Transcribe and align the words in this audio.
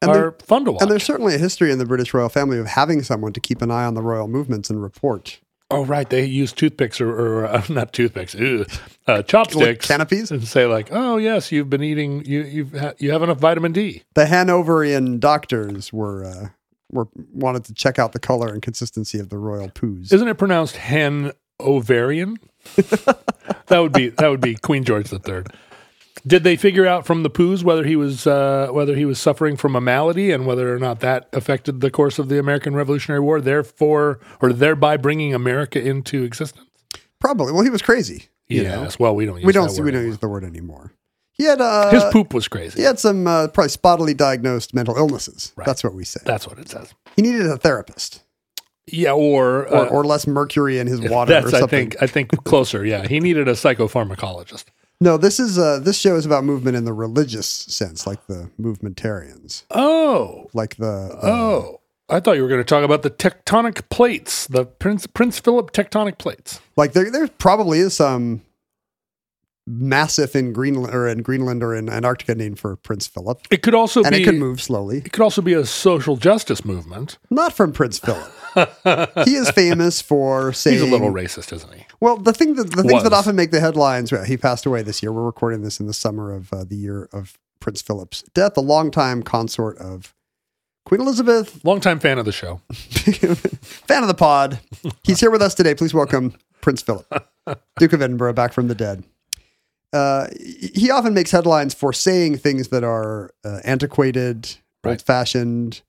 And 0.03 0.11
are 0.11 0.33
fun 0.43 0.65
to 0.65 0.73
watch. 0.73 0.83
And 0.83 0.91
there's 0.91 1.05
certainly 1.05 1.35
a 1.35 1.39
history 1.39 1.71
in 1.71 1.79
the 1.79 1.87
British 1.87 2.13
royal 2.15 2.29
family 2.29 2.59
of 2.59 2.67
having 2.67 3.03
someone 3.03 3.33
to 3.35 3.41
keep 3.41 3.63
an 3.63 3.71
eye 3.71 3.85
on 3.85 3.95
the 3.95 4.03
royal 4.03 4.27
movements 4.27 4.71
and 4.71 4.83
report. 4.83 5.39
Oh, 5.71 5.85
right. 5.85 6.09
They 6.09 6.25
use 6.25 6.53
toothpicks 6.53 7.01
or, 7.01 7.11
or 7.11 7.47
uh, 7.47 7.63
not 7.69 7.93
toothpicks, 7.93 8.35
ew, 8.35 8.67
uh, 9.07 9.23
chopsticks, 9.23 9.87
canopies? 9.87 10.31
and 10.31 10.47
say 10.47 10.67
like, 10.67 10.89
"Oh 10.91 11.17
yes, 11.17 11.53
you've 11.53 11.71
been 11.71 11.83
eating. 11.83 12.25
You 12.25 12.43
you've 12.43 12.79
ha- 12.79 12.95
you 12.99 13.11
have 13.13 13.23
enough 13.23 13.39
vitamin 13.39 13.73
D." 13.73 14.03
The 14.15 14.27
Hanoverian 14.27 15.19
doctors 15.19 15.93
were 15.93 16.25
uh, 16.25 16.49
were 16.91 17.09
wanted 17.33 17.65
to 17.65 17.75
check 17.75 17.99
out 17.99 18.13
the 18.13 18.21
color 18.21 18.49
and 18.49 18.63
consistency 18.63 19.19
of 19.19 19.29
the 19.29 19.39
royal 19.39 19.69
poos. 19.69 20.13
Isn't 20.13 20.29
it 20.29 20.35
pronounced 20.35 20.77
hen 20.77 21.33
ovarian? 21.61 22.37
that 22.77 23.79
would 23.79 23.93
be 23.93 24.11
that 24.11 24.29
would 24.29 24.41
be 24.41 24.55
Queen 24.55 24.85
George 24.85 25.11
the 25.11 25.19
Third. 25.19 25.53
Did 26.27 26.45
they 26.45 26.57
figure 26.57 26.87
out 26.87 27.07
from 27.07 27.23
the 27.23 27.31
poos 27.31 27.63
whether 27.63 27.85
he 27.85 27.97
was 27.97 28.27
uh, 28.27 28.69
whether 28.71 28.95
he 28.95 29.05
was 29.05 29.21
suffering 29.21 29.57
from 29.57 29.75
a 29.77 29.81
malady 29.81 30.31
and 30.31 30.47
whether 30.47 30.75
or 30.75 30.79
not 30.79 31.01
that 31.01 31.29
affected 31.33 31.81
the 31.81 31.91
course 31.91 32.19
of 32.19 32.29
the 32.29 32.39
American 32.39 32.75
Revolutionary 32.75 33.21
War, 33.21 33.41
therefore 33.41 34.21
or 34.41 34.53
thereby 34.53 34.97
bringing 34.97 35.35
America 35.35 35.81
into 35.81 36.23
existence? 36.25 36.67
Probably. 37.21 37.53
Well, 37.53 37.63
he 37.65 37.71
was 37.71 37.83
crazy. 37.83 38.29
you 38.49 38.63
know? 38.65 38.83
Yes. 38.83 38.99
Well, 38.99 39.15
we 39.15 39.27
don't. 39.27 39.37
Use 39.37 39.45
we 39.47 39.53
don't 39.53 39.69
that 39.69 39.75
see, 39.75 39.81
word 39.81 39.87
we 39.87 39.91
don't 39.93 39.99
anymore. 40.01 40.11
use 40.13 40.19
the 40.19 40.29
word 40.29 40.45
anymore. 40.45 40.93
He 41.33 41.45
had 41.45 41.61
uh, 41.61 41.91
His 41.91 42.03
poop 42.13 42.35
was 42.35 42.49
crazy. 42.49 42.81
He 42.81 42.85
had 42.85 42.99
some 42.99 43.27
uh, 43.27 43.47
probably 43.49 43.71
spottily 43.71 44.17
diagnosed 44.17 44.75
mental 44.75 44.97
illnesses. 44.97 45.53
Right. 45.55 45.67
That's 45.67 45.85
what 45.85 45.95
we 45.95 46.05
say. 46.05 46.21
That's 46.25 46.49
what 46.49 46.59
it 46.59 46.69
says. 46.69 46.93
he 47.15 47.23
needed 47.23 47.47
a 47.47 47.57
therapist 47.57 48.25
Yeah, 48.89 49.13
or 49.13 49.69
or, 49.69 49.75
uh, 49.77 49.89
or 49.89 50.05
less 50.05 50.27
mercury 50.27 50.79
in 50.81 50.89
his 50.89 51.01
water 51.11 51.33
that's 51.41 51.55
I 51.55 51.67
think 51.69 51.97
I 52.03 52.09
think 52.09 52.31
closer. 52.45 52.85
Yeah, 52.85 53.07
he 53.07 53.21
needed 53.21 53.47
a 53.47 53.53
psychopharmacologist. 53.53 54.65
No, 55.01 55.17
this 55.17 55.39
is 55.39 55.59
uh, 55.59 55.79
this 55.79 55.99
show 55.99 56.17
is 56.17 56.27
about 56.27 56.43
movement 56.45 56.77
in 56.77 56.85
the 56.85 56.93
religious 56.93 57.47
sense, 57.47 58.07
like 58.07 58.27
the 58.27 58.51
movementarians, 58.61 59.63
Oh, 59.71 60.49
like 60.55 60.77
the 60.77 60.87
uh, 61.23 61.27
oh. 61.27 61.81
I 62.11 62.21
thought 62.21 62.37
you 62.37 62.43
were 62.43 62.49
going 62.49 62.61
to 62.61 62.65
talk 62.65 62.85
about 62.85 63.03
the 63.03 63.11
tectonic 63.11 63.87
plates, 63.91 64.47
the 64.47 64.65
Prince 64.65 65.07
Prince 65.07 65.39
Philip 65.39 65.73
tectonic 65.73 66.19
plates. 66.19 66.61
like 66.77 66.95
there 66.95 67.11
there 67.11 67.29
probably 67.29 67.79
is 67.81 67.95
some 67.95 68.43
massive 69.69 70.35
in 70.35 70.53
Greenland 70.55 70.95
or 70.95 71.07
in 71.07 71.21
Greenland 71.23 71.63
or 71.63 71.75
in 71.77 71.89
Antarctica 71.91 72.35
named 72.35 72.59
for 72.59 72.75
Prince 72.77 73.07
Philip, 73.07 73.47
It 73.51 73.63
could 73.63 73.75
also 73.75 74.03
and 74.03 74.13
be 74.15 74.23
it 74.23 74.25
could 74.25 74.37
move 74.37 74.63
slowly. 74.63 74.99
It 75.05 75.13
could 75.13 75.23
also 75.23 75.43
be 75.43 75.53
a 75.53 75.67
social 75.67 76.17
justice 76.17 76.65
movement. 76.65 77.19
Not 77.31 77.53
from 77.53 77.73
Prince 77.73 77.99
Philip. 77.99 78.33
He 79.25 79.35
is 79.35 79.51
famous 79.51 80.01
for 80.01 80.53
saying 80.53 80.79
He's 80.79 80.89
a 80.89 80.91
little 80.91 81.13
racist, 81.13 81.53
isn't 81.53 81.75
he? 81.75 81.85
Well, 82.01 82.17
the 82.17 82.33
thing 82.33 82.55
that 82.55 82.71
the 82.71 82.83
things 82.83 83.03
that 83.03 83.13
often 83.13 83.37
make 83.37 83.51
the 83.51 83.61
headlines. 83.61 84.13
Well, 84.13 84.25
he 84.25 84.37
passed 84.37 84.67
away 84.67 84.83
this 84.83 85.03
year. 85.03 85.13
We're 85.13 85.23
recording 85.25 85.63
this 85.63 85.81
in 85.81 85.87
the 85.87 85.95
summer 85.95 86.33
of 86.33 86.53
uh, 86.53 86.65
the 86.65 86.77
year 86.77 87.09
of 87.13 87.39
Prince 87.61 87.83
Philip's 87.83 88.23
death. 88.35 88.57
A 88.57 88.61
longtime 88.61 89.23
consort 89.23 89.79
of 89.79 90.15
Queen 90.85 91.01
Elizabeth, 91.01 91.65
Longtime 91.65 91.99
fan 92.01 92.19
of 92.19 92.25
the 92.25 92.33
show. 92.33 92.61
fan 92.73 94.03
of 94.03 94.09
the 94.09 94.15
pod. 94.15 94.59
He's 95.05 95.21
here 95.21 95.31
with 95.31 95.43
us 95.43 95.55
today. 95.55 95.75
Please 95.75 95.93
welcome 95.93 96.35
Prince 96.61 96.83
Philip, 96.83 97.07
Duke 97.79 97.93
of 97.93 98.01
Edinburgh, 98.03 98.33
back 98.35 98.53
from 98.53 98.69
the 98.69 98.75
dead. 98.75 99.05
Uh, 99.93 100.27
he 100.39 100.91
often 100.91 101.15
makes 101.15 101.31
headlines 101.31 101.73
for 101.75 101.93
saying 101.93 102.37
things 102.39 102.69
that 102.69 102.85
are 102.85 103.31
uh, 103.45 103.61
antiquated, 103.65 104.57
Right. 104.85 104.93
old-fashioned, 104.93 105.81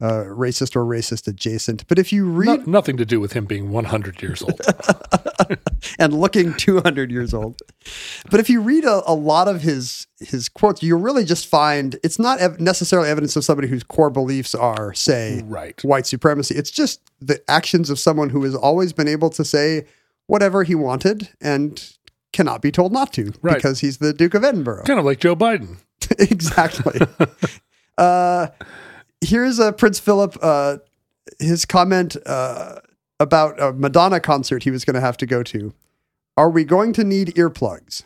uh, 0.00 0.24
racist 0.26 0.74
or 0.76 0.84
racist 0.84 1.28
adjacent. 1.28 1.86
But 1.86 1.98
if 1.98 2.12
you 2.12 2.26
read 2.28 2.46
No- 2.66 2.72
nothing 2.78 2.96
to 2.96 3.04
do 3.04 3.20
with 3.20 3.32
him 3.32 3.44
being 3.46 3.70
100 3.70 4.22
years 4.22 4.42
old. 4.42 4.60
and 5.98 6.12
looking 6.14 6.54
200 6.54 7.10
years 7.10 7.32
old. 7.34 7.60
But 8.30 8.40
if 8.40 8.48
you 8.50 8.60
read 8.60 8.84
a, 8.84 9.02
a 9.06 9.14
lot 9.14 9.48
of 9.48 9.62
his 9.62 10.06
his 10.20 10.48
quotes, 10.48 10.82
you 10.82 10.96
really 10.96 11.24
just 11.24 11.46
find 11.46 11.96
it's 12.02 12.18
not 12.18 12.38
ev- 12.40 12.58
necessarily 12.60 13.08
evidence 13.10 13.36
of 13.36 13.44
somebody 13.44 13.68
whose 13.68 13.82
core 13.84 14.10
beliefs 14.10 14.54
are, 14.54 14.94
say, 14.94 15.42
Right. 15.44 15.82
white 15.84 16.06
supremacy. 16.06 16.54
It's 16.54 16.70
just 16.70 17.00
the 17.20 17.42
actions 17.48 17.90
of 17.90 17.98
someone 17.98 18.30
who 18.30 18.42
has 18.44 18.54
always 18.54 18.92
been 18.92 19.08
able 19.08 19.30
to 19.30 19.44
say 19.44 19.84
whatever 20.26 20.62
he 20.64 20.74
wanted 20.74 21.28
and 21.40 21.84
cannot 22.32 22.62
be 22.62 22.72
told 22.72 22.92
not 22.92 23.12
to 23.14 23.32
Right. 23.42 23.56
because 23.56 23.80
he's 23.80 23.98
the 23.98 24.12
Duke 24.12 24.34
of 24.34 24.42
Edinburgh. 24.44 24.84
kind 24.84 24.98
of 24.98 25.04
like 25.04 25.20
Joe 25.20 25.36
Biden. 25.36 25.76
exactly. 26.18 27.00
uh, 27.98 28.48
here's 29.24 29.60
uh, 29.60 29.72
Prince 29.72 29.98
Philip. 29.98 30.36
Uh, 30.40 30.78
his 31.38 31.64
comment 31.64 32.16
uh, 32.26 32.80
about 33.18 33.60
a 33.60 33.72
Madonna 33.72 34.20
concert 34.20 34.62
he 34.62 34.70
was 34.70 34.84
going 34.84 34.94
to 34.94 35.00
have 35.00 35.16
to 35.18 35.26
go 35.26 35.42
to. 35.42 35.72
Are 36.36 36.50
we 36.50 36.64
going 36.64 36.92
to 36.94 37.04
need 37.04 37.28
earplugs? 37.28 38.04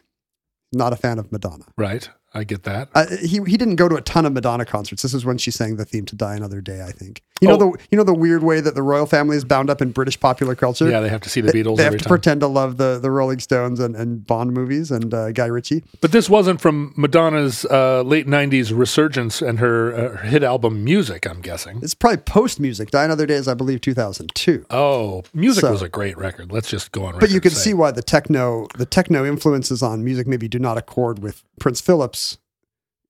Not 0.73 0.93
a 0.93 0.97
fan 0.97 1.19
of 1.19 1.33
Madonna. 1.33 1.65
Right. 1.77 2.09
I 2.35 2.45
get 2.45 2.65
that. 2.65 2.91
Uh, 2.95 3.07
he 3.21 3.41
he 3.47 3.57
didn't 3.57 3.77
go 3.77 3.89
to 3.89 3.97
a 3.97 4.03
ton 4.03 4.27
of 4.27 4.35
Madonna 4.35 4.67
concerts. 4.67 5.03
This 5.03 5.15
is 5.15 5.25
when 5.25 5.39
she 5.39 5.51
sang 5.51 5.77
the 5.77 5.87
theme 5.87 6.05
to 6.07 6.15
"Die 6.15 6.35
Another 6.35 6.61
Day." 6.61 6.83
I 6.83 6.93
think 6.93 7.23
you 7.41 7.49
know 7.49 7.55
Oh. 7.55 7.59
the 7.73 7.79
you 7.91 7.97
know 7.99 8.05
the 8.05 8.15
weird 8.15 8.43
way 8.43 8.61
that 8.61 8.75
the 8.75 8.83
royal 8.83 9.07
family 9.07 9.37
is 9.37 9.45
bound 9.45 9.71
up 9.71 9.81
in 9.83 9.91
British 9.93 10.19
popular 10.19 10.55
culture. 10.55 10.89
Yeah, 10.91 11.01
they 11.01 11.09
have 11.09 11.21
to 11.23 11.31
see 11.31 11.41
the 11.41 11.53
Beatles 11.53 11.77
They 11.77 11.85
have 11.85 11.89
every 11.95 11.99
to 12.01 12.05
time. 12.05 12.09
pretend 12.11 12.41
to 12.41 12.47
love 12.47 12.77
the 12.77 12.99
the 13.01 13.11
Rolling 13.11 13.39
Stones 13.41 13.81
and, 13.81 13.95
and 13.97 14.27
Bond 14.27 14.53
movies 14.53 14.91
and 14.91 15.13
uh, 15.15 15.33
Guy 15.33 15.47
Ritchie. 15.47 15.83
But 16.01 16.13
this 16.13 16.29
wasn't 16.29 16.61
from 16.61 16.93
Madonna's 16.97 17.65
uh, 17.67 18.03
late 18.03 18.27
90s 18.27 18.77
resurgence 18.77 19.41
and 19.43 19.59
her, 19.59 19.93
uh, 19.95 20.17
her 20.19 20.29
hit 20.29 20.43
album 20.43 20.85
Music, 20.85 21.27
I'm 21.29 21.41
guessing. 21.41 21.81
It's 21.83 21.95
probably 21.95 22.19
post 22.19 22.61
music. 22.61 22.91
"Die 22.91 23.05
Another 23.05 23.27
Day" 23.27 23.35
is 23.35 23.49
I 23.49 23.55
believe 23.55 23.81
two 23.81 23.95
thousand 23.95 24.35
two. 24.35 24.65
Oh, 24.71 25.23
Music 25.35 25.63
So- 25.63 25.71
was 25.73 25.83
a 25.83 25.89
great 25.89 26.17
record. 26.19 26.53
Let's 26.53 26.69
just 26.69 26.93
go 26.93 27.05
on. 27.05 27.19
But 27.19 27.31
you 27.31 27.41
can 27.41 27.51
see 27.53 27.75
why 27.75 27.91
the 27.91 28.03
techno 28.03 28.67
the 28.77 28.87
techno 28.87 29.25
influences 29.25 29.83
on 29.83 30.05
music 30.05 30.27
maybe 30.27 30.49
do 30.49 30.59
not 30.59 30.79
accord 30.79 31.21
with 31.21 31.43
Prince 31.61 31.81
Philip's 31.81 32.39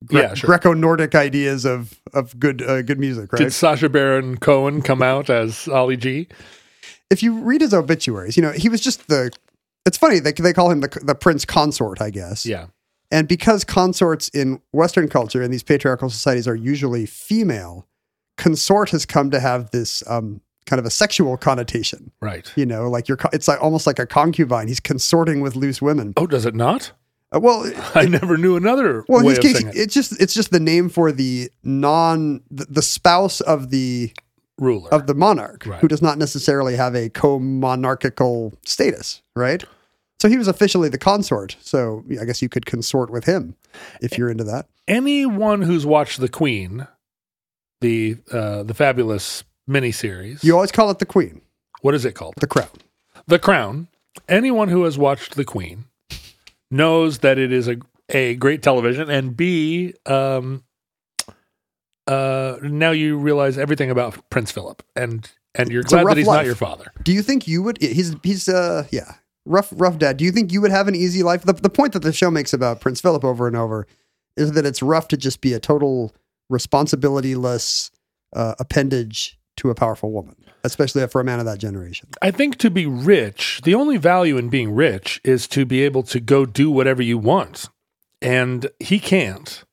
Mm-hmm. 0.05 0.17
Yeah, 0.17 0.35
sure. 0.35 0.49
Greco-Nordic 0.49 1.15
ideas 1.15 1.65
of 1.65 2.01
of 2.15 2.39
good 2.39 2.63
uh, 2.63 2.83
good 2.83 3.01
music, 3.01 3.33
right? 3.33 3.41
Did 3.41 3.53
Sacha 3.53 3.89
Baron 3.89 4.37
Cohen 4.37 4.81
come 4.83 5.03
out 5.03 5.29
as 5.29 5.67
Ali 5.69 5.97
G? 5.97 6.29
if 7.11 7.23
you 7.23 7.39
read 7.39 7.61
his 7.61 7.75
obituaries, 7.75 8.37
you 8.37 8.43
know 8.43 8.53
he 8.53 8.69
was 8.69 8.81
just 8.81 9.09
the. 9.09 9.31
It's 9.87 9.97
funny 9.97 10.19
they 10.19 10.33
they 10.33 10.53
call 10.53 10.71
him 10.71 10.81
the 10.81 11.01
the 11.03 11.15
prince 11.15 11.45
consort, 11.45 12.01
I 12.01 12.11
guess. 12.11 12.45
Yeah. 12.45 12.67
And 13.11 13.27
because 13.27 13.65
consorts 13.65 14.29
in 14.29 14.61
Western 14.73 15.09
culture 15.09 15.41
and 15.41 15.53
these 15.53 15.63
patriarchal 15.63 16.11
societies 16.11 16.47
are 16.47 16.55
usually 16.55 17.07
female, 17.07 17.87
consort 18.37 18.91
has 18.91 19.07
come 19.07 19.31
to 19.31 19.41
have 19.41 19.71
this 19.71 20.03
um, 20.07 20.43
kind 20.67 20.79
of 20.79 20.85
a 20.85 20.91
sexual 20.91 21.39
connotation. 21.39 22.13
Right. 22.21 22.53
You 22.55 22.67
know, 22.67 22.91
like 22.91 23.09
you're, 23.09 23.17
it's 23.33 23.49
like 23.49 23.63
almost 23.63 23.87
like 23.87 23.99
a 23.99 24.05
concubine. 24.05 24.69
He's 24.69 24.81
consorting 24.81 25.41
with 25.41 25.57
loose 25.57 25.81
women. 25.81 26.13
Oh, 26.19 26.27
does 26.27 26.45
it 26.45 26.55
not? 26.55 26.93
Uh, 27.35 27.41
well, 27.41 27.71
I 27.95 28.07
never 28.07 28.37
knew 28.37 28.57
another 28.57 29.05
well, 29.09 29.21
in 29.21 29.27
his 29.29 29.39
case, 29.39 29.61
it. 29.63 29.77
it's 29.77 29.95
just 29.95 30.21
it's 30.21 30.35
just 30.35 30.51
the 30.51 30.61
name 30.61 30.89
for 30.89 31.13
the 31.13 31.51
non 31.63 32.43
the, 32.51 32.67
the 32.71 32.83
spouse 32.83 33.41
of 33.41 33.71
the 33.71 34.13
Ruler. 34.59 34.93
of 34.93 35.07
the 35.07 35.15
monarch 35.15 35.65
Right. 35.67 35.81
who 35.81 35.89
does 35.89 36.03
not 36.03 36.19
necessarily 36.19 36.75
have 36.77 36.95
a 36.97 37.09
co-monarchical 37.11 38.55
status, 38.65 39.23
right? 39.37 39.63
So 40.21 40.29
he 40.29 40.37
was 40.37 40.49
officially 40.49 40.89
the 40.89 40.99
consort. 40.99 41.57
So 41.61 42.05
I 42.21 42.25
guess 42.25 42.43
you 42.43 42.49
could 42.49 42.67
consort 42.67 43.11
with 43.11 43.25
him 43.25 43.55
if 44.03 44.19
you're 44.19 44.31
into 44.31 44.43
that. 44.45 44.67
Anyone 44.89 45.63
who's 45.63 45.87
watched 45.87 46.19
The 46.21 46.29
Queen, 46.29 46.89
the 47.81 48.17
uh, 48.33 48.63
the 48.65 48.75
fabulous 48.75 49.45
miniseries, 49.69 50.43
You 50.43 50.55
always 50.55 50.73
call 50.73 50.91
it 50.91 50.99
the 50.99 51.07
queen, 51.07 51.43
what 51.83 51.95
is 51.95 52.05
it 52.05 52.13
called? 52.15 52.35
the 52.41 52.47
crown. 52.47 52.71
The 53.27 53.39
Crown. 53.39 53.89
Anyone 54.29 54.69
who 54.69 54.85
has 54.85 54.97
watched 54.99 55.37
The 55.37 55.45
Queen 55.45 55.85
knows 56.71 57.19
that 57.19 57.39
it 57.39 57.53
is 57.53 57.69
a 57.69 57.77
a 58.11 58.35
great 58.37 58.63
television, 58.63 59.11
and 59.11 59.37
b 59.37 59.95
um, 60.07 60.65
uh, 62.07 62.57
now 62.63 62.91
you 62.91 63.19
realize 63.19 63.59
everything 63.59 63.91
about 63.91 64.29
Prince 64.31 64.51
Philip, 64.51 64.83
and 64.97 65.31
and 65.55 65.71
you're 65.71 65.81
It's 65.83 65.91
glad 65.91 66.07
that 66.07 66.17
he's 66.17 66.27
life. 66.27 66.39
not 66.39 66.47
your 66.47 66.55
father. 66.55 66.93
Do 67.03 67.13
you 67.13 67.23
think 67.23 67.47
you 67.47 67.63
would? 67.63 67.81
He's 67.81 68.15
he's 68.23 68.49
uh 68.49 68.87
yeah 68.91 69.15
rough 69.45 69.69
rough 69.73 69.99
dad. 69.99 70.17
Do 70.17 70.25
you 70.25 70.33
think 70.33 70.53
you 70.53 70.61
would 70.61 70.71
have 70.71 70.89
an 70.89 70.95
easy 70.95 71.23
life? 71.23 71.43
The, 71.43 71.53
the 71.53 71.71
point 71.71 71.93
that 71.95 72.01
the 72.03 72.13
show 72.13 72.31
makes 72.31 72.53
about 72.53 72.81
Prince 72.81 73.01
Philip 73.01 73.25
over 73.25 73.47
and 73.47 73.57
over 73.57 73.87
is 74.37 74.53
that 74.53 74.65
it's 74.65 74.83
rough 74.83 75.09
to 75.09 75.17
just 75.17 75.41
be 75.41 75.53
a 75.53 75.61
total 75.61 76.15
responsibilityless 76.51 77.91
uh, 78.35 78.55
appendage 78.59 79.38
to 79.59 79.71
a 79.71 79.75
powerful 79.75 80.11
woman, 80.11 80.35
especially 80.65 81.07
for 81.09 81.21
a 81.21 81.25
man 81.25 81.39
of 81.39 81.47
that 81.47 81.59
generation. 81.59 82.09
I 82.23 82.31
think 82.31 82.57
to 82.59 82.71
be 82.71 82.87
rich, 82.87 83.61
the 83.65 83.75
only 83.75 83.97
value 83.97 84.37
in 84.37 84.49
being 84.49 84.73
rich 84.75 85.21
is 85.25 85.47
to 85.49 85.65
be 85.65 85.83
able 85.83 86.03
to 86.05 86.21
go 86.21 86.47
do 86.47 86.71
whatever 86.71 87.03
you 87.03 87.19
want. 87.19 87.69
And 88.21 88.69
he 88.81 88.99
can't. 88.99 89.65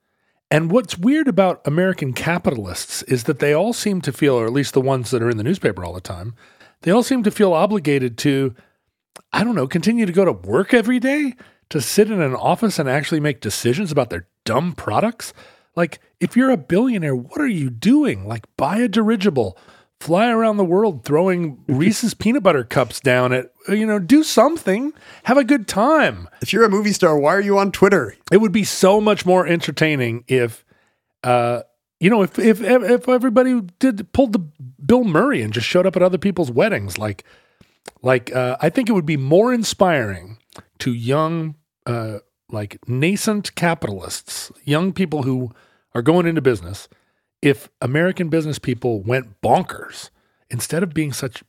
And 0.52 0.72
what's 0.72 0.98
weird 0.98 1.28
about 1.28 1.66
American 1.66 2.14
capitalists 2.14 3.02
is 3.04 3.24
that 3.24 3.40
they 3.40 3.54
all 3.54 3.74
seem 3.74 4.02
to 4.02 4.14
feel, 4.14 4.36
or 4.36 4.46
at 4.46 4.54
least 4.54 4.74
the 4.74 4.82
ones 4.82 5.12
that 5.12 5.24
are 5.24 5.30
in 5.30 5.38
the 5.38 5.44
newspaper 5.44 5.84
all 5.84 5.94
the 5.94 6.02
time, 6.02 6.36
they 6.82 6.92
all 6.92 7.04
seem 7.04 7.24
to 7.24 7.32
feel 7.32 7.54
obligated 7.54 8.18
to, 8.20 8.54
I 9.34 9.44
don't 9.44 9.56
know, 9.56 9.68
continue 9.68 10.06
to 10.06 10.12
go 10.12 10.26
to 10.26 10.32
work 10.32 10.74
every 10.74 11.00
day, 11.00 11.34
to 11.70 11.82
sit 11.82 12.12
in 12.12 12.22
an 12.22 12.36
office 12.36 12.78
and 12.78 12.88
actually 12.88 13.20
make 13.20 13.42
decisions 13.42 13.92
about 13.92 14.12
their 14.12 14.28
dumb 14.44 14.74
products. 14.74 15.34
Like, 15.76 16.00
if 16.20 16.38
you're 16.38 16.52
a 16.52 16.58
billionaire, 16.58 17.16
what 17.16 17.42
are 17.42 17.48
you 17.48 17.72
doing? 17.72 18.28
Like, 18.28 18.46
buy 18.56 18.78
a 18.78 18.88
dirigible, 18.88 19.58
fly 20.06 20.30
around 20.30 20.58
the 20.58 20.64
world 20.64 21.04
throwing 21.04 21.58
Reese's 21.68 22.14
peanut 22.14 22.44
butter 22.44 22.64
cups 22.64 23.00
down 23.00 23.34
at, 23.34 23.52
you 23.68 23.88
know, 23.88 23.98
do 23.98 24.24
something, 24.24 24.94
have 25.24 25.38
a 25.38 25.44
good 25.44 25.68
time. 25.68 26.30
If 26.44 26.54
you're 26.54 26.64
a 26.64 26.70
movie 26.70 26.94
star, 26.94 27.18
why 27.18 27.34
are 27.34 27.42
you 27.42 27.58
on 27.58 27.72
Twitter? 27.72 28.16
It 28.32 28.38
would 28.38 28.52
be 28.52 28.64
so 28.64 29.02
much 29.02 29.26
more 29.26 29.48
entertaining 29.48 30.24
if, 30.28 30.64
uh, 31.24 31.64
you 32.00 32.12
know, 32.12 32.22
if 32.22 32.38
if 32.38 32.62
if 32.62 33.10
everybody 33.10 33.62
did 33.80 34.12
pulled 34.14 34.34
the 34.34 34.46
Bill 34.86 35.04
Murray 35.04 35.42
and 35.42 35.52
just 35.52 35.66
showed 35.66 35.88
up 35.88 35.96
at 35.96 36.04
other 36.04 36.20
people's 36.20 36.52
weddings, 36.52 37.00
like, 37.00 37.24
like 38.04 38.36
uh, 38.36 38.58
I 38.62 38.70
think 38.70 38.90
it 38.90 38.92
would 38.92 39.08
be 39.08 39.18
more 39.18 39.54
inspiring 39.54 40.38
to 40.80 40.94
young, 40.94 41.56
uh, 41.88 42.20
like 42.52 42.78
nascent 42.88 43.56
capitalists, 43.56 44.52
young 44.66 44.94
people 44.94 45.24
who 45.24 45.52
are 45.96 46.04
going 46.04 46.28
into 46.28 46.42
business, 46.42 46.88
if 47.46 47.70
American 47.82 48.30
business 48.30 48.60
people 48.60 49.02
went 49.02 49.42
bonkers 49.42 50.10
instead 50.50 50.84
of 50.84 50.94
being 50.94 51.14
such 51.14 51.44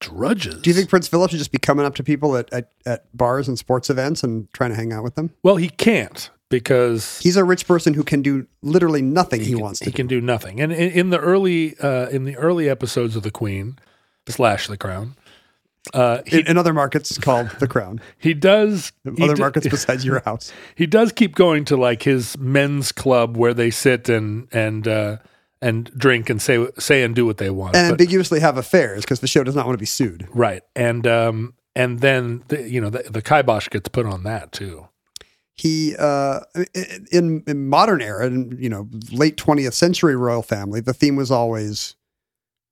drudges. 0.00 0.60
Do 0.62 0.70
you 0.70 0.74
think 0.74 0.88
Prince 0.90 1.08
Philip 1.08 1.30
should 1.30 1.38
just 1.38 1.52
be 1.52 1.58
coming 1.58 1.86
up 1.86 1.94
to 1.96 2.02
people 2.04 2.36
at, 2.36 2.52
at, 2.52 2.72
at 2.84 3.16
bars 3.16 3.48
and 3.48 3.58
sports 3.58 3.88
events 3.88 4.22
and 4.22 4.52
trying 4.52 4.70
to 4.70 4.76
hang 4.76 4.92
out 4.92 5.02
with 5.02 5.14
them? 5.14 5.30
Well, 5.42 5.56
he 5.56 5.68
can't 5.70 6.30
because 6.50 7.18
He's 7.20 7.36
a 7.36 7.44
rich 7.44 7.66
person 7.66 7.94
who 7.94 8.04
can 8.04 8.22
do 8.22 8.46
literally 8.62 9.02
nothing 9.02 9.40
he, 9.40 9.52
can- 9.52 9.60
wants 9.60 9.80
to. 9.80 9.86
He 9.86 9.92
can 9.92 10.06
do 10.06 10.20
nothing. 10.20 10.60
And 10.60 10.72
in, 10.72 10.90
in 10.92 11.10
the 11.10 11.18
early 11.18 11.78
uh, 11.78 12.08
in 12.08 12.24
the 12.24 12.36
early 12.36 12.68
episodes 12.68 13.16
of 13.16 13.22
The 13.22 13.30
Queen 13.30 13.78
slash 14.28 14.66
The 14.68 14.76
Crown, 14.76 15.16
uh, 15.94 16.22
he 16.26 16.40
in, 16.40 16.46
in 16.48 16.58
other 16.58 16.72
markets 16.72 17.16
called 17.18 17.50
the 17.58 17.66
Crown. 17.68 18.00
he 18.18 18.34
does 18.34 18.92
he 19.16 19.22
other 19.24 19.34
d- 19.34 19.40
markets 19.40 19.68
besides 19.70 20.04
your 20.04 20.20
house. 20.24 20.52
he 20.74 20.86
does 20.86 21.12
keep 21.12 21.34
going 21.34 21.64
to 21.66 21.76
like 21.76 22.02
his 22.02 22.36
men's 22.38 22.92
club 22.92 23.36
where 23.36 23.54
they 23.54 23.70
sit 23.70 24.08
and 24.08 24.48
and 24.52 24.86
uh, 24.88 25.16
and 25.62 25.90
drink 25.96 26.28
and 26.30 26.40
say 26.42 26.66
say 26.78 27.02
and 27.02 27.14
do 27.14 27.24
what 27.26 27.38
they 27.38 27.50
want. 27.50 27.74
And 27.76 27.86
But- 27.90 28.00
ambiguously 28.00 28.40
have 28.40 28.56
affairs 28.56 29.02
because 29.02 29.20
the 29.20 29.26
show 29.26 29.42
does 29.44 29.54
not 29.56 29.66
want 29.66 29.74
to 29.74 29.80
be 29.82 29.86
sued. 29.86 30.26
right, 30.32 30.62
and 30.74 31.06
um, 31.06 31.54
and 31.74 32.00
then 32.00 32.42
the, 32.48 32.68
you 32.68 32.80
know 32.80 32.90
the, 32.90 33.04
the 33.10 33.22
kibosh 33.22 33.68
gets 33.68 33.88
put 33.88 34.06
on 34.06 34.22
that 34.24 34.52
too. 34.52 34.88
He 35.58 35.96
uh, 35.98 36.40
in, 37.10 37.42
in 37.46 37.68
modern 37.70 38.02
era, 38.02 38.26
in, 38.26 38.58
you 38.60 38.68
know, 38.68 38.88
late 39.10 39.38
twentieth 39.38 39.72
century 39.72 40.14
royal 40.14 40.42
family, 40.42 40.80
the 40.80 40.92
theme 40.92 41.16
was 41.16 41.30
always 41.30 41.96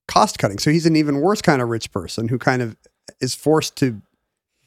cost 0.07 0.39
cutting. 0.39 0.59
So 0.59 0.71
he's 0.71 0.85
an 0.85 0.95
even 0.95 1.23
worse 1.23 1.41
kind 1.41 1.63
of 1.63 1.71
rich 1.71 1.91
person 1.91 2.29
who 2.29 2.37
kind 2.39 2.61
of 2.61 2.77
is 3.21 3.35
forced 3.35 3.77
to 3.77 4.01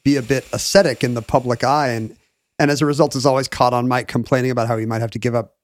be 0.04 0.16
a 0.16 0.22
bit 0.22 0.46
ascetic 0.52 1.04
in 1.04 1.14
the 1.14 1.22
public 1.22 1.64
eye, 1.64 1.88
and 1.88 2.16
and 2.58 2.70
as 2.70 2.82
a 2.82 2.86
result 2.86 3.14
is 3.14 3.26
always 3.26 3.48
caught 3.48 3.72
on 3.72 3.88
mic 3.88 4.08
complaining 4.08 4.50
about 4.50 4.68
how 4.68 4.76
he 4.76 4.86
might 4.86 5.00
have 5.00 5.10
to 5.12 5.18
give 5.18 5.34
up 5.34 5.54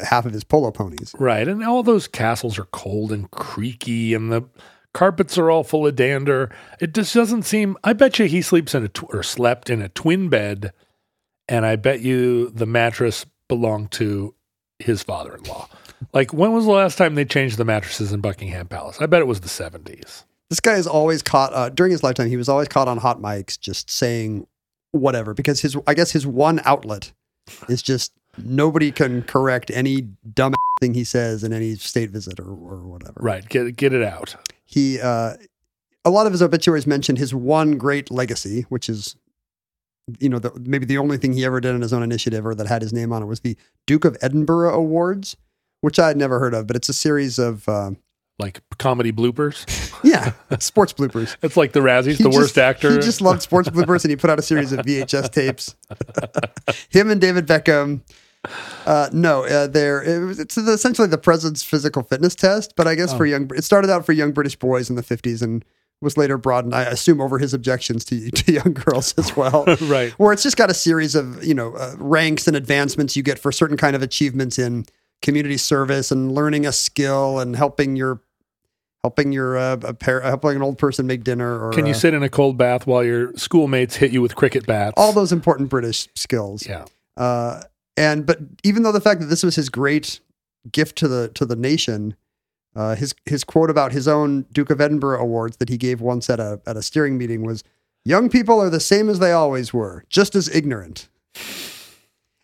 half 0.00 0.26
of 0.26 0.32
his 0.32 0.44
polo 0.44 0.70
ponies. 0.70 1.14
Right. 1.18 1.46
And 1.46 1.64
all 1.64 1.82
those 1.82 2.06
castles 2.06 2.58
are 2.58 2.66
cold 2.66 3.12
and 3.12 3.30
creaky 3.30 4.14
and 4.14 4.30
the 4.30 4.42
carpets 4.92 5.38
are 5.38 5.50
all 5.50 5.64
full 5.64 5.86
of 5.86 5.96
dander. 5.96 6.50
It 6.80 6.94
just 6.94 7.14
doesn't 7.14 7.42
seem 7.42 7.76
I 7.82 7.92
bet 7.92 8.18
you 8.18 8.26
he 8.26 8.42
sleeps 8.42 8.74
in 8.74 8.84
a 8.84 8.88
tw- 8.88 9.14
or 9.14 9.22
slept 9.22 9.70
in 9.70 9.82
a 9.82 9.88
twin 9.88 10.28
bed 10.28 10.72
and 11.48 11.66
I 11.66 11.76
bet 11.76 12.00
you 12.00 12.50
the 12.50 12.66
mattress 12.66 13.26
belonged 13.48 13.90
to 13.92 14.34
his 14.78 15.02
father-in-law. 15.02 15.68
Like 16.12 16.32
when 16.32 16.52
was 16.52 16.64
the 16.64 16.72
last 16.72 16.98
time 16.98 17.14
they 17.14 17.24
changed 17.24 17.58
the 17.58 17.64
mattresses 17.64 18.12
in 18.12 18.20
Buckingham 18.20 18.68
Palace? 18.68 19.00
I 19.00 19.06
bet 19.06 19.20
it 19.20 19.26
was 19.26 19.40
the 19.40 19.48
70s. 19.48 20.24
This 20.52 20.60
guy 20.60 20.74
is 20.74 20.86
always 20.86 21.22
caught 21.22 21.54
uh, 21.54 21.70
during 21.70 21.92
his 21.92 22.02
lifetime. 22.02 22.28
He 22.28 22.36
was 22.36 22.46
always 22.46 22.68
caught 22.68 22.86
on 22.86 22.98
hot 22.98 23.22
mics, 23.22 23.58
just 23.58 23.88
saying 23.88 24.46
whatever 24.90 25.32
because 25.32 25.62
his 25.62 25.78
I 25.86 25.94
guess 25.94 26.10
his 26.10 26.26
one 26.26 26.60
outlet 26.66 27.14
is 27.70 27.80
just 27.80 28.12
nobody 28.36 28.92
can 28.92 29.22
correct 29.22 29.70
any 29.70 30.02
dumb 30.34 30.52
thing 30.82 30.92
he 30.92 31.04
says 31.04 31.42
in 31.42 31.54
any 31.54 31.76
state 31.76 32.10
visit 32.10 32.38
or, 32.38 32.50
or 32.50 32.86
whatever. 32.86 33.14
Right. 33.18 33.48
Get 33.48 33.76
get 33.76 33.94
it 33.94 34.02
out. 34.02 34.36
He 34.66 35.00
uh, 35.00 35.36
a 36.04 36.10
lot 36.10 36.26
of 36.26 36.32
his 36.32 36.42
obituaries 36.42 36.86
mention 36.86 37.16
his 37.16 37.34
one 37.34 37.78
great 37.78 38.10
legacy, 38.10 38.66
which 38.68 38.90
is 38.90 39.16
you 40.20 40.28
know 40.28 40.38
the, 40.38 40.52
maybe 40.60 40.84
the 40.84 40.98
only 40.98 41.16
thing 41.16 41.32
he 41.32 41.46
ever 41.46 41.62
did 41.62 41.74
on 41.74 41.80
his 41.80 41.94
own 41.94 42.02
initiative 42.02 42.44
or 42.44 42.54
that 42.56 42.66
had 42.66 42.82
his 42.82 42.92
name 42.92 43.10
on 43.10 43.22
it 43.22 43.26
was 43.26 43.40
the 43.40 43.56
Duke 43.86 44.04
of 44.04 44.18
Edinburgh 44.20 44.74
Awards, 44.74 45.34
which 45.80 45.98
I 45.98 46.08
had 46.08 46.18
never 46.18 46.40
heard 46.40 46.52
of, 46.52 46.66
but 46.66 46.76
it's 46.76 46.90
a 46.90 46.92
series 46.92 47.38
of 47.38 47.66
uh, 47.70 47.92
Like 48.38 48.60
comedy 48.78 49.12
bloopers. 49.12 49.64
yeah 50.04 50.32
sports 50.58 50.92
bloopers. 50.92 51.36
It's 51.42 51.56
like 51.56 51.72
the 51.72 51.80
Razzies, 51.80 52.16
He 52.16 52.22
the 52.24 52.30
just- 52.30 52.38
worst 52.38 52.58
actor. 52.58 52.90
He 52.92 52.96
just 52.98 53.20
loved 53.20 53.42
sports 53.42 53.68
bloopers, 53.68 54.04
and 54.04 54.10
he 54.10 54.16
put 54.16 54.30
out 54.30 54.38
a 54.38 54.42
series 54.42 54.72
of 54.72 54.80
VHS 54.80 55.30
tapes. 55.30 55.76
Him 56.90 57.10
and 57.10 57.20
David 57.20 57.46
Beckham. 57.46 58.00
Uh, 58.86 59.08
no, 59.12 59.44
uh, 59.44 59.68
they're 59.68 60.02
it 60.02 60.40
it's 60.40 60.58
essentially 60.58 61.06
the 61.06 61.18
president's 61.18 61.62
physical 61.62 62.02
fitness 62.02 62.34
test, 62.34 62.74
but 62.76 62.88
I 62.88 62.96
guess 62.96 63.12
Oh. 63.12 63.18
for 63.18 63.26
young, 63.26 63.48
it 63.54 63.62
started 63.62 63.88
out 63.90 64.04
for 64.04 64.12
young 64.12 64.32
British 64.32 64.56
boys 64.56 64.90
in 64.90 64.96
the 64.96 65.02
fifties 65.04 65.42
and 65.42 65.64
was 66.00 66.16
later 66.16 66.36
broadened, 66.36 66.74
I 66.74 66.82
assume, 66.82 67.20
over 67.20 67.38
his 67.38 67.54
objections 67.54 68.04
to 68.06 68.30
to 68.32 68.52
young 68.52 68.72
girls 68.72 69.14
as 69.16 69.36
well. 69.36 69.64
right. 69.82 70.10
Where 70.18 70.32
it's 70.32 70.42
just 70.42 70.56
got 70.56 70.70
a 70.70 70.74
series 70.74 71.14
of 71.14 71.44
you 71.44 71.54
know 71.54 71.74
uh, 71.74 71.94
ranks 71.98 72.48
and 72.48 72.56
advancements 72.56 73.14
you 73.14 73.22
get 73.22 73.38
for 73.38 73.52
certain 73.52 73.76
kind 73.76 73.94
of 73.94 74.02
achievements 74.02 74.58
in 74.58 74.86
community 75.22 75.56
service 75.56 76.10
and 76.10 76.34
learning 76.34 76.66
a 76.66 76.72
skill 76.72 77.38
and 77.38 77.56
helping 77.56 77.96
your 77.96 78.20
helping 79.02 79.32
your 79.32 79.56
uh, 79.56 79.76
a 79.82 79.94
pair, 79.94 80.20
helping 80.20 80.56
an 80.56 80.62
old 80.62 80.78
person 80.78 81.06
make 81.06 81.24
dinner 81.24 81.66
or 81.66 81.72
Can 81.72 81.86
you 81.86 81.92
uh, 81.92 81.96
sit 81.96 82.14
in 82.14 82.22
a 82.22 82.28
cold 82.28 82.56
bath 82.56 82.86
while 82.86 83.02
your 83.02 83.34
schoolmates 83.36 83.96
hit 83.96 84.12
you 84.12 84.22
with 84.22 84.36
cricket 84.36 84.66
bats? 84.66 84.94
all 84.96 85.12
those 85.12 85.32
important 85.32 85.70
British 85.70 86.08
skills. 86.14 86.66
Yeah. 86.66 86.84
Uh, 87.16 87.62
and 87.96 88.24
but 88.26 88.38
even 88.62 88.82
though 88.82 88.92
the 88.92 89.00
fact 89.00 89.20
that 89.20 89.26
this 89.26 89.42
was 89.42 89.56
his 89.56 89.68
great 89.68 90.20
gift 90.70 90.96
to 90.98 91.08
the 91.08 91.28
to 91.34 91.44
the 91.44 91.56
nation, 91.56 92.16
uh, 92.74 92.94
his 92.94 93.14
his 93.26 93.44
quote 93.44 93.70
about 93.70 93.92
his 93.92 94.08
own 94.08 94.42
Duke 94.52 94.70
of 94.70 94.80
Edinburgh 94.80 95.20
awards 95.20 95.58
that 95.58 95.68
he 95.68 95.76
gave 95.76 96.00
once 96.00 96.30
at 96.30 96.40
a 96.40 96.60
at 96.66 96.76
a 96.76 96.82
steering 96.82 97.18
meeting 97.18 97.44
was, 97.44 97.64
"Young 98.04 98.28
people 98.28 98.60
are 98.60 98.70
the 98.70 98.80
same 98.80 99.08
as 99.08 99.18
they 99.18 99.32
always 99.32 99.74
were, 99.74 100.04
just 100.08 100.34
as 100.34 100.48
ignorant." 100.48 101.08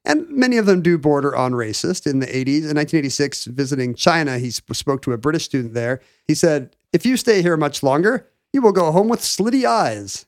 And 0.05 0.29
many 0.31 0.57
of 0.59 0.67
them 0.67 0.81
do 0.83 0.97
border 0.99 1.35
on 1.37 1.53
racist. 1.53 2.07
In 2.11 2.21
the 2.21 2.27
80s, 2.27 2.69
in 2.71 2.77
1986, 2.77 3.47
visiting 3.47 3.95
China, 3.95 4.39
he 4.39 4.51
sp- 4.51 4.73
spoke 4.75 5.03
to 5.03 5.13
a 5.13 5.19
British 5.19 5.45
student 5.45 5.75
there. 5.75 6.01
He 6.27 6.35
said, 6.35 6.75
"If 6.93 7.05
you 7.05 7.17
stay 7.17 7.43
here 7.43 7.57
much 7.57 7.83
longer, 7.83 8.27
you 8.53 8.63
will 8.63 8.73
go 8.73 8.91
home 8.93 9.09
with 9.09 9.21
slitty 9.21 9.65
eyes," 9.65 10.27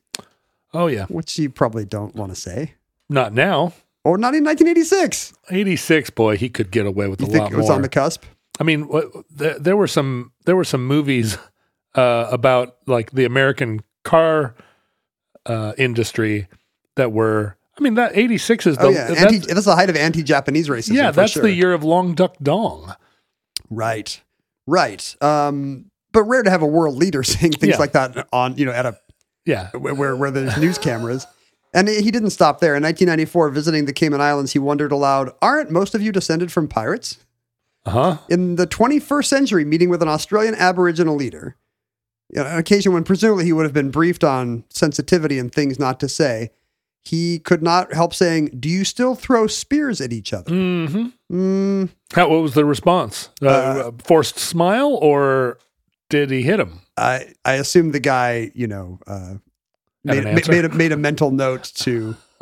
Oh 0.73 0.87
yeah, 0.87 1.05
which 1.07 1.37
you 1.39 1.49
probably 1.49 1.85
don't 1.85 2.15
want 2.15 2.33
to 2.33 2.39
say, 2.39 2.73
not 3.09 3.33
now. 3.33 3.73
or 4.03 4.17
not 4.17 4.33
in 4.35 4.43
1986. 4.43 5.33
86 5.49 6.09
boy 6.11 6.37
he 6.37 6.49
could 6.49 6.71
get 6.71 6.85
away 6.85 7.07
with 7.07 7.21
You 7.21 7.27
a 7.27 7.29
think 7.29 7.43
lot 7.43 7.51
it 7.51 7.57
was 7.57 7.67
more 7.67 7.75
on 7.75 7.81
the 7.81 7.89
cusp? 7.89 8.23
i 8.59 8.63
mean 8.63 8.87
what, 8.87 9.05
there, 9.29 9.57
there 9.59 9.77
were 9.77 9.87
some 9.87 10.31
there 10.45 10.55
were 10.55 10.63
some 10.65 10.85
movies 10.85 11.37
uh, 11.95 12.27
about 12.31 12.77
like 12.87 13.11
the 13.11 13.25
american 13.25 13.81
car 14.03 14.55
uh, 15.45 15.73
industry 15.77 16.47
that 16.95 17.11
were 17.11 17.55
i 17.77 17.81
mean 17.83 17.93
that 17.95 18.15
86 18.15 18.67
is 18.67 18.77
the 18.77 18.83
Oh 18.85 18.89
yeah, 18.89 19.07
that's, 19.07 19.21
anti, 19.21 19.37
that's 19.53 19.65
the 19.65 19.75
height 19.75 19.89
of 19.89 19.95
anti-Japanese 19.95 20.67
racism. 20.69 20.93
yeah 20.95 21.11
that's 21.11 21.33
sure. 21.33 21.43
the 21.43 21.51
year 21.51 21.73
of 21.73 21.83
Long 21.83 22.13
Duk 22.13 22.35
Dong 22.41 22.93
Right. 23.69 24.21
Right. 24.67 25.15
Um, 25.21 25.85
but 26.11 26.23
rare 26.23 26.43
to 26.43 26.49
have 26.49 26.61
a 26.61 26.67
world 26.67 26.95
leader 26.97 27.23
saying 27.31 27.53
things 27.53 27.73
Yeah. 27.73 27.77
like 27.77 27.93
that 27.93 28.27
on, 28.33 28.57
you 28.57 28.65
know, 28.65 28.71
at 28.73 28.85
a 28.85 28.97
yeah 29.45 29.69
where 29.71 30.15
where, 30.15 30.29
there's 30.29 30.57
news 30.57 30.77
cameras. 30.77 31.25
And 31.73 31.87
he 31.87 32.11
didn't 32.11 32.31
stop 32.31 32.59
there. 32.59 32.75
In 32.75 32.83
1994, 32.83 33.49
visiting 33.51 33.85
the 33.85 33.93
Cayman 33.93 34.19
Islands, 34.19 34.51
he 34.51 34.59
wondered 34.59 34.91
aloud, 34.91 35.31
"Aren't 35.41 35.71
most 35.71 35.95
of 35.95 36.01
you 36.01 36.11
descended 36.11 36.51
from 36.51 36.67
pirates?" 36.67 37.17
uh-huh 37.85 38.17
In 38.29 38.57
the 38.57 38.67
21st 38.67 39.25
century, 39.25 39.63
meeting 39.63 39.89
with 39.89 40.01
an 40.01 40.09
Australian 40.09 40.53
Aboriginal 40.55 41.15
leader, 41.15 41.55
you 42.29 42.41
an 42.41 42.57
occasion 42.57 42.91
when 42.91 43.05
presumably 43.05 43.45
he 43.45 43.53
would 43.53 43.63
have 43.63 43.73
been 43.73 43.89
briefed 43.89 44.25
on 44.25 44.65
sensitivity 44.69 45.39
and 45.39 45.49
things 45.51 45.79
not 45.79 45.97
to 46.01 46.09
say, 46.09 46.51
he 47.03 47.39
could 47.39 47.61
not 47.63 47.93
help 47.93 48.13
saying, 48.13 48.57
"Do 48.59 48.69
you 48.69 48.83
still 48.83 49.15
throw 49.15 49.47
spears 49.47 49.99
at 50.01 50.11
each 50.13 50.33
other?" 50.33 50.51
mm-hmm. 50.51 51.07
Mm, 51.35 51.89
how 52.13 52.29
what 52.29 52.41
was 52.41 52.53
the 52.53 52.65
response 52.65 53.29
uh, 53.41 53.47
Uh, 53.47 53.91
forced 54.03 54.37
smile 54.37 54.97
or 55.01 55.57
did 56.09 56.29
he 56.29 56.41
hit 56.41 56.59
him 56.59 56.81
I 56.97 57.33
I 57.45 57.53
assume 57.53 57.91
the 57.93 57.99
guy, 58.01 58.51
you 58.53 58.67
know, 58.67 58.99
uh, 59.07 59.35
made, 60.03 60.25
an 60.25 60.35
ma- 60.35 60.41
made 60.49 60.65
a 60.65 60.69
made 60.69 60.91
a 60.91 60.97
mental 60.97 61.31
note 61.31 61.71
to 61.75 62.15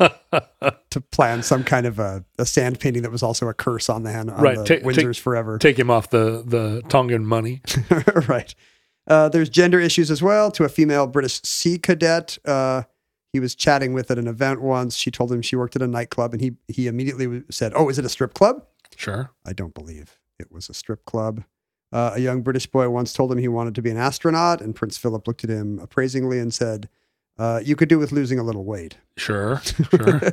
to 0.90 1.00
plan 1.12 1.42
some 1.42 1.62
kind 1.62 1.86
of 1.86 1.98
a, 1.98 2.24
a 2.38 2.44
sand 2.46 2.80
painting 2.80 3.02
that 3.02 3.12
was 3.12 3.22
also 3.22 3.46
a 3.48 3.54
curse 3.54 3.88
on 3.88 4.02
the 4.02 4.10
hand 4.10 4.30
on 4.30 4.40
Right, 4.42 4.56
the 4.58 4.64
take- 4.64 4.82
Windsor's 4.82 5.18
forever. 5.18 5.58
take 5.58 5.78
him 5.78 5.90
off 5.90 6.10
the 6.10 6.42
the 6.44 6.82
tongan 6.88 7.24
money 7.24 7.62
right. 8.28 8.54
Uh, 9.06 9.28
there's 9.28 9.48
gender 9.48 9.80
issues 9.80 10.10
as 10.10 10.22
well. 10.22 10.50
To 10.52 10.64
a 10.64 10.68
female 10.68 11.06
British 11.06 11.40
sea 11.42 11.78
cadet, 11.78 12.38
uh, 12.44 12.82
he 13.32 13.40
was 13.40 13.54
chatting 13.54 13.92
with 13.92 14.10
at 14.10 14.18
an 14.18 14.26
event 14.26 14.60
once. 14.60 14.96
She 14.96 15.10
told 15.10 15.32
him 15.32 15.42
she 15.42 15.56
worked 15.56 15.76
at 15.76 15.82
a 15.82 15.86
nightclub, 15.86 16.32
and 16.32 16.40
he 16.40 16.52
he 16.68 16.86
immediately 16.86 17.42
said, 17.50 17.72
"Oh, 17.74 17.88
is 17.88 17.98
it 17.98 18.04
a 18.04 18.08
strip 18.08 18.34
club?" 18.34 18.64
sure 18.96 19.30
I 19.46 19.52
don't 19.52 19.72
believe 19.72 20.18
it 20.38 20.50
was 20.50 20.68
a 20.68 20.74
strip 20.74 21.04
club. 21.04 21.44
Uh, 21.92 22.12
a 22.14 22.20
young 22.20 22.42
British 22.42 22.66
boy 22.66 22.88
once 22.88 23.12
told 23.12 23.32
him 23.32 23.38
he 23.38 23.48
wanted 23.48 23.74
to 23.74 23.82
be 23.82 23.90
an 23.90 23.96
astronaut, 23.96 24.60
and 24.60 24.74
Prince 24.74 24.96
Philip 24.96 25.26
looked 25.26 25.44
at 25.44 25.50
him 25.50 25.78
appraisingly 25.78 26.38
and 26.38 26.52
said, 26.52 26.88
uh, 27.38 27.60
"You 27.64 27.76
could 27.76 27.88
do 27.88 27.98
with 27.98 28.12
losing 28.12 28.38
a 28.38 28.42
little 28.42 28.64
weight." 28.64 28.96
sure 29.16 29.60
sure 29.62 30.20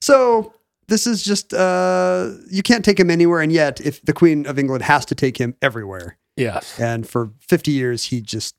So 0.00 0.52
this 0.88 1.06
is 1.06 1.22
just 1.22 1.54
uh, 1.54 2.30
you 2.50 2.62
can't 2.62 2.84
take 2.84 3.00
him 3.00 3.10
anywhere, 3.10 3.40
and 3.40 3.50
yet 3.52 3.80
if 3.80 4.02
the 4.02 4.12
Queen 4.12 4.46
of 4.46 4.58
England 4.58 4.84
has 4.84 5.04
to 5.06 5.14
take 5.14 5.38
him 5.38 5.56
everywhere, 5.62 6.18
yes 6.36 6.78
and 6.78 7.08
for 7.08 7.30
fifty 7.38 7.70
years 7.70 8.04
he 8.04 8.20
just 8.20 8.54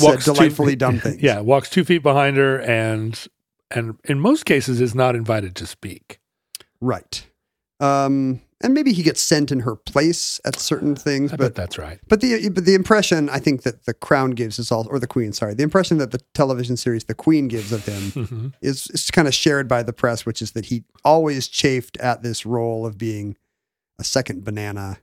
Walks 0.00 0.24
said 0.24 0.32
two- 0.32 0.34
delightfully 0.36 0.76
dumb 0.76 0.98
things. 1.00 1.22
Yeah, 1.22 1.40
walks 1.40 1.70
two 1.70 1.84
feet 1.84 2.02
behind 2.02 2.36
her, 2.36 2.60
and 2.60 3.26
and 3.70 3.98
in 4.04 4.20
most 4.20 4.44
cases 4.46 4.80
is 4.80 4.94
not 4.94 5.14
invited 5.16 5.54
to 5.56 5.66
speak. 5.66 6.18
right. 6.80 7.26
Um, 7.78 8.40
and 8.62 8.72
maybe 8.72 8.94
he 8.94 9.02
gets 9.02 9.20
sent 9.20 9.52
in 9.52 9.60
her 9.60 9.76
place 9.76 10.40
at 10.46 10.58
certain 10.58 10.96
things, 10.96 11.30
I 11.30 11.36
but 11.36 11.44
bet 11.46 11.54
that's 11.56 11.76
right. 11.76 11.98
But 12.08 12.22
the 12.22 12.48
but 12.48 12.64
the 12.64 12.74
impression 12.74 13.28
I 13.28 13.38
think 13.38 13.64
that 13.64 13.84
the 13.84 13.92
Crown 13.92 14.30
gives 14.30 14.58
is 14.58 14.72
all, 14.72 14.86
or 14.88 14.98
the 14.98 15.06
Queen, 15.06 15.34
sorry, 15.34 15.52
the 15.52 15.62
impression 15.62 15.98
that 15.98 16.10
the 16.10 16.20
television 16.32 16.78
series 16.78 17.04
The 17.04 17.14
Queen 17.14 17.48
gives 17.48 17.70
of 17.70 17.84
him 17.84 18.02
Mhm. 18.12 18.52
is, 18.62 18.86
is 18.94 19.10
kind 19.10 19.28
of 19.28 19.34
shared 19.34 19.68
by 19.68 19.82
the 19.82 19.92
press, 19.92 20.24
which 20.24 20.40
is 20.40 20.52
that 20.52 20.66
he 20.66 20.84
always 21.04 21.48
chafed 21.48 21.98
at 21.98 22.22
this 22.22 22.46
role 22.46 22.86
of 22.86 22.96
being 22.96 23.36
a 23.98 24.04
second 24.04 24.42
banana, 24.42 25.00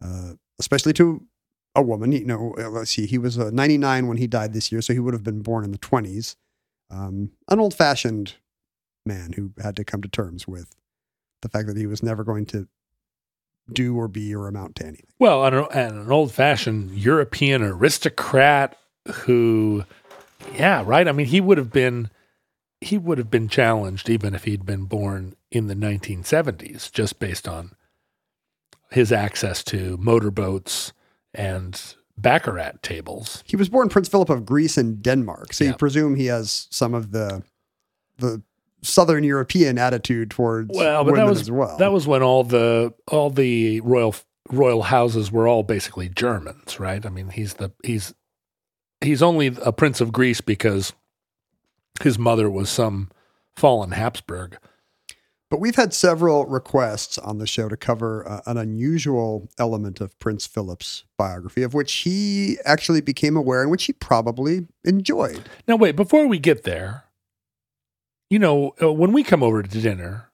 uh, 0.00 0.34
especially 0.60 0.92
to 0.92 1.26
a 1.74 1.82
woman. 1.82 2.12
You 2.12 2.24
know, 2.24 2.54
uh, 2.58 2.70
let's 2.70 2.92
see, 2.92 3.06
he 3.06 3.18
was 3.18 3.38
uh, 3.38 3.50
99 3.50 4.06
when 4.06 4.16
he 4.16 4.26
died 4.26 4.52
this 4.52 4.70
year, 4.70 4.82
so 4.82 4.92
he 4.92 4.98
would 4.98 5.14
have 5.14 5.24
been 5.24 5.42
born 5.42 5.64
in 5.64 5.72
the 5.72 5.78
20s. 5.78 6.36
Um, 6.90 7.30
an 7.48 7.58
old 7.58 7.74
fashioned 7.74 8.34
man 9.06 9.32
who 9.32 9.52
had 9.62 9.76
to 9.76 9.84
come 9.84 10.02
to 10.02 10.08
terms 10.08 10.46
with 10.46 10.74
the 11.42 11.48
fact 11.48 11.66
that 11.68 11.76
he 11.76 11.86
was 11.86 12.02
never 12.02 12.24
going 12.24 12.46
to 12.46 12.68
do 13.72 13.96
or 13.96 14.08
be 14.08 14.34
or 14.34 14.46
amount 14.46 14.76
to 14.76 14.86
anything. 14.86 15.06
Well, 15.18 15.44
an, 15.44 15.54
an 15.72 16.10
old 16.10 16.32
fashioned 16.32 16.90
European 16.92 17.62
aristocrat 17.62 18.76
who, 19.12 19.84
yeah, 20.54 20.82
right. 20.84 21.08
I 21.08 21.12
mean, 21.12 21.26
he 21.26 21.40
would 21.40 21.58
have 21.58 21.72
been 21.72 22.10
he 22.80 22.98
would 22.98 23.16
have 23.16 23.30
been 23.30 23.48
challenged 23.48 24.10
even 24.10 24.34
if 24.34 24.44
he'd 24.44 24.66
been 24.66 24.84
born 24.84 25.34
in 25.50 25.68
the 25.68 25.74
1970s, 25.74 26.92
just 26.92 27.18
based 27.18 27.48
on 27.48 27.72
his 28.90 29.10
access 29.10 29.64
to 29.64 29.96
motorboats 29.96 30.92
and 31.34 31.94
baccarat 32.16 32.82
tables. 32.82 33.42
He 33.46 33.56
was 33.56 33.68
born 33.68 33.88
Prince 33.88 34.08
Philip 34.08 34.30
of 34.30 34.44
Greece 34.46 34.76
and 34.76 35.02
Denmark, 35.02 35.52
so 35.52 35.64
Yeah. 35.64 35.70
you 35.70 35.76
presume 35.76 36.14
he 36.14 36.26
has 36.26 36.68
some 36.70 36.94
of 36.94 37.10
the 37.10 37.42
the 38.18 38.42
Southern 38.82 39.24
European 39.24 39.78
attitude 39.78 40.30
towards 40.30 40.70
Well, 40.76 41.04
but 41.04 41.12
women 41.12 41.26
that 41.26 41.30
was 41.30 41.40
as 41.40 41.50
well. 41.50 41.76
that 41.78 41.90
was 41.92 42.06
when 42.06 42.22
all 42.22 42.44
the 42.44 42.92
all 43.10 43.30
the 43.30 43.80
royal 43.80 44.14
royal 44.50 44.82
houses 44.82 45.32
were 45.32 45.48
all 45.48 45.62
basically 45.62 46.08
Germans, 46.10 46.78
right? 46.78 47.04
I 47.04 47.08
mean, 47.08 47.30
he's 47.30 47.54
the 47.54 47.72
he's 47.82 48.14
he's 49.00 49.22
only 49.22 49.46
a 49.64 49.72
prince 49.72 50.00
of 50.00 50.12
Greece 50.12 50.40
because 50.40 50.92
his 52.02 52.18
mother 52.18 52.48
was 52.50 52.68
some 52.70 53.10
fallen 53.56 53.92
Habsburg. 53.92 54.58
But 55.54 55.60
we've 55.60 55.76
had 55.76 55.94
several 55.94 56.46
requests 56.46 57.16
on 57.16 57.38
the 57.38 57.46
show 57.46 57.68
to 57.68 57.76
cover 57.76 58.28
uh, 58.28 58.40
an 58.44 58.56
unusual 58.56 59.48
element 59.56 60.00
of 60.00 60.18
Prince 60.18 60.48
Philip's 60.48 61.04
biography, 61.16 61.62
of 61.62 61.74
which 61.74 61.92
he 61.92 62.58
actually 62.64 63.00
became 63.00 63.36
aware 63.36 63.62
and 63.62 63.70
which 63.70 63.84
he 63.84 63.92
probably 63.92 64.66
enjoyed. 64.82 65.48
Now, 65.68 65.76
wait, 65.76 65.94
before 65.94 66.26
we 66.26 66.40
get 66.40 66.64
there, 66.64 67.04
you 68.28 68.40
know, 68.40 68.74
uh, 68.82 68.92
when 68.92 69.12
we 69.12 69.22
come 69.22 69.44
over 69.44 69.62
to 69.62 69.80
dinner, 69.80 70.32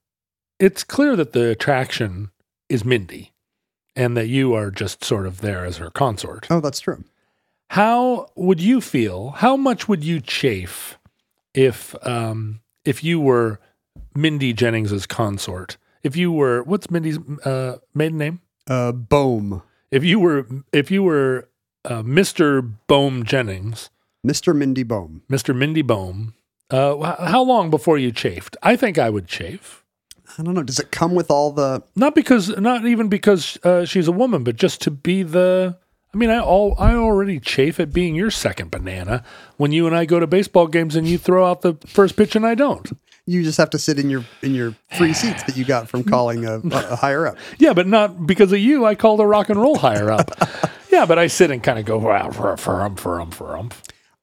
it's 0.58 0.84
clear 0.84 1.16
that 1.16 1.34
the 1.34 1.50
attraction 1.50 2.30
is 2.70 2.82
Mindy 2.82 3.34
and 3.94 4.16
that 4.16 4.28
you 4.28 4.54
are 4.54 4.70
just 4.70 5.04
sort 5.04 5.26
of 5.26 5.42
there 5.42 5.66
as 5.66 5.76
her 5.76 5.90
consort. 5.90 6.46
Oh, 6.48 6.60
that's 6.60 6.80
true. 6.80 7.04
How 7.68 8.28
would 8.36 8.62
you 8.62 8.80
feel? 8.80 9.32
How 9.32 9.54
much 9.54 9.86
would 9.86 10.02
you 10.02 10.22
chafe 10.22 10.98
if 11.52 11.94
um, 12.06 12.62
if 12.86 13.04
you 13.04 13.20
were 13.20 13.60
Mindy 14.14 14.52
Jennings's 14.52 15.06
consort? 15.06 15.76
If 16.02 16.16
you 16.16 16.32
were 16.32 16.62
what's 16.62 16.90
Mindy's 16.90 17.18
uh, 17.44 17.76
maiden 17.94 18.18
name? 18.18 18.40
Uh, 18.68 18.92
Bohm, 18.92 19.62
If 19.90 20.04
you 20.04 20.18
were 20.20 20.46
if 20.72 20.90
you 20.90 21.02
were 21.02 21.48
uh, 21.84 22.02
Mr. 22.02 22.72
Bohm 22.86 23.24
Jennings, 23.24 23.90
Mr. 24.26 24.54
Mindy 24.54 24.82
Bohm. 24.82 25.22
Mr. 25.30 25.56
Mindy 25.56 25.82
Bohm, 25.82 26.34
uh, 26.70 27.26
how 27.26 27.42
long 27.42 27.70
before 27.70 27.98
you 27.98 28.12
chafed? 28.12 28.56
I 28.62 28.76
think 28.76 28.98
I 28.98 29.10
would 29.10 29.26
chafe. 29.26 29.84
I 30.38 30.42
don't 30.42 30.54
know. 30.54 30.62
Does 30.62 30.78
it 30.78 30.92
come 30.92 31.14
with 31.14 31.30
all 31.30 31.50
the? 31.52 31.82
Not 31.96 32.14
because, 32.14 32.50
not 32.56 32.84
even 32.86 33.08
because 33.08 33.58
uh, 33.64 33.84
she's 33.84 34.06
a 34.06 34.12
woman, 34.12 34.44
but 34.44 34.56
just 34.56 34.80
to 34.82 34.90
be 34.90 35.22
the. 35.22 35.76
I 36.14 36.16
mean, 36.16 36.30
I 36.30 36.38
all 36.40 36.74
I 36.78 36.94
already 36.94 37.38
chafe 37.40 37.78
at 37.80 37.92
being 37.92 38.14
your 38.14 38.30
second 38.30 38.70
banana 38.70 39.24
when 39.56 39.72
you 39.72 39.86
and 39.86 39.94
I 39.96 40.04
go 40.04 40.18
to 40.20 40.26
baseball 40.26 40.66
games 40.66 40.96
and 40.96 41.06
you 41.08 41.18
throw 41.18 41.48
out 41.48 41.62
the 41.62 41.74
first 41.86 42.16
pitch 42.16 42.34
and 42.36 42.46
I 42.46 42.54
don't. 42.54 42.90
You 43.26 43.42
just 43.42 43.58
have 43.58 43.70
to 43.70 43.78
sit 43.78 43.98
in 43.98 44.10
your 44.10 44.24
in 44.42 44.54
your 44.54 44.74
free 44.96 45.12
seats 45.20 45.42
that 45.44 45.56
you 45.56 45.64
got 45.64 45.88
from 45.88 46.04
calling 46.04 46.44
a, 46.44 46.58
a 46.58 46.96
higher 47.04 47.26
up. 47.26 47.36
Yeah, 47.58 47.72
but 47.72 47.86
not 47.86 48.26
because 48.26 48.52
of 48.52 48.58
you. 48.58 48.84
I 48.84 48.94
call 48.94 49.16
the 49.16 49.26
rock 49.26 49.48
and 49.50 49.60
roll 49.60 49.76
higher 49.76 50.10
up. 50.10 50.30
yeah, 50.90 51.06
but 51.06 51.18
I 51.18 51.26
sit 51.26 51.50
and 51.50 51.62
kind 51.62 51.78
of 51.78 51.84
go 51.84 51.98
wow, 51.98 52.30
for 52.30 52.56
for 52.56 52.82
um 52.82 52.96
for 52.96 53.20
um 53.20 53.30
for 53.30 53.56
um. 53.56 53.70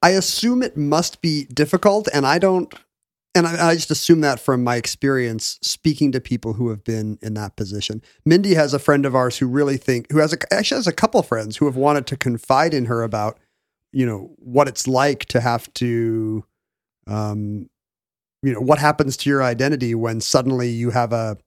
I 0.02 0.12
assume 0.12 0.62
it 0.62 0.78
must 0.78 1.22
be 1.22 1.46
difficult, 1.46 2.08
and 2.14 2.26
I 2.26 2.38
don't, 2.38 2.72
and 3.34 3.48
I, 3.48 3.70
I 3.70 3.76
just 3.76 3.90
assume 3.90 4.22
that 4.22 4.40
from 4.40 4.64
my 4.64 4.76
experience 4.76 5.58
speaking 5.62 6.12
to 6.12 6.22
people 6.22 6.54
who 6.54 6.70
have 6.70 6.84
been 6.84 7.18
in 7.22 7.34
that 7.34 7.56
position. 7.56 8.04
Mindy 8.26 8.54
has 8.54 8.74
a 8.74 8.80
friend 8.80 9.06
of 9.06 9.16
ours 9.16 9.40
who 9.40 9.48
really 9.48 9.78
think, 9.78 10.12
who 10.12 10.20
has 10.20 10.34
a, 10.34 10.54
actually 10.54 10.78
has 10.78 10.88
a 10.88 10.94
couple 10.94 11.22
friends 11.24 11.58
who 11.58 11.66
have 11.66 11.76
wanted 11.76 12.06
to 12.08 12.18
confide 12.18 12.74
in 12.74 12.86
her 12.86 13.02
about, 13.02 13.40
you 13.92 14.06
know, 14.06 14.36
what 14.38 14.68
it's 14.68 14.88
like 14.88 15.26
to 15.26 15.42
have 15.42 15.74
to, 15.76 16.46
um, 17.08 17.68
you 18.44 18.54
know, 18.54 18.60
what 18.60 18.80
happens 18.80 19.18
to 19.18 19.30
your 19.30 19.44
identity 19.44 19.96
when 19.96 20.22
suddenly 20.22 20.70
you 20.70 20.92
have 20.92 21.14
a, 21.14 21.38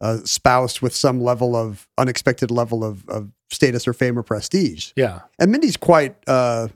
a 0.00 0.18
spouse 0.26 0.80
with 0.80 0.94
some 0.94 1.20
level 1.20 1.54
of 1.54 1.88
unexpected 1.98 2.50
level 2.50 2.84
of, 2.84 3.08
of 3.08 3.30
status 3.50 3.86
or 3.86 3.92
fame 3.92 4.18
or 4.18 4.22
prestige 4.22 4.92
Yeah, 4.96 5.20
and 5.38 5.52
Mindy's 5.52 5.76
quite 5.76 6.16
uh, 6.26 6.68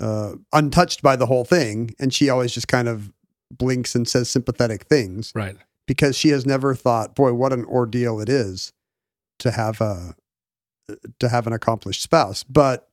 uh, 0.00 0.32
untouched 0.52 1.02
by 1.02 1.16
the 1.16 1.26
whole 1.26 1.44
thing, 1.44 1.94
and 1.98 2.12
she 2.12 2.28
always 2.28 2.52
just 2.52 2.68
kind 2.68 2.88
of 2.88 3.12
blinks 3.50 3.94
and 3.94 4.08
says 4.08 4.28
sympathetic 4.28 4.84
things. 4.84 5.32
right. 5.34 5.56
because 5.86 6.16
she 6.16 6.30
has 6.30 6.44
never 6.44 6.74
thought, 6.74 7.14
boy, 7.14 7.32
what 7.32 7.52
an 7.52 7.64
ordeal 7.64 8.20
it 8.20 8.28
is 8.28 8.72
to 9.38 9.50
have 9.50 9.80
a 9.80 10.14
to 11.18 11.28
have 11.28 11.46
an 11.46 11.52
accomplished 11.52 12.02
spouse. 12.02 12.44
But 12.44 12.88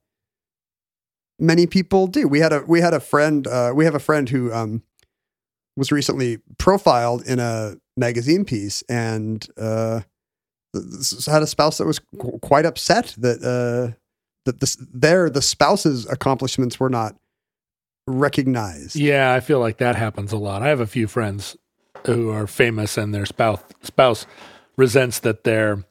many 1.40 1.68
people 1.68 2.08
do. 2.08 2.28
We 2.28 2.40
had 2.40 2.54
a 2.54 2.64
we 2.68 2.82
had 2.82 2.94
a 2.94 3.00
friend. 3.00 3.46
Uh, 3.48 3.72
we 3.76 3.86
have 3.86 3.96
a 3.96 4.00
friend 4.00 4.30
who 4.30 4.52
um, 4.54 4.84
was 5.76 5.92
recently 5.92 6.40
profiled 6.58 7.26
in 7.26 7.40
a 7.40 7.76
magazine 7.98 8.46
piece 8.46 8.82
and 8.84 9.48
uh, 9.58 10.02
had 11.26 11.44
a 11.44 11.48
spouse 11.48 11.78
that 11.78 11.86
was 11.86 12.00
qu- 12.00 12.40
quite 12.40 12.66
upset 12.66 13.16
that 13.18 13.44
uh, 13.44 13.96
that 14.46 14.60
this 14.60 14.78
their 14.94 15.30
the 15.30 15.42
spouse's 15.42 16.06
accomplishments 16.08 16.80
were 16.80 16.90
not 16.90 17.16
recognized. 18.08 18.96
Yeah, 18.96 19.34
I 19.34 19.40
feel 19.40 19.60
like 19.60 19.78
that 19.78 19.96
happens 19.96 20.32
a 20.32 20.38
lot. 20.38 20.62
I 20.62 20.68
have 20.68 20.80
a 20.80 20.88
few 20.88 21.08
friends 21.08 21.56
who 22.06 22.30
are 22.30 22.48
famous 22.48 22.98
and 22.98 23.14
their 23.14 23.26
spouse 23.26 23.62
spouse 23.82 24.26
resents 24.76 25.20
that 25.20 25.44
their 25.44 25.86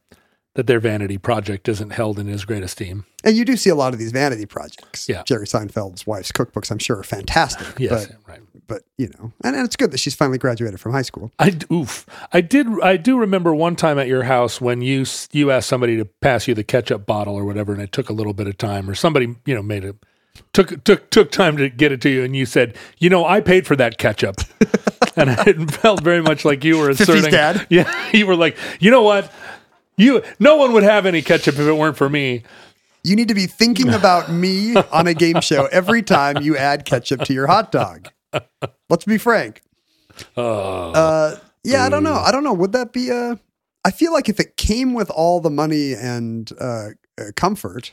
that 0.54 0.66
their 0.66 0.80
vanity 0.80 1.16
project 1.18 1.68
isn't 1.68 1.90
held 1.90 2.18
in 2.18 2.28
as 2.28 2.44
great 2.44 2.62
esteem. 2.62 3.04
And 3.24 3.36
you 3.36 3.44
do 3.44 3.56
see 3.56 3.70
a 3.70 3.74
lot 3.74 3.92
of 3.94 3.98
these 3.98 4.12
vanity 4.12 4.44
projects. 4.46 5.08
Yeah. 5.08 5.22
Jerry 5.24 5.46
Seinfeld's 5.46 6.06
wife's 6.06 6.30
cookbooks, 6.32 6.70
I'm 6.70 6.78
sure, 6.78 6.98
are 6.98 7.02
fantastic. 7.04 7.66
Yes, 7.78 8.06
But, 8.06 8.16
right. 8.28 8.40
but 8.66 8.82
you 8.98 9.08
know, 9.18 9.32
and, 9.44 9.56
and 9.56 9.64
it's 9.64 9.76
good 9.76 9.90
that 9.92 9.98
she's 9.98 10.14
finally 10.14 10.38
graduated 10.38 10.78
from 10.78 10.92
high 10.92 11.02
school. 11.02 11.30
I 11.38 11.56
oof. 11.72 12.04
I 12.32 12.40
did. 12.42 12.66
I 12.82 12.96
do 12.98 13.18
remember 13.18 13.54
one 13.54 13.76
time 13.76 13.98
at 13.98 14.08
your 14.08 14.24
house 14.24 14.60
when 14.60 14.82
you 14.82 15.06
you 15.32 15.50
asked 15.50 15.68
somebody 15.68 15.96
to 15.96 16.04
pass 16.04 16.46
you 16.46 16.54
the 16.54 16.64
ketchup 16.64 17.06
bottle 17.06 17.34
or 17.34 17.44
whatever, 17.44 17.72
and 17.72 17.80
it 17.80 17.92
took 17.92 18.10
a 18.10 18.12
little 18.12 18.34
bit 18.34 18.46
of 18.46 18.58
time, 18.58 18.90
or 18.90 18.94
somebody 18.94 19.34
you 19.46 19.54
know 19.54 19.62
made 19.62 19.84
it 19.84 19.96
took 20.52 20.84
took 20.84 21.08
took 21.10 21.30
time 21.30 21.56
to 21.56 21.70
get 21.70 21.92
it 21.92 22.00
to 22.02 22.10
you, 22.10 22.24
and 22.24 22.36
you 22.36 22.44
said, 22.44 22.76
you 22.98 23.08
know, 23.08 23.24
I 23.24 23.40
paid 23.40 23.66
for 23.66 23.76
that 23.76 23.96
ketchup, 23.98 24.36
and 25.16 25.30
it 25.46 25.70
felt 25.80 26.02
very 26.02 26.22
much 26.22 26.44
like 26.44 26.62
you 26.62 26.78
were 26.78 26.90
50s 26.90 27.00
asserting, 27.00 27.30
dad. 27.30 27.66
yeah, 27.70 28.10
you 28.12 28.26
were 28.26 28.36
like, 28.36 28.56
you 28.80 28.90
know 28.90 29.02
what, 29.02 29.32
you 29.96 30.22
no 30.38 30.56
one 30.56 30.72
would 30.72 30.82
have 30.82 31.06
any 31.06 31.22
ketchup 31.22 31.54
if 31.54 31.60
it 31.66 31.72
weren't 31.72 31.96
for 31.96 32.08
me. 32.08 32.42
You 33.04 33.16
need 33.16 33.28
to 33.28 33.34
be 33.34 33.46
thinking 33.46 33.92
about 33.92 34.30
me 34.30 34.76
on 34.76 35.06
a 35.08 35.14
game 35.14 35.40
show 35.40 35.66
every 35.72 36.02
time 36.02 36.40
you 36.42 36.56
add 36.56 36.84
ketchup 36.84 37.22
to 37.22 37.32
your 37.34 37.48
hot 37.48 37.72
dog. 37.72 38.08
Let's 38.88 39.04
be 39.04 39.18
frank. 39.18 39.60
Oh, 40.36 40.92
Uh, 40.92 41.36
yeah, 41.64 41.84
I 41.84 41.88
don't 41.88 42.02
know. 42.04 42.14
I 42.14 42.30
don't 42.32 42.44
know. 42.44 42.52
Would 42.52 42.72
that 42.72 42.92
be 42.92 43.10
a? 43.10 43.38
I 43.84 43.90
feel 43.90 44.12
like 44.12 44.28
if 44.28 44.38
it 44.38 44.56
came 44.56 44.94
with 44.94 45.10
all 45.10 45.40
the 45.40 45.50
money 45.50 45.94
and 45.94 46.48
uh, 46.60 46.90
uh, 47.18 47.24
comfort, 47.34 47.90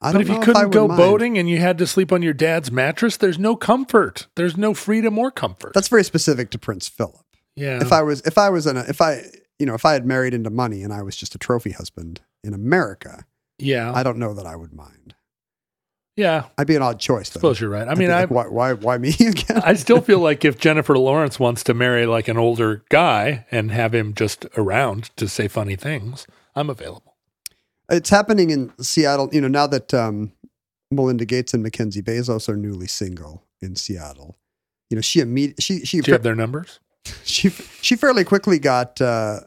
I 0.00 0.12
but 0.12 0.22
if 0.22 0.28
you 0.28 0.40
couldn't 0.40 0.70
go 0.70 0.88
mind. 0.88 0.96
boating 0.98 1.38
and 1.38 1.48
you 1.50 1.58
had 1.58 1.76
to 1.78 1.86
sleep 1.86 2.10
on 2.10 2.22
your 2.22 2.32
dad's 2.32 2.70
mattress, 2.72 3.18
there's 3.18 3.38
no 3.38 3.56
comfort. 3.56 4.26
There's 4.36 4.56
no 4.56 4.72
freedom 4.72 5.18
or 5.18 5.30
comfort. 5.30 5.72
That's 5.74 5.88
very 5.88 6.04
specific 6.04 6.50
to 6.50 6.58
Prince 6.58 6.88
Philip. 6.88 7.20
yeah. 7.54 7.80
If 7.82 7.92
I 7.92 8.00
was, 8.02 8.20
if 8.22 8.38
I 8.38 8.48
was 8.48 8.66
in 8.66 8.78
a, 8.78 8.80
if 8.88 9.00
I, 9.02 9.24
you 9.58 9.66
know, 9.66 9.74
if 9.74 9.84
I 9.84 9.92
had 9.94 10.06
married 10.06 10.34
into 10.34 10.50
money 10.50 10.82
and 10.82 10.92
I 10.92 11.02
was 11.02 11.16
just 11.16 11.34
a 11.34 11.38
trophy 11.38 11.70
husband 11.72 12.20
in 12.44 12.52
America, 12.54 13.24
yeah. 13.58 13.92
I 13.94 14.02
don't 14.02 14.18
know 14.18 14.34
that 14.34 14.46
I 14.46 14.54
would 14.56 14.72
mind. 14.72 15.14
yeah. 16.16 16.46
I'd 16.58 16.66
be 16.66 16.76
an 16.76 16.82
odd 16.82 16.98
choice. 17.00 17.30
I 17.30 17.34
suppose 17.34 17.60
you're 17.60 17.70
right. 17.70 17.86
I 17.88 17.92
I'd 17.92 17.98
mean, 17.98 18.10
I 18.10 18.20
like, 18.20 18.30
why, 18.30 18.46
why, 18.48 18.72
why 18.74 18.98
me 18.98 19.10
again? 19.20 19.60
I 19.64 19.74
still 19.74 20.00
feel 20.00 20.18
like 20.18 20.44
if 20.44 20.58
Jennifer 20.58 20.96
Lawrence 20.98 21.38
wants 21.40 21.62
to 21.64 21.74
marry 21.74 22.06
like 22.06 22.28
an 22.28 22.36
older 22.38 22.84
guy 22.90 23.46
and 23.50 23.70
have 23.70 23.94
him 23.94 24.14
just 24.14 24.46
around 24.56 25.10
to 25.16 25.28
say 25.28 25.48
funny 25.48 25.76
things, 25.76 26.26
I'm 26.54 26.70
available. 26.70 27.16
it's 27.90 28.10
happening 28.10 28.50
in 28.50 28.72
Seattle. 28.80 29.28
You 29.32 29.40
know, 29.42 29.48
now 29.48 29.66
that 29.66 29.92
um, 29.94 30.32
Melinda 30.90 31.24
Gates 31.24 31.52
and 31.54 31.62
Mackenzie 31.62 32.02
Bezos 32.02 32.48
are 32.48 32.56
newly 32.56 32.86
single 32.86 33.44
in 33.60 33.76
Seattle, 33.76 34.38
you 34.90 34.96
know, 34.96 35.00
she 35.02 35.20
immediately 35.20 35.60
she 35.62 35.84
she 35.84 36.00
Do 36.00 36.10
you 36.10 36.14
have 36.14 36.22
their 36.22 36.34
numbers? 36.34 36.78
she 37.24 37.50
she 37.50 37.96
fairly 37.96 38.24
quickly 38.24 38.58
got 38.58 39.00
uh, 39.00 39.40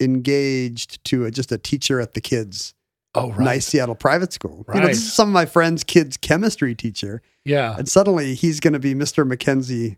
re-engaged 0.00 1.04
to 1.04 1.24
a, 1.24 1.30
just 1.30 1.52
a 1.52 1.58
teacher 1.58 2.00
at 2.00 2.14
the 2.14 2.20
kids' 2.20 2.74
Oh, 3.14 3.30
right. 3.30 3.40
nice 3.40 3.66
Seattle 3.66 3.94
private 3.94 4.32
school. 4.32 4.64
You 4.68 4.74
know, 4.74 4.80
Right. 4.80 4.88
this 4.88 4.98
is 4.98 5.12
some 5.12 5.28
of 5.30 5.32
my 5.32 5.46
friends' 5.46 5.82
kids' 5.84 6.16
chemistry 6.18 6.74
teacher, 6.74 7.22
Yeah. 7.46 7.74
and 7.78 7.88
suddenly 7.88 8.34
he's 8.34 8.60
going 8.60 8.74
to 8.74 8.78
be 8.78 8.94
Mr. 8.94 9.26
Mackenzie 9.26 9.96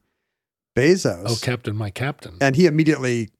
Bezos, 0.77 1.25
Oh, 1.27 1.37
Captain, 1.43 1.75
my 1.77 1.91
Captain. 1.91 2.37
and 2.41 2.55
he 2.55 2.67
immediately 2.67 3.31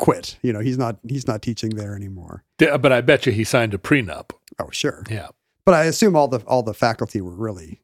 quit. 0.00 0.36
You 0.42 0.52
know, 0.52 0.58
he's 0.60 0.76
not 0.78 0.98
he's 1.08 1.28
not 1.28 1.42
teaching 1.42 1.70
there 1.70 1.94
anymore. 1.94 2.42
D- 2.58 2.76
But 2.76 2.90
I 2.92 3.00
bet 3.00 3.24
you 3.26 3.32
he 3.32 3.44
signed 3.44 3.72
a 3.74 3.78
prenup. 3.78 4.30
Oh, 4.58 4.70
sure. 4.70 5.04
Yeah. 5.08 5.28
But 5.64 5.74
I 5.74 5.84
assume 5.84 6.16
all 6.16 6.26
the 6.26 6.38
all 6.40 6.64
the 6.64 6.74
faculty 6.74 7.20
were 7.20 7.34
really. 7.36 7.80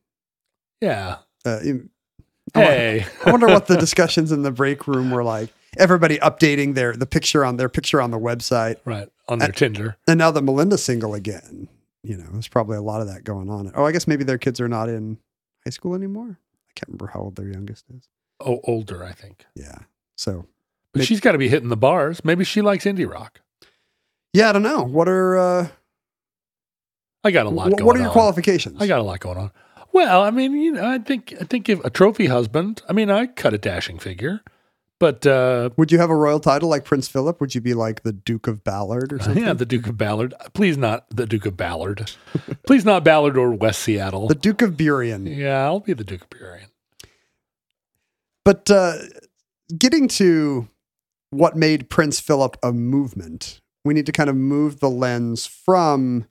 Yeah. 0.80 1.18
Uh, 1.46 1.60
in- 1.60 1.66
I 1.66 1.68
wonder- 1.68 1.90
Hey. 2.54 3.06
I 3.26 3.30
wonder 3.30 3.46
what 3.48 3.66
the 3.66 3.76
discussions 3.76 4.30
in 4.32 4.42
the 4.42 4.52
break 4.52 4.86
room 4.86 5.10
were 5.10 5.24
like. 5.24 5.50
Everybody 5.76 6.18
updating 6.18 6.74
their 6.74 6.94
the 6.94 7.06
picture 7.06 7.44
on 7.44 7.56
their 7.56 7.68
picture 7.68 8.00
on 8.00 8.10
the 8.12 8.18
website, 8.18 8.76
right. 8.84 9.08
On 9.28 9.38
their 9.40 9.50
Tinder. 9.50 9.96
and 10.06 10.18
now 10.18 10.30
the 10.30 10.40
Melinda 10.42 10.78
single 10.78 11.14
again, 11.14 11.68
you 12.04 12.16
know, 12.16 12.26
there's 12.32 12.46
probably 12.46 12.76
a 12.76 12.82
lot 12.82 13.00
of 13.00 13.08
that 13.08 13.24
going 13.24 13.50
on. 13.50 13.72
Oh, 13.74 13.84
I 13.84 13.90
guess 13.90 14.06
maybe 14.06 14.22
their 14.22 14.38
kids 14.38 14.60
are 14.60 14.68
not 14.68 14.88
in 14.88 15.18
high 15.64 15.70
school 15.70 15.94
anymore. 15.96 16.38
I 16.68 16.72
can't 16.76 16.88
remember 16.88 17.08
how 17.08 17.20
old 17.20 17.34
their 17.36 17.48
youngest 17.48 17.86
is. 17.96 18.08
Oh, 18.40 18.60
older, 18.64 19.02
I 19.02 19.12
think. 19.12 19.46
Yeah. 19.56 19.78
So 20.16 20.46
But 20.92 20.98
Maybe- 21.00 21.06
she's 21.06 21.20
got 21.20 21.32
to 21.32 21.38
be 21.38 21.48
hitting 21.48 21.70
the 21.70 21.76
bars. 21.76 22.24
Maybe 22.24 22.44
she 22.44 22.60
likes 22.62 22.84
indie 22.84 23.10
rock. 23.10 23.40
yeah, 24.32 24.50
I 24.50 24.52
don't 24.52 24.62
know. 24.62 24.84
What 24.84 25.08
are 25.08 25.36
uh, 25.36 25.68
I 27.24 27.30
got 27.32 27.46
a 27.46 27.50
lot 27.50 27.68
wh- 27.68 27.70
going 27.76 27.84
what 27.86 27.96
are 27.96 28.00
your 28.00 28.08
on. 28.08 28.12
qualifications? 28.12 28.80
I 28.80 28.86
got 28.86 29.00
a 29.00 29.02
lot 29.02 29.18
going 29.18 29.38
on. 29.38 29.50
Well, 29.94 30.22
I 30.22 30.30
mean, 30.30 30.52
you 30.60 30.72
know, 30.72 30.84
I 30.84 30.98
think 30.98 31.32
I 31.40 31.44
think 31.44 31.68
if 31.68 31.82
a 31.84 31.88
trophy 31.90 32.26
husband, 32.26 32.82
I 32.88 32.92
mean, 32.92 33.10
I 33.10 33.26
cut 33.26 33.54
a 33.54 33.58
dashing 33.58 33.98
figure, 34.00 34.40
but 34.98 35.24
uh, 35.26 35.70
Would 35.76 35.92
you 35.92 35.98
have 35.98 36.10
a 36.10 36.16
royal 36.16 36.40
title 36.40 36.68
like 36.68 36.84
Prince 36.84 37.06
Philip? 37.08 37.40
Would 37.40 37.54
you 37.54 37.60
be 37.60 37.74
like 37.74 38.02
the 38.02 38.12
Duke 38.12 38.46
of 38.48 38.64
Ballard 38.64 39.12
or 39.12 39.18
something? 39.22 39.42
yeah, 39.44 39.52
the 39.52 39.64
Duke 39.64 39.86
of 39.86 39.96
Ballard. 39.96 40.34
Please 40.52 40.76
not 40.76 41.06
the 41.10 41.26
Duke 41.26 41.46
of 41.46 41.56
Ballard. 41.56 42.10
Please 42.66 42.84
not 42.84 43.04
Ballard 43.04 43.38
or 43.38 43.52
West 43.52 43.82
Seattle. 43.82 44.26
The 44.28 44.34
Duke 44.34 44.62
of 44.62 44.72
Burien. 44.72 45.26
yeah, 45.36 45.64
I'll 45.64 45.80
be 45.80 45.92
the 45.92 46.04
Duke 46.04 46.22
of 46.22 46.30
Burien. 46.30 46.66
But 48.44 48.70
uh, 48.70 48.94
getting 49.78 50.08
to 50.08 50.68
what 51.30 51.56
made 51.56 51.88
Prince 51.88 52.20
Philip 52.20 52.56
a 52.62 52.72
movement, 52.72 53.60
we 53.84 53.94
need 53.94 54.06
to 54.06 54.12
kind 54.12 54.28
of 54.28 54.36
move 54.36 54.80
the 54.80 54.90
lens 54.90 55.46
from 55.46 56.26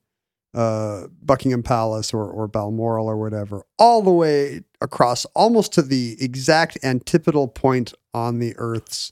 uh, 0.53 1.07
Buckingham 1.21 1.63
Palace 1.63 2.13
or, 2.13 2.25
or 2.29 2.47
Balmoral 2.47 3.07
or 3.07 3.17
whatever, 3.17 3.63
all 3.79 4.01
the 4.01 4.11
way 4.11 4.61
across 4.81 5.25
almost 5.35 5.73
to 5.73 5.81
the 5.81 6.17
exact 6.19 6.77
antipodal 6.83 7.47
point 7.47 7.93
on 8.13 8.39
the 8.39 8.53
Earth's 8.57 9.11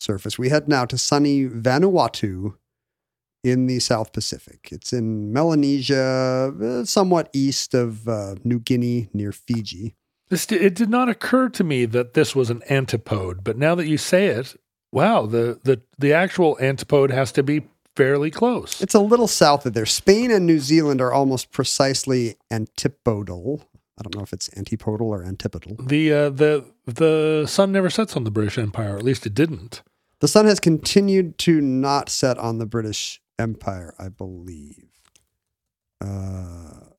surface. 0.00 0.38
We 0.38 0.48
head 0.48 0.68
now 0.68 0.84
to 0.86 0.96
sunny 0.96 1.46
Vanuatu 1.46 2.54
in 3.44 3.66
the 3.66 3.78
South 3.78 4.12
Pacific. 4.12 4.68
It's 4.72 4.92
in 4.92 5.32
Melanesia, 5.32 6.52
uh, 6.62 6.84
somewhat 6.84 7.30
east 7.32 7.74
of 7.74 8.08
uh, 8.08 8.36
New 8.44 8.58
Guinea 8.58 9.08
near 9.12 9.32
Fiji. 9.32 9.94
This 10.28 10.50
it 10.52 10.74
did 10.74 10.90
not 10.90 11.08
occur 11.08 11.48
to 11.50 11.64
me 11.64 11.86
that 11.86 12.14
this 12.14 12.36
was 12.36 12.50
an 12.50 12.62
antipode, 12.68 13.42
but 13.42 13.56
now 13.56 13.74
that 13.74 13.86
you 13.86 13.96
say 13.96 14.26
it, 14.26 14.56
wow, 14.92 15.24
the 15.24 15.58
the 15.64 15.80
the 15.98 16.12
actual 16.12 16.58
antipode 16.60 17.10
has 17.10 17.32
to 17.32 17.42
be 17.42 17.62
fairly 17.98 18.30
close. 18.30 18.80
It's 18.80 18.94
a 18.94 19.00
little 19.00 19.26
south 19.26 19.66
of 19.66 19.72
there. 19.74 19.84
Spain 19.84 20.30
and 20.30 20.46
New 20.46 20.60
Zealand 20.60 21.00
are 21.00 21.12
almost 21.12 21.50
precisely 21.50 22.36
antipodal. 22.48 23.64
I 23.98 24.02
don't 24.02 24.14
know 24.14 24.22
if 24.22 24.32
it's 24.32 24.48
antipodal 24.56 25.08
or 25.08 25.24
antipodal. 25.24 25.76
The 25.84 26.12
uh, 26.12 26.30
the 26.30 26.64
the 26.86 27.46
sun 27.48 27.72
never 27.72 27.90
sets 27.90 28.16
on 28.16 28.22
the 28.22 28.30
British 28.30 28.56
Empire, 28.56 28.96
at 28.96 29.02
least 29.02 29.26
it 29.26 29.34
didn't. 29.34 29.82
The 30.20 30.28
sun 30.28 30.46
has 30.46 30.60
continued 30.60 31.38
to 31.38 31.60
not 31.60 32.08
set 32.08 32.38
on 32.38 32.58
the 32.58 32.66
British 32.66 33.20
Empire, 33.38 33.94
I 33.98 34.08
believe. 34.08 34.90
Uh, 36.00 36.92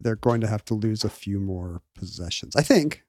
they're 0.00 0.16
going 0.16 0.42
to 0.42 0.46
have 0.46 0.64
to 0.66 0.74
lose 0.74 1.02
a 1.04 1.10
few 1.10 1.40
more 1.40 1.80
possessions. 1.94 2.54
I 2.54 2.62
think. 2.62 3.03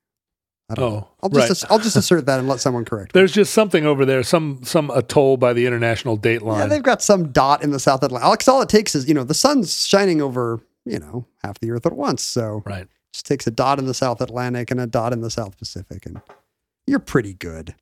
I 0.70 0.74
don't 0.74 0.94
know. 0.94 0.98
Oh, 0.98 1.16
I'll 1.22 1.30
just 1.30 1.64
right. 1.64 1.72
I'll 1.72 1.80
just 1.80 1.96
assert 1.96 2.26
that 2.26 2.40
and 2.40 2.48
let 2.48 2.60
someone 2.60 2.86
correct 2.86 3.14
me. 3.14 3.20
There's 3.20 3.32
just 3.32 3.54
something 3.54 3.86
over 3.86 4.04
there, 4.04 4.24
some 4.24 4.62
some 4.64 4.90
atoll 4.90 5.38
by 5.38 5.54
the 5.54 5.68
international 5.68 6.18
date 6.18 6.42
Yeah, 6.44 6.66
they've 6.66 6.82
got 6.82 7.04
some 7.04 7.32
dot 7.32 7.64
in 7.64 7.72
the 7.72 7.80
South 7.80 8.02
Atlantic. 8.02 8.48
All 8.48 8.62
it 8.62 8.70
takes 8.70 8.96
is 8.96 9.08
you 9.08 9.14
know 9.14 9.24
the 9.24 9.36
sun's 9.36 9.86
shining 9.86 10.22
over 10.22 10.62
you 10.86 10.98
know 10.98 11.28
half 11.44 11.60
the 11.60 11.70
Earth 11.72 11.86
at 11.86 11.94
once, 11.94 12.24
so 12.24 12.64
right. 12.66 12.88
just 13.14 13.28
takes 13.28 13.46
a 13.46 13.52
dot 13.52 13.78
in 13.78 13.86
the 13.86 13.94
South 13.94 14.22
Atlantic 14.22 14.72
and 14.72 14.80
a 14.80 14.88
dot 14.88 15.14
in 15.14 15.22
the 15.22 15.30
South 15.30 15.58
Pacific, 15.58 16.06
and 16.06 16.20
you're 16.88 17.00
pretty 17.00 17.34
good. 17.34 17.76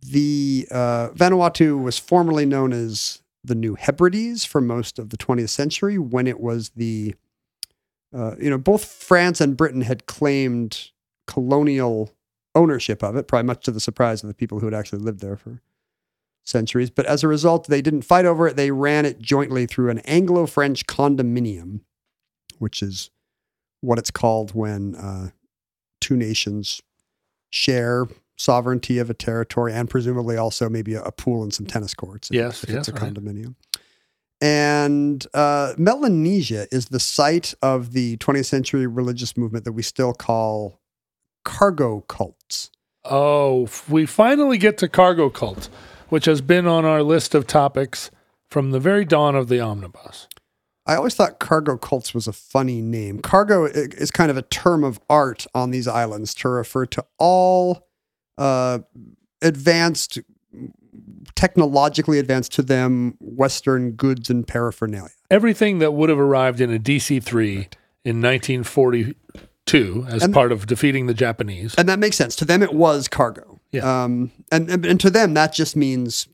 The 0.00 0.68
uh, 0.70 1.08
Vanuatu 1.08 1.82
was 1.82 1.98
formerly 1.98 2.46
known 2.46 2.72
as 2.72 3.22
the 3.42 3.54
New 3.54 3.74
Hebrides 3.74 4.44
for 4.44 4.60
most 4.60 4.98
of 4.98 5.10
the 5.10 5.16
20th 5.16 5.48
century, 5.48 5.98
when 5.98 6.26
it 6.26 6.40
was 6.40 6.70
the, 6.70 7.14
uh, 8.14 8.36
you 8.40 8.50
know, 8.50 8.58
both 8.58 8.84
France 8.84 9.40
and 9.40 9.56
Britain 9.56 9.80
had 9.80 10.06
claimed 10.06 10.90
colonial 11.28 12.10
ownership 12.56 13.04
of 13.04 13.14
it, 13.14 13.28
probably 13.28 13.46
much 13.46 13.62
to 13.66 13.70
the 13.70 13.78
surprise 13.80 14.24
of 14.24 14.28
the 14.28 14.34
people 14.34 14.58
who 14.58 14.66
had 14.66 14.74
actually 14.74 14.98
lived 14.98 15.20
there 15.20 15.36
for 15.36 15.62
centuries. 16.44 16.90
But 16.90 17.06
as 17.06 17.22
a 17.22 17.28
result, 17.28 17.68
they 17.68 17.80
didn't 17.82 18.02
fight 18.02 18.24
over 18.24 18.48
it. 18.48 18.56
They 18.56 18.72
ran 18.72 19.04
it 19.06 19.20
jointly 19.20 19.66
through 19.66 19.90
an 19.90 20.00
Anglo 20.00 20.46
French 20.46 20.86
condominium, 20.86 21.80
which 22.58 22.82
is 22.82 23.10
what 23.80 23.98
it's 23.98 24.10
called 24.10 24.54
when 24.56 24.96
uh, 24.96 25.28
two 26.00 26.16
nations 26.16 26.82
share 27.50 28.06
sovereignty 28.36 28.98
of 28.98 29.10
a 29.10 29.14
territory 29.14 29.72
and 29.72 29.88
presumably 29.90 30.36
also 30.36 30.68
maybe 30.68 30.94
a, 30.94 31.02
a 31.02 31.12
pool 31.12 31.42
and 31.42 31.52
some 31.54 31.66
tennis 31.66 31.94
courts. 31.94 32.30
if- 32.30 32.34
Yes, 32.36 32.64
if 32.64 32.70
it's 32.70 32.88
a 32.88 32.92
right. 32.92 33.02
condominium. 33.14 33.54
And 34.40 35.26
uh, 35.34 35.74
Melanesia 35.76 36.68
is 36.72 36.86
the 36.86 37.00
site 37.00 37.54
of 37.60 37.92
the 37.92 38.16
20th 38.18 38.46
century 38.46 38.86
religious 38.86 39.36
movement 39.36 39.64
that 39.64 39.72
we 39.72 39.82
still 39.82 40.12
call 40.14 40.80
cargo 41.48 42.00
cults. 42.02 42.70
Oh, 43.06 43.68
we 43.88 44.04
finally 44.04 44.58
get 44.58 44.76
to 44.78 44.88
cargo 44.88 45.30
cult, 45.30 45.70
which 46.10 46.26
has 46.26 46.42
been 46.42 46.66
on 46.66 46.84
our 46.84 47.02
list 47.02 47.34
of 47.34 47.46
topics 47.46 48.10
from 48.50 48.70
the 48.70 48.78
very 48.78 49.06
dawn 49.06 49.34
of 49.34 49.48
the 49.48 49.58
omnibus. 49.58 50.28
I 50.86 50.96
always 50.96 51.14
thought 51.14 51.38
cargo 51.38 51.78
cults 51.78 52.12
was 52.12 52.26
a 52.26 52.34
funny 52.34 52.82
name. 52.82 53.20
Cargo 53.20 53.64
is 53.64 54.10
kind 54.10 54.30
of 54.30 54.36
a 54.36 54.42
term 54.42 54.84
of 54.84 55.00
art 55.08 55.46
on 55.54 55.70
these 55.70 55.88
islands 55.88 56.34
to 56.36 56.50
refer 56.50 56.84
to 56.86 57.04
all 57.18 57.88
uh, 58.36 58.80
advanced, 59.40 60.18
technologically 61.34 62.18
advanced 62.18 62.52
to 62.52 62.62
them 62.62 63.16
Western 63.20 63.92
goods 63.92 64.28
and 64.28 64.46
paraphernalia. 64.46 65.12
Everything 65.30 65.78
that 65.78 65.92
would 65.92 66.10
have 66.10 66.20
arrived 66.20 66.60
in 66.60 66.72
a 66.72 66.78
DC 66.78 67.22
3 67.22 67.68
in 68.04 68.20
1942 69.72 70.16
as 70.16 70.22
And- 70.22 70.34
part 70.34 70.52
of 70.52 70.66
defeating 70.66 71.06
the 71.06 71.14
Japanese. 71.14 71.74
And 71.76 71.88
that 71.88 71.98
makes 71.98 72.16
sense. 72.16 72.36
To 72.36 72.44
them, 72.44 72.62
it 72.62 72.72
was 72.72 73.08
cargo. 73.08 73.60
Yeah. 73.72 74.04
Um, 74.04 74.32
and, 74.50 74.70
and, 74.70 74.84
and 74.86 75.00
to 75.00 75.10
them, 75.10 75.34
that 75.34 75.52
just 75.52 75.76
means 75.76 76.28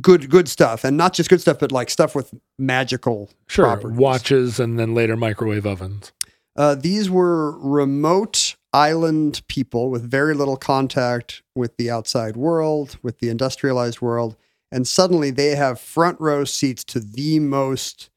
good 0.00 0.28
good 0.28 0.48
stuff. 0.48 0.84
And 0.84 0.96
not 0.98 1.14
just 1.14 1.30
good 1.30 1.40
stuff, 1.40 1.58
but 1.58 1.72
like 1.72 1.88
stuff 1.90 2.14
with 2.14 2.34
magical 2.58 3.30
Sure, 3.46 3.64
properties. 3.64 3.96
watches 3.98 4.60
and 4.60 4.78
then 4.78 4.94
later 4.94 5.16
microwave 5.16 5.64
ovens. 5.66 6.12
Uh, 6.54 6.74
these 6.74 7.08
were 7.08 7.58
remote 7.58 8.56
island 8.74 9.40
people 9.48 9.88
with 9.90 10.10
very 10.10 10.34
little 10.34 10.56
contact 10.58 11.42
with 11.54 11.76
the 11.78 11.90
outside 11.90 12.36
world, 12.36 12.98
with 13.02 13.18
the 13.20 13.30
industrialized 13.30 14.00
world. 14.02 14.36
And 14.70 14.86
suddenly 14.86 15.30
they 15.30 15.54
have 15.56 15.80
front 15.80 16.20
row 16.20 16.44
seats 16.44 16.84
to 16.84 17.00
the 17.00 17.38
most 17.38 18.10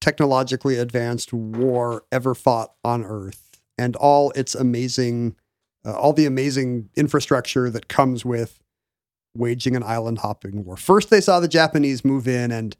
technologically 0.00 0.76
advanced 0.76 1.32
war 1.32 2.04
ever 2.12 2.34
fought 2.34 2.72
on 2.84 3.04
Earth 3.04 3.45
and 3.78 3.94
all 3.96 4.30
its 4.32 4.54
amazing, 4.54 5.36
uh, 5.84 5.92
all 5.94 6.12
the 6.12 6.26
amazing 6.26 6.88
infrastructure 6.96 7.70
that 7.70 7.88
comes 7.88 8.24
with 8.24 8.60
waging 9.34 9.76
an 9.76 9.82
island 9.82 10.18
hopping 10.18 10.64
war. 10.64 10.76
First, 10.76 11.10
they 11.10 11.20
saw 11.20 11.40
the 11.40 11.48
Japanese 11.48 12.04
move 12.04 12.26
in 12.26 12.50
and 12.50 12.76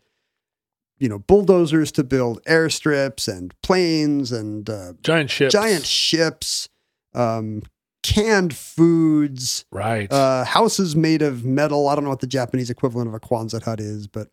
you 0.98 1.10
know, 1.10 1.18
bulldozers 1.18 1.92
to 1.92 2.02
build 2.02 2.42
airstrips 2.44 3.28
and 3.28 3.54
planes 3.62 4.32
and 4.32 4.70
uh, 4.70 4.94
Giant 5.02 5.30
ships. 5.30 5.52
giant 5.52 5.84
ships, 5.84 6.70
um, 7.14 7.62
canned 8.02 8.56
foods, 8.56 9.66
Right. 9.70 10.10
uh, 10.10 10.44
houses 10.44 10.96
made 10.96 11.20
of 11.20 11.44
metal. 11.44 11.88
I 11.88 11.94
don't 11.94 12.04
know 12.04 12.08
what 12.10 12.20
the 12.20 12.26
Japanese 12.26 12.70
equivalent 12.70 13.08
of 13.08 13.14
a 13.14 13.20
Quonset 13.20 13.64
hut 13.64 13.78
is, 13.78 14.06
but 14.06 14.28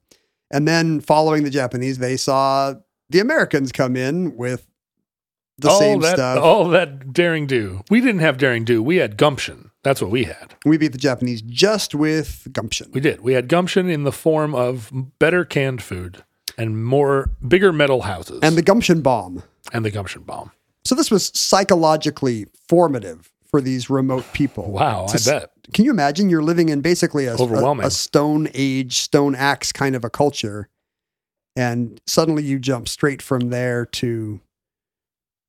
and 0.52 0.66
then 0.66 1.02
following 1.02 1.44
the 1.44 1.50
Japanese, 1.50 1.98
they 1.98 2.16
saw 2.16 2.76
the 3.10 3.20
Americans 3.20 3.74
come 3.74 3.98
in 3.98 4.38
with 4.38 4.66
the 5.58 5.70
all 5.70 5.80
same 5.80 6.00
that, 6.02 6.16
stuff. 6.16 6.40
All 6.44 6.68
that 6.70 7.14
daring 7.14 7.48
do. 7.48 7.82
We 7.90 8.02
didn't 8.02 8.22
have 8.22 8.38
daring 8.38 8.66
do. 8.66 8.82
We 8.82 8.98
had 8.98 9.18
gumption. 9.18 9.72
That's 9.84 10.02
what 10.02 10.12
we 10.12 10.24
had. 10.24 10.56
We 10.66 10.78
beat 10.78 10.94
the 10.94 10.98
Japanese 10.98 11.42
just 11.42 11.94
with 11.94 12.48
gumption. 12.52 12.90
We 12.94 13.02
did. 13.02 13.22
We 13.22 13.34
had 13.34 13.48
gumption 13.50 13.90
in 13.90 14.04
the 14.04 14.12
form 14.12 14.56
of 14.56 14.92
better 15.20 15.44
canned 15.46 15.82
food 15.84 16.24
and 16.58 16.84
more 16.84 17.32
bigger 17.48 17.74
metal 17.74 18.02
houses 18.04 18.40
and 18.44 18.56
the 18.56 18.62
gumption 18.62 19.02
bomb. 19.02 19.44
and 19.74 19.84
the 19.84 19.92
gumption 19.92 20.22
bomb. 20.24 20.52
So 20.86 20.96
this 20.96 21.12
was 21.12 21.32
psychologically 21.38 22.48
formative 22.68 23.32
for 23.50 23.62
these 23.62 23.90
remote 23.90 24.26
people. 24.34 24.72
Wow, 24.72 25.06
To 25.08 25.32
I 25.32 25.40
bet. 25.40 25.52
Can 25.74 25.86
you 25.86 25.92
imagine 25.92 26.30
you're 26.30 26.44
living 26.44 26.70
in 26.70 26.82
basically 26.82 27.26
a, 27.26 27.36
Overwhelming. 27.36 27.84
a, 27.84 27.88
a 27.88 27.92
stone 27.92 28.50
age, 28.54 28.98
stone 29.00 29.36
axe 29.36 29.72
kind 29.72 29.96
of 29.96 30.04
a 30.04 30.10
culture, 30.10 30.68
and 31.56 32.02
suddenly 32.08 32.44
you 32.44 32.60
jump 32.60 32.88
straight 32.88 33.22
from 33.22 33.50
there 33.50 33.86
to 33.86 34.42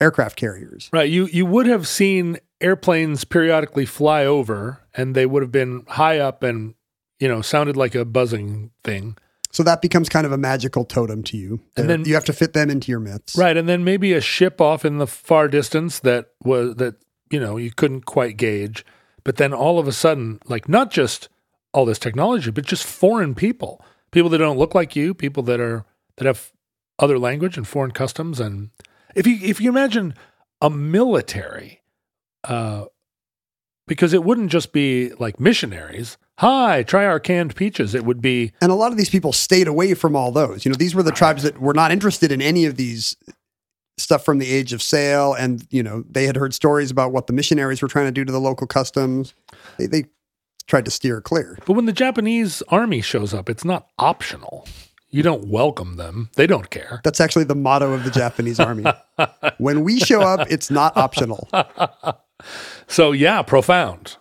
aircraft 0.05 0.37
carriers. 0.37 0.91
Right. 0.93 1.11
You 1.11 1.27
you 1.27 1.47
would 1.47 1.67
have 1.67 1.89
seen 1.89 2.39
airplanes 2.61 3.25
periodically 3.25 3.87
fly 3.87 4.25
over 4.25 4.81
and 4.95 5.15
they 5.15 5.27
would 5.27 5.43
have 5.43 5.53
been 5.53 5.85
high 5.89 6.19
up 6.19 6.43
and 6.43 6.75
you 7.19 7.27
know 7.29 7.41
sounded 7.43 7.77
like 7.77 7.95
a 7.95 8.05
buzzing 8.05 8.71
thing. 8.85 9.17
So 9.51 9.63
that 9.63 9.81
becomes 9.81 10.09
kind 10.09 10.27
of 10.27 10.33
a 10.33 10.37
magical 10.37 10.85
totem 10.85 11.23
to 11.25 11.37
you. 11.37 11.61
And 11.77 11.89
then- 11.89 12.05
you 12.05 12.15
have 12.15 12.25
to 12.25 12.33
fit 12.33 12.55
them 12.55 12.71
into 12.71 12.91
your 12.91 12.99
myths. 13.01 13.37
Right. 13.37 13.57
And 13.57 13.69
then 13.69 13.85
maybe 13.85 14.13
a 14.13 14.21
ship 14.21 14.61
off 14.61 14.85
in 14.85 14.99
the 14.99 15.07
far 15.07 15.47
distance 15.49 16.01
that 16.01 16.31
was 16.43 16.75
that 16.77 16.97
you 17.31 17.41
know 17.41 17.57
you 17.57 17.71
couldn't 17.71 18.05
quite 18.05 18.37
gauge. 18.37 18.85
But 19.25 19.37
then 19.37 19.55
all 19.55 19.79
of 19.79 19.89
a 19.89 19.93
sudden, 19.93 20.39
like 20.45 20.69
not 20.69 20.91
just 20.91 21.29
all 21.73 21.87
this 21.87 21.99
technology, 21.99 22.51
but 22.51 22.67
just 22.67 22.85
foreign 22.85 23.35
people, 23.35 23.83
people 24.11 24.29
that 24.31 24.39
don't 24.39 24.59
look 24.59 24.75
like 24.75 24.95
you, 24.95 25.15
people 25.15 25.43
that 25.45 25.61
are 25.61 25.85
that 26.17 26.27
have 26.27 26.53
other 26.99 27.19
language 27.19 27.57
and 27.57 27.67
foreign 27.67 27.91
customs. 27.91 28.39
And 28.39 28.71
if 29.15 29.27
you 29.27 29.39
if 29.43 29.61
you 29.61 29.71
imagine 29.71 30.15
a 30.61 30.71
military, 30.71 31.83
uh, 32.45 32.85
because 33.87 34.13
it 34.13 34.25
wouldn't 34.25 34.51
just 34.51 34.73
be 34.73 35.13
like 35.19 35.41
missionaries. 35.41 36.17
Hi, 36.39 36.83
try 36.83 37.07
our 37.07 37.21
canned 37.21 37.55
peaches. 37.55 37.95
It 37.95 38.05
would 38.05 38.21
be 38.21 38.53
And 38.61 38.73
a 38.73 38.75
lot 38.75 38.91
of 38.91 38.99
these 38.99 39.11
people 39.11 39.33
stayed 39.33 39.69
away 39.69 39.95
from 39.95 40.17
all 40.17 40.33
those. 40.33 40.65
You 40.65 40.71
know, 40.73 40.77
these 40.77 40.95
were 40.95 41.03
the 41.03 41.13
tribes 41.13 41.45
that 41.45 41.61
were 41.61 41.75
not 41.75 41.93
interested 41.93 42.33
in 42.33 42.43
any 42.43 42.65
of 42.65 42.77
these 42.77 43.17
stuff 43.99 44.25
from 44.25 44.39
the 44.39 44.51
age 44.51 44.73
of 44.73 44.83
sail. 44.83 45.35
And, 45.35 45.65
you 45.71 45.83
know, 45.83 46.03
they 46.11 46.25
had 46.27 46.35
heard 46.35 46.53
stories 46.53 46.91
about 46.91 47.13
what 47.13 47.29
the 47.29 47.33
missionaries 47.33 47.81
were 47.81 47.89
trying 47.89 48.07
to 48.07 48.13
do 48.13 48.25
to 48.25 48.33
the 48.33 48.41
local 48.41 48.67
customs. 48.67 49.33
They, 49.79 49.87
they 49.87 50.05
tried 50.67 50.87
to 50.87 50.91
steer 50.91 51.21
clear. 51.21 51.57
But 51.67 51.75
when 51.75 51.87
the 51.87 51.93
Japanese 51.93 52.63
army 52.69 53.01
shows 53.01 53.33
up, 53.33 53.49
it's 53.49 53.65
not 53.65 53.87
optional. 53.99 54.67
You 55.15 55.23
don't 55.23 55.47
welcome 55.47 55.95
them. 55.95 56.29
They 56.35 56.49
don't 56.49 56.69
care. 56.71 57.01
That's 57.05 57.21
actually 57.21 57.45
the 57.45 57.55
motto 57.55 57.93
of 57.93 58.03
the 58.03 58.11
Japanese 58.11 58.59
army. 58.59 58.85
when 59.59 59.85
we 59.85 60.01
show 60.01 60.23
up, 60.23 60.51
it's 60.51 60.71
not 60.73 60.97
optional. 60.97 61.49
So 62.89 63.13
yeah, 63.13 63.41
profound. 63.43 64.17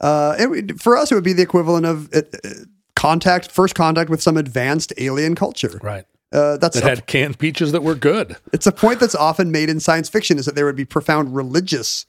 Uh, 0.00 0.36
it, 0.38 0.80
for 0.80 0.96
us, 0.96 1.10
it 1.12 1.16
would 1.16 1.24
be 1.24 1.32
the 1.34 1.42
equivalent 1.42 1.84
of 1.84 2.08
uh, 2.14 2.22
uh, 2.44 2.48
contact, 2.96 3.50
first 3.50 3.74
contact 3.74 4.08
with 4.10 4.22
some 4.22 4.36
advanced 4.36 4.92
alien 4.96 5.34
culture. 5.34 5.78
Right. 5.82 6.04
Uh, 6.32 6.56
that's 6.56 6.76
That 6.80 6.84
a- 6.84 6.88
had 6.88 7.06
canned 7.08 7.38
peaches 7.38 7.72
that 7.72 7.82
were 7.82 7.94
good. 7.96 8.36
it's 8.52 8.66
a 8.66 8.72
point 8.72 9.00
that's 9.00 9.14
often 9.16 9.50
made 9.50 9.68
in 9.68 9.80
science 9.80 10.08
fiction 10.08 10.38
is 10.38 10.46
that 10.46 10.54
there 10.54 10.64
would 10.64 10.76
be 10.76 10.84
profound 10.86 11.34
religious 11.36 12.06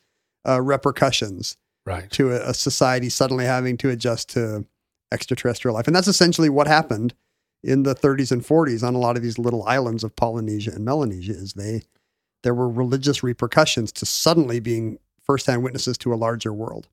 uh, 0.48 0.62
repercussions 0.62 1.58
Right. 1.86 2.10
to 2.12 2.32
a, 2.32 2.52
a 2.52 2.54
society 2.54 3.10
suddenly 3.10 3.44
having 3.46 3.76
to 3.78 3.90
adjust 3.90 4.30
to 4.30 4.66
extraterrestrial 5.12 5.76
life. 5.76 5.88
And 5.88 5.96
that's 5.96 6.08
essentially 6.08 6.48
what 6.50 6.68
happened 6.68 7.14
in 7.64 7.84
the 7.84 7.96
30s 7.96 8.32
and 8.32 8.44
40s 8.44 8.86
on 8.86 8.94
a 8.94 9.00
lot 9.00 9.16
of 9.16 9.24
these 9.24 9.40
little 9.40 9.64
islands 9.64 10.04
of 10.04 10.16
Polynesia 10.16 10.72
and 10.72 10.84
Melanesia 10.84 11.34
is 11.34 11.54
they 11.54 11.84
there 12.44 12.54
were 12.54 12.70
religious 12.70 13.24
repercussions 13.24 13.92
to 13.94 14.06
suddenly 14.06 14.60
being 14.60 15.00
firsthand 15.22 15.64
witnesses 15.64 15.98
to 16.00 16.14
a 16.14 16.16
larger 16.16 16.54
world. 16.54 16.88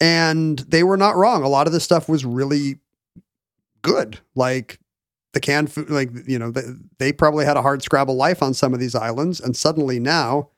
And 0.00 0.60
they 0.60 0.84
were 0.84 0.96
not 0.96 1.16
wrong. 1.16 1.42
A 1.42 1.48
lot 1.48 1.66
of 1.66 1.72
this 1.72 1.84
stuff 1.84 2.08
was 2.08 2.24
really 2.24 2.78
good. 3.82 4.20
Like 4.36 4.78
the 5.32 5.40
canned 5.40 5.72
food, 5.72 5.90
like, 5.90 6.10
you 6.26 6.38
know, 6.38 6.52
they, 6.52 6.62
they 6.98 7.12
probably 7.12 7.44
had 7.44 7.56
a 7.56 7.62
hard 7.62 7.82
scrabble 7.82 8.14
life 8.14 8.42
on 8.42 8.54
some 8.54 8.72
of 8.72 8.80
these 8.80 8.94
islands. 8.94 9.40
And 9.40 9.56
suddenly 9.56 9.98
now 9.98 10.50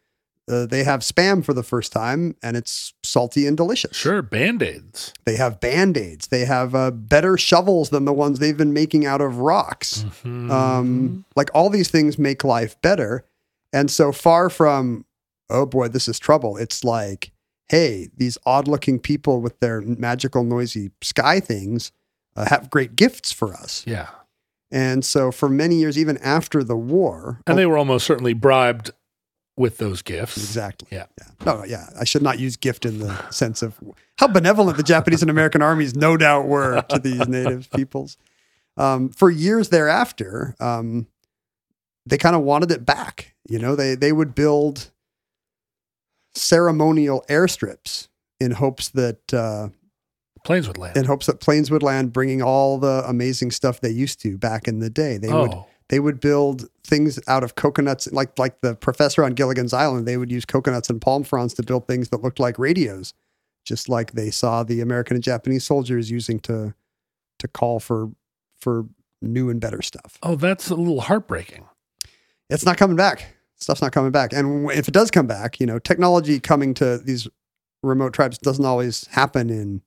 uh, 0.51 0.67
they 0.67 0.85
have 0.85 1.01
spam 1.01 1.45
for 1.45 1.53
the 1.55 1.63
first 1.63 1.93
time 1.93 2.35
and 2.43 2.57
it's 2.57 2.95
salty 3.03 3.47
and 3.47 3.57
delicious. 3.57 3.97
Sure. 3.97 4.23
Band 4.23 4.63
aids. 4.63 5.13
They 5.25 5.37
have 5.37 5.61
band 5.61 5.97
aids. 5.97 6.29
They 6.29 6.45
have 6.45 6.75
uh, 6.75 6.91
better 6.91 7.37
shovels 7.37 7.91
than 7.91 8.05
the 8.05 8.13
ones 8.13 8.39
they've 8.39 8.57
been 8.57 8.73
making 8.73 9.07
out 9.07 9.21
of 9.21 9.39
rocks. 9.39 10.03
Mm-hmm. 10.03 10.51
Um, 10.51 11.25
like 11.37 11.51
all 11.55 11.71
these 11.71 11.91
things 11.91 12.19
make 12.19 12.45
life 12.45 12.81
better. 12.83 13.25
And 13.73 13.91
so 13.91 14.13
far 14.13 14.51
from, 14.51 15.05
oh 15.49 15.65
boy, 15.67 15.89
this 15.89 16.09
is 16.09 16.19
trouble, 16.19 16.57
it's 16.57 16.83
like, 16.85 17.31
hey, 17.69 18.09
these 18.17 18.37
odd 18.45 18.69
looking 18.69 18.99
people 18.99 19.41
with 19.41 19.59
their 19.61 19.81
magical, 19.81 20.45
noisy 20.45 20.91
sky 21.01 21.41
things 21.41 21.93
uh, 22.37 22.47
have 22.49 22.69
great 22.69 22.97
gifts 22.97 23.33
for 23.33 23.55
us. 23.55 23.85
yeah. 23.87 24.09
And 24.75 25.05
so 25.05 25.31
for 25.31 25.51
many 25.51 25.77
years, 25.77 25.99
even 25.99 26.17
after 26.19 26.65
the 26.65 26.77
war, 26.77 27.41
And 27.47 27.59
they 27.59 27.67
were 27.67 27.77
almost 27.77 28.07
certainly 28.07 28.33
bribed 28.33 28.91
with 29.57 29.79
those 29.79 30.03
gifts. 30.03 30.37
Exactly. 30.37 30.89
Yeah. 30.91 31.07
Yeah. 31.19 31.45
No, 31.45 31.65
yeah. 31.65 31.87
I 31.99 32.05
should 32.05 32.23
not 32.23 32.39
use 32.39 32.57
gift 32.57 32.87
in 32.87 32.99
the 33.01 33.29
sense 33.31 33.63
of 33.63 33.79
how 34.19 34.29
benevolent 34.29 34.77
the 34.77 34.83
Japanese 34.83 35.23
and 35.23 35.31
American 35.31 35.63
armies 35.63 35.95
no 35.95 36.17
doubt 36.17 36.47
were 36.47 36.83
to 36.89 36.99
these 36.99 37.27
native 37.29 37.71
peoples. 37.71 38.17
Um, 38.77 39.11
for 39.11 39.31
years 39.31 39.69
thereafter, 39.69 40.55
um, 40.59 41.07
they 42.07 42.19
kind 42.19 42.35
of 42.35 42.43
wanted 42.43 42.71
it 42.71 42.87
back. 42.87 43.35
You 43.49 43.59
know, 43.59 43.77
they 43.77 43.95
they 43.95 44.13
would 44.13 44.35
build 44.35 44.91
ceremonial 46.35 47.25
airstrips 47.29 48.09
in 48.41 48.53
hopes 48.53 48.89
that 48.91 49.35
uh, 49.35 49.69
Planes 50.45 50.67
would 50.67 50.79
land. 50.79 50.97
in 50.97 51.05
hopes 51.05 51.27
that 51.27 51.41
planes 51.41 51.71
would 51.71 51.83
land, 51.83 52.13
bringing 52.13 52.43
all 52.43 52.79
the 52.79 53.05
amazing 53.07 53.51
stuff 53.51 53.81
they 53.81 53.91
used 53.91 54.21
to 54.23 54.39
back 54.39 54.67
in 54.67 54.81
the 54.81 54.91
day. 54.91 55.19
They 55.19 55.33
would 55.33 55.53
oh, 55.53 55.67
they 55.93 56.01
would 56.01 56.21
build 56.21 56.71
things 56.85 57.21
out 57.29 57.45
of 57.45 57.55
coconuts, 57.55 58.11
like 58.13 58.39
like 58.39 58.63
the 58.63 58.75
professor 58.75 59.23
on 59.23 59.35
Gilligan's 59.35 59.75
Island. 59.75 60.09
They 60.09 60.17
would 60.17 60.33
use 60.33 60.47
coconuts 60.47 60.89
and 60.89 61.03
palm 61.03 61.23
fronds 61.23 61.53
to 61.55 61.63
build 61.63 61.87
things 61.87 62.09
that 62.09 62.23
looked 62.23 62.41
like 62.41 62.59
radios 62.59 63.13
just 63.67 63.91
like 63.91 64.13
they 64.13 64.31
saw 64.31 64.63
the 64.63 64.81
American 64.81 65.17
and 65.17 65.23
Japanese 65.23 65.65
soldiers 65.65 66.11
using 66.11 66.41
to 66.41 66.73
to 67.39 67.47
call 67.47 67.79
for 67.79 68.11
for 68.59 68.87
new 69.21 69.51
and 69.51 69.61
better 69.61 69.83
stuff. 69.83 70.17
Oh, 70.23 70.35
that's 70.35 70.71
a 70.71 70.77
little 70.77 71.03
heartbreaking. 71.03 71.67
It's 72.49 72.65
not 72.65 72.79
coming 72.79 72.97
back. 72.97 73.37
Stuff's 73.57 73.83
not 73.83 73.93
coming 73.93 74.13
back. 74.13 74.33
And 74.33 74.71
if 74.71 74.89
it 74.89 74.95
does 74.95 75.11
come 75.11 75.27
back, 75.27 75.61
you 75.61 75.67
know, 75.67 75.79
technology 75.79 76.41
coming 76.41 76.73
to 76.75 76.97
these 76.97 77.29
remote 77.83 78.15
tribes 78.15 78.39
doesn't 78.39 78.65
always 78.65 79.09
happen 79.09 79.51
in 79.51 79.83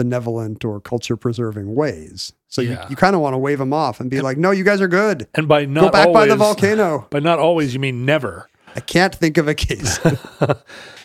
benevolent 0.00 0.64
or 0.64 0.80
culture 0.80 1.16
preserving 1.16 1.74
ways. 1.74 2.32
So 2.48 2.62
Yeah. 2.62 2.70
you, 2.84 2.90
you 2.90 2.96
kind 2.96 3.14
of 3.14 3.20
want 3.22 3.34
to 3.34 3.38
wave 3.38 3.58
them 3.58 3.72
off 3.72 4.00
and 4.00 4.10
be 4.10 4.20
like, 4.20 4.38
"No, 4.38 4.50
you 4.50 4.64
guys 4.64 4.80
are 4.80 4.88
good. 4.88 5.26
And 5.34 5.46
by 5.46 5.64
not 5.66 5.80
Go 5.82 5.90
back 5.90 6.12
by 6.12 6.26
the 6.26 6.36
volcano." 6.36 7.06
By 7.10 7.20
not 7.20 7.38
always, 7.38 7.74
you 7.74 7.80
mean 7.80 8.04
never. 8.04 8.48
I 8.76 8.80
can't 8.80 9.14
think 9.14 9.36
of 9.38 9.46
a 9.48 9.54
case. 9.54 9.98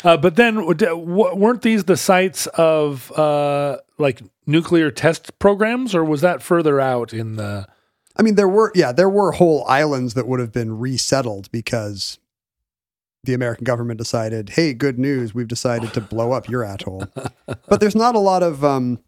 Uh, 0.03 0.15
but 0.17 0.35
then, 0.35 0.53
w- 0.57 1.35
weren't 1.35 1.63
these 1.63 1.85
the 1.85 1.97
sites 1.97 2.45
of 2.53 3.11
uh, 3.17 3.77
like 3.97 4.21
nuclear 4.45 4.91
test 4.91 5.37
programs, 5.39 5.95
or 5.95 6.03
was 6.05 6.21
that 6.21 6.43
further 6.43 6.79
out 6.79 7.11
in 7.11 7.37
the? 7.37 7.65
I 8.15 8.21
mean, 8.21 8.35
there 8.35 8.47
were, 8.47 8.71
yeah, 8.75 8.91
there 8.91 9.09
were 9.09 9.31
whole 9.31 9.65
islands 9.67 10.13
that 10.13 10.27
would 10.27 10.39
have 10.39 10.51
been 10.51 10.77
resettled 10.77 11.51
because 11.51 12.19
the 13.25 13.33
American 13.33 13.63
government 13.63 13.97
decided, 13.97 14.49
hey, 14.49 14.73
good 14.73 14.97
news, 14.97 15.33
we've 15.33 15.47
decided 15.47 15.93
to 15.93 16.01
blow 16.01 16.31
up 16.31 16.49
your 16.49 16.63
atoll. 16.63 17.05
but 17.45 17.79
there's 17.79 17.95
not 17.95 18.15
a 18.15 18.19
lot 18.19 18.43
of, 18.43 18.63
um, 18.63 18.99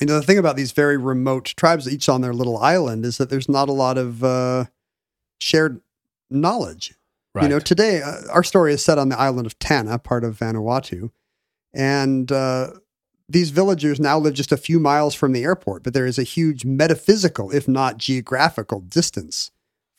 you 0.00 0.06
know, 0.06 0.14
the 0.14 0.26
thing 0.26 0.38
about 0.38 0.56
these 0.56 0.72
very 0.72 0.96
remote 0.96 1.54
tribes, 1.56 1.88
each 1.88 2.08
on 2.08 2.20
their 2.20 2.34
little 2.34 2.58
island, 2.58 3.04
is 3.04 3.18
that 3.18 3.30
there's 3.30 3.48
not 3.48 3.68
a 3.68 3.72
lot 3.72 3.98
of 3.98 4.24
uh, 4.24 4.64
shared 5.38 5.80
knowledge. 6.30 6.94
Right. 7.34 7.44
You 7.44 7.48
know, 7.50 7.58
today 7.60 8.02
uh, 8.02 8.22
our 8.30 8.42
story 8.42 8.72
is 8.72 8.84
set 8.84 8.98
on 8.98 9.08
the 9.08 9.18
island 9.18 9.46
of 9.46 9.58
Tanna, 9.58 9.98
part 9.98 10.24
of 10.24 10.38
Vanuatu, 10.38 11.10
and 11.74 12.32
uh, 12.32 12.70
these 13.28 13.50
villagers 13.50 14.00
now 14.00 14.18
live 14.18 14.34
just 14.34 14.52
a 14.52 14.56
few 14.56 14.80
miles 14.80 15.14
from 15.14 15.32
the 15.32 15.44
airport. 15.44 15.82
But 15.82 15.94
there 15.94 16.06
is 16.06 16.18
a 16.18 16.24
huge 16.24 16.64
metaphysical, 16.64 17.50
if 17.50 17.68
not 17.68 17.98
geographical, 17.98 18.80
distance 18.80 19.50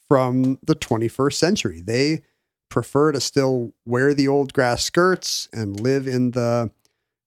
from 0.07 0.57
the 0.63 0.75
21st 0.75 1.33
century. 1.33 1.81
They 1.81 2.23
prefer 2.69 3.11
to 3.11 3.19
still 3.19 3.73
wear 3.85 4.13
the 4.13 4.27
old 4.27 4.53
grass 4.53 4.83
skirts 4.83 5.49
and 5.51 5.79
live 5.79 6.07
in 6.07 6.31
the 6.31 6.71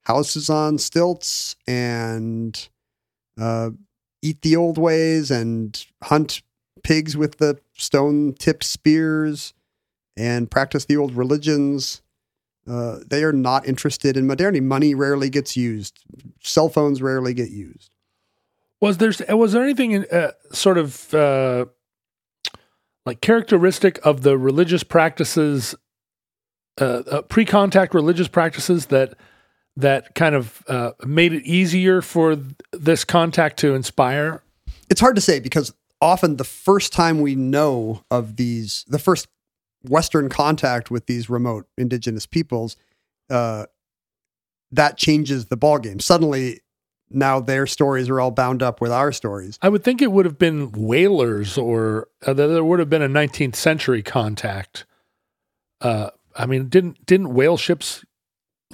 houses 0.04 0.48
on 0.48 0.78
stilts 0.78 1.56
and 1.66 2.68
uh, 3.38 3.70
eat 4.22 4.42
the 4.42 4.56
old 4.56 4.78
ways 4.78 5.30
and 5.30 5.86
hunt 6.04 6.42
pigs 6.82 7.16
with 7.16 7.38
the 7.38 7.58
stone 7.74 8.34
tipped 8.38 8.64
spears 8.64 9.54
and 10.16 10.50
practice 10.50 10.84
the 10.84 10.96
old 10.96 11.14
religions. 11.14 12.02
Uh, 12.68 12.98
they 13.06 13.24
are 13.24 13.32
not 13.32 13.66
interested 13.66 14.16
in 14.16 14.26
modernity. 14.26 14.60
Money 14.60 14.94
rarely 14.94 15.28
gets 15.28 15.56
used. 15.56 16.00
Cell 16.42 16.68
phones 16.68 17.02
rarely 17.02 17.34
get 17.34 17.50
used. 17.50 17.90
Was 18.80 18.98
there 18.98 19.12
was 19.36 19.52
there 19.52 19.62
anything 19.62 19.92
in, 19.92 20.06
uh, 20.10 20.32
sort 20.52 20.76
of 20.78 21.14
uh, 21.14 21.66
like 23.04 23.20
characteristic 23.20 23.98
of 24.04 24.22
the 24.22 24.38
religious 24.38 24.82
practices, 24.82 25.74
uh, 26.80 27.02
uh, 27.10 27.22
pre-contact 27.22 27.94
religious 27.94 28.28
practices 28.28 28.86
that 28.86 29.14
that 29.76 30.14
kind 30.14 30.34
of 30.34 30.62
uh, 30.68 30.92
made 31.04 31.32
it 31.32 31.42
easier 31.44 32.02
for 32.02 32.36
th- 32.36 32.54
this 32.72 33.04
contact 33.04 33.58
to 33.58 33.74
inspire? 33.74 34.42
It's 34.90 35.00
hard 35.00 35.16
to 35.16 35.22
say 35.22 35.40
because 35.40 35.72
often 36.00 36.36
the 36.36 36.44
first 36.44 36.92
time 36.92 37.20
we 37.20 37.34
know 37.34 38.04
of 38.10 38.36
these, 38.36 38.84
the 38.88 38.98
first 38.98 39.28
Western 39.88 40.28
contact 40.28 40.90
with 40.90 41.06
these 41.06 41.30
remote 41.30 41.66
indigenous 41.78 42.26
peoples, 42.26 42.76
uh, 43.30 43.66
that 44.70 44.96
changes 44.96 45.46
the 45.46 45.56
ballgame. 45.56 46.00
Suddenly, 46.00 46.60
now 47.14 47.40
their 47.40 47.66
stories 47.66 48.08
are 48.08 48.20
all 48.20 48.30
bound 48.30 48.62
up 48.62 48.80
with 48.80 48.92
our 48.92 49.12
stories. 49.12 49.58
I 49.62 49.68
would 49.68 49.84
think 49.84 50.02
it 50.02 50.12
would 50.12 50.24
have 50.24 50.38
been 50.38 50.72
whalers, 50.72 51.58
or 51.58 52.08
uh, 52.26 52.32
there 52.32 52.64
would 52.64 52.78
have 52.78 52.90
been 52.90 53.02
a 53.02 53.08
19th 53.08 53.56
century 53.56 54.02
contact. 54.02 54.84
Uh, 55.80 56.10
I 56.36 56.46
mean, 56.46 56.68
didn't 56.68 57.04
didn't 57.06 57.34
whale 57.34 57.56
ships 57.56 58.04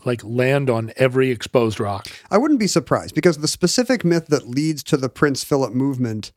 like 0.05 0.23
land 0.23 0.71
on 0.71 0.93
every 0.97 1.31
exposed 1.31 1.81
rock? 1.81 2.07
I 2.31 2.39
wouldn't 2.39 2.61
be 2.61 2.67
surprised 2.67 3.15
because 3.15 3.39
the 3.39 3.49
specific 3.49 4.05
myth 4.05 4.27
that 4.29 4.49
leads 4.49 4.83
to 4.85 4.97
the 4.97 5.09
Prince 5.09 5.43
Philip 5.45 5.73
movement 5.73 6.33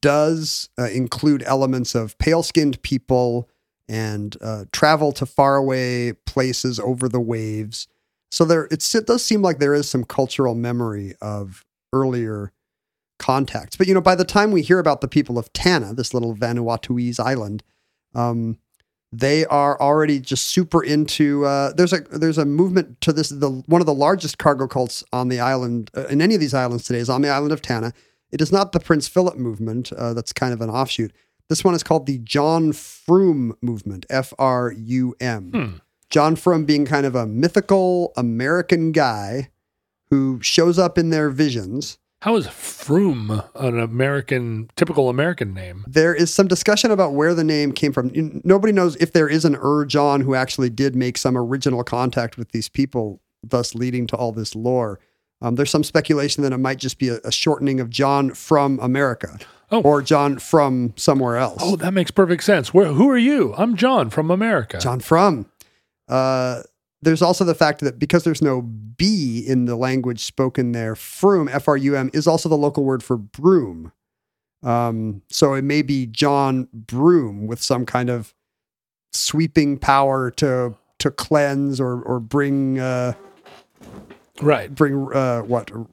does 0.00 0.68
uh, 0.78 0.88
include 0.88 1.42
elements 1.44 1.94
of 1.94 2.18
pale 2.18 2.42
skinned 2.42 2.82
people 2.82 3.48
and 3.88 4.36
uh, 4.40 4.64
travel 4.72 5.12
to 5.12 5.26
faraway 5.26 6.12
places 6.12 6.80
over 6.80 7.08
the 7.08 7.20
waves. 7.20 7.86
So 8.30 8.44
there, 8.44 8.68
it 8.70 8.84
does 9.06 9.24
seem 9.24 9.42
like 9.42 9.58
there 9.58 9.74
is 9.74 9.88
some 9.88 10.04
cultural 10.04 10.54
memory 10.54 11.14
of 11.20 11.64
earlier 11.92 12.52
contacts. 13.18 13.76
But 13.76 13.86
you 13.86 13.94
know, 13.94 14.00
by 14.00 14.14
the 14.14 14.24
time 14.24 14.50
we 14.50 14.62
hear 14.62 14.78
about 14.78 15.00
the 15.00 15.08
people 15.08 15.38
of 15.38 15.52
Tanna, 15.52 15.94
this 15.94 16.12
little 16.12 16.34
Vanuatuese 16.34 17.20
island, 17.20 17.62
um, 18.14 18.58
they 19.12 19.46
are 19.46 19.80
already 19.80 20.20
just 20.20 20.44
super 20.44 20.82
into. 20.82 21.44
Uh, 21.44 21.72
there's 21.72 21.92
a 21.92 22.00
there's 22.00 22.38
a 22.38 22.44
movement 22.44 23.00
to 23.02 23.12
this. 23.12 23.28
The 23.28 23.50
one 23.66 23.80
of 23.80 23.86
the 23.86 23.94
largest 23.94 24.38
cargo 24.38 24.66
cults 24.66 25.04
on 25.12 25.28
the 25.28 25.40
island 25.40 25.90
uh, 25.96 26.06
in 26.06 26.20
any 26.20 26.34
of 26.34 26.40
these 26.40 26.54
islands 26.54 26.84
today 26.84 26.98
is 26.98 27.08
on 27.08 27.22
the 27.22 27.28
island 27.28 27.52
of 27.52 27.62
Tanna. 27.62 27.92
It 28.32 28.40
is 28.40 28.50
not 28.50 28.72
the 28.72 28.80
Prince 28.80 29.06
Philip 29.08 29.36
movement. 29.36 29.92
Uh, 29.92 30.12
that's 30.12 30.32
kind 30.32 30.52
of 30.52 30.60
an 30.60 30.68
offshoot. 30.68 31.12
This 31.48 31.62
one 31.62 31.74
is 31.74 31.84
called 31.84 32.06
the 32.06 32.18
John 32.18 32.72
Frum 32.72 33.56
movement. 33.62 34.04
F 34.10 34.34
R 34.38 34.72
U 34.76 35.14
M. 35.20 35.80
John 36.10 36.36
Frum 36.36 36.64
being 36.64 36.84
kind 36.86 37.06
of 37.06 37.14
a 37.14 37.26
mythical 37.26 38.12
American 38.16 38.92
guy 38.92 39.50
who 40.10 40.40
shows 40.40 40.78
up 40.78 40.98
in 40.98 41.10
their 41.10 41.30
visions. 41.30 41.98
How 42.22 42.36
is 42.36 42.46
Frum 42.46 43.42
an 43.54 43.78
American, 43.78 44.70
typical 44.76 45.08
American 45.08 45.52
name? 45.52 45.84
There 45.86 46.14
is 46.14 46.32
some 46.32 46.48
discussion 46.48 46.90
about 46.90 47.12
where 47.12 47.34
the 47.34 47.44
name 47.44 47.72
came 47.72 47.92
from. 47.92 48.10
Nobody 48.44 48.72
knows 48.72 48.96
if 48.96 49.12
there 49.12 49.28
is 49.28 49.44
an 49.44 49.56
Ur 49.56 49.84
John 49.84 50.22
who 50.22 50.34
actually 50.34 50.70
did 50.70 50.96
make 50.96 51.18
some 51.18 51.36
original 51.36 51.84
contact 51.84 52.36
with 52.38 52.52
these 52.52 52.68
people, 52.68 53.20
thus 53.42 53.74
leading 53.74 54.06
to 54.08 54.16
all 54.16 54.32
this 54.32 54.54
lore. 54.54 54.98
Um, 55.42 55.56
there's 55.56 55.70
some 55.70 55.84
speculation 55.84 56.42
that 56.44 56.52
it 56.52 56.58
might 56.58 56.78
just 56.78 56.98
be 56.98 57.08
a, 57.10 57.18
a 57.22 57.30
shortening 57.30 57.80
of 57.80 57.90
John 57.90 58.32
from 58.32 58.78
America 58.80 59.38
Oh. 59.70 59.82
or 59.82 60.00
John 60.00 60.38
from 60.38 60.94
somewhere 60.96 61.36
else. 61.36 61.58
Oh, 61.60 61.74
that 61.76 61.92
makes 61.92 62.10
perfect 62.12 62.44
sense. 62.44 62.72
Where? 62.72 62.86
Who 62.86 63.10
are 63.10 63.18
you? 63.18 63.52
I'm 63.58 63.76
John 63.76 64.08
from 64.10 64.30
America. 64.30 64.78
John 64.78 65.00
From. 65.00 65.46
Uh, 66.08 66.62
there's 67.02 67.22
also 67.22 67.44
the 67.44 67.54
fact 67.54 67.80
that 67.80 67.98
because 67.98 68.24
there's 68.24 68.42
no 68.42 68.62
B 68.62 69.44
in 69.46 69.66
the 69.66 69.76
language 69.76 70.24
spoken 70.24 70.72
there, 70.72 70.94
Frum, 70.96 71.48
F 71.48 71.68
R 71.68 71.76
U 71.76 71.94
M, 71.96 72.10
is 72.14 72.26
also 72.26 72.48
the 72.48 72.56
local 72.56 72.84
word 72.84 73.02
for 73.02 73.16
broom. 73.16 73.92
Um, 74.62 75.22
so 75.28 75.54
it 75.54 75.62
may 75.62 75.82
be 75.82 76.06
John 76.06 76.68
Broom 76.72 77.46
with 77.46 77.62
some 77.62 77.84
kind 77.86 78.08
of 78.10 78.34
sweeping 79.12 79.78
power 79.78 80.30
to 80.32 80.74
to 80.98 81.10
cleanse 81.10 81.80
or 81.80 82.00
or 82.02 82.18
bring 82.20 82.78
uh, 82.78 83.12
Right. 84.40 84.74
bring 84.74 85.08
uh, 85.14 85.40
what 85.42 85.70
r- 85.72 85.86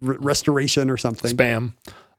restoration 0.00 0.90
or 0.90 0.96
something. 0.96 1.36
Spam. 1.36 1.72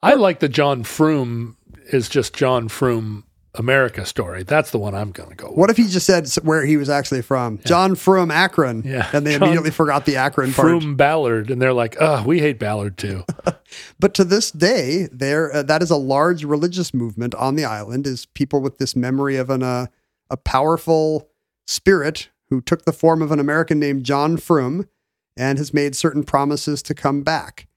I 0.04 0.16
like 0.16 0.40
the 0.40 0.50
John 0.50 0.84
Frum 0.84 1.58
is 1.92 2.10
just 2.10 2.34
John 2.36 2.68
from 2.68 3.24
America 3.56 4.06
story. 4.06 4.44
That's 4.44 4.72
the 4.72 4.78
one 4.78 4.94
I'm 4.94 5.12
going 5.12 5.30
to 5.30 5.36
go 5.36 5.50
with. 5.50 5.58
What 5.58 5.70
if 5.70 5.78
he 5.78 5.88
just 5.88 6.06
said 6.06 6.28
where 6.44 6.66
he 6.66 6.78
was 6.78 6.90
actually 6.90 7.22
from? 7.22 7.60
John 7.66 7.96
from 7.96 8.30
Akron. 8.30 8.84
Yeah. 8.86 9.10
And 9.14 9.26
they 9.26 9.34
John 9.34 9.44
immediately 9.44 9.72
forgot 9.72 10.06
the 10.06 10.18
Akron 10.18 10.54
part. 10.54 10.68
from 10.68 10.96
Ballard, 10.96 11.50
and 11.50 11.62
they're 11.62 11.74
like, 11.74 11.96
"Oh, 12.00 12.24
we 12.24 12.40
hate 12.40 12.60
Ballard 12.60 12.98
too." 12.98 13.24
But 14.00 14.14
to 14.14 14.24
this 14.24 14.50
day, 14.50 15.10
there 15.12 15.54
uh, 15.54 15.64
that 15.64 15.82
is 15.84 15.92
a 15.92 15.98
large 15.98 16.46
religious 16.46 16.94
movement 16.94 17.36
on 17.36 17.56
the 17.56 17.66
island. 17.66 18.08
Is 18.08 18.26
people 18.26 18.62
with 18.62 18.78
this 18.78 18.96
memory 18.96 19.36
of 19.36 19.50
an 19.50 19.62
uh, 19.62 19.88
a 20.30 20.38
powerful 20.38 21.30
spirit 21.66 22.30
who 22.50 22.62
took 22.62 22.86
the 22.86 22.94
form 22.94 23.22
of 23.22 23.32
an 23.32 23.40
American 23.40 23.78
named 23.80 24.06
John 24.06 24.38
Frum 24.38 24.88
and 25.36 25.58
has 25.58 25.74
made 25.74 25.96
certain 25.96 26.24
promises 26.24 26.82
to 26.84 26.94
come 26.94 27.24
back. 27.24 27.68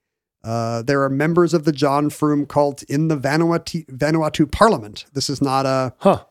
Uh, 0.43 0.81
there 0.81 1.03
are 1.03 1.09
members 1.09 1.53
of 1.53 1.65
the 1.65 1.71
John 1.71 2.09
Frum 2.09 2.45
cult 2.45 2.83
in 2.83 3.07
the 3.07 3.17
Vanuatu, 3.17 3.85
Vanuatu 3.87 4.51
Parliament. 4.51 5.05
This 5.13 5.29
is 5.29 5.41
not 5.41 5.65
a 5.65 5.93
Huh. 5.99 6.23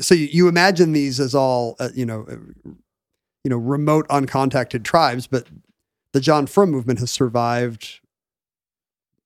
so 0.00 0.14
you, 0.14 0.28
you 0.32 0.48
imagine 0.48 0.92
these 0.92 1.20
as 1.20 1.34
all 1.34 1.76
uh, 1.78 1.90
you 1.94 2.06
know, 2.06 2.26
uh, 2.30 2.36
you 3.44 3.50
know, 3.50 3.56
remote, 3.56 4.06
uncontacted 4.08 4.84
tribes, 4.84 5.26
but 5.26 5.46
the 6.12 6.20
John 6.20 6.46
Frum 6.46 6.70
movement 6.70 6.98
has 7.00 7.10
survived 7.10 8.00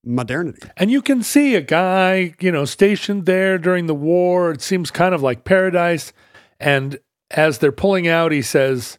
modernity. 0.05 0.69
And 0.77 0.91
you 0.91 1.01
can 1.03 1.23
see 1.23 1.55
a 1.55 1.61
guy, 1.61 2.35
you 2.41 2.53
know, 2.53 2.65
stationed 2.65 3.27
there 3.27 3.59
during 3.59 3.87
the 3.87 3.95
war. 3.95 4.51
It 4.51 4.63
seems 4.63 4.91
kind 4.91 5.15
of 5.15 5.23
like 5.23 5.45
paradise. 5.45 6.13
And 6.61 6.99
as 7.31 7.59
they're 7.59 7.73
pulling 7.73 8.07
out, 8.07 8.33
he 8.33 8.43
says, 8.43 8.99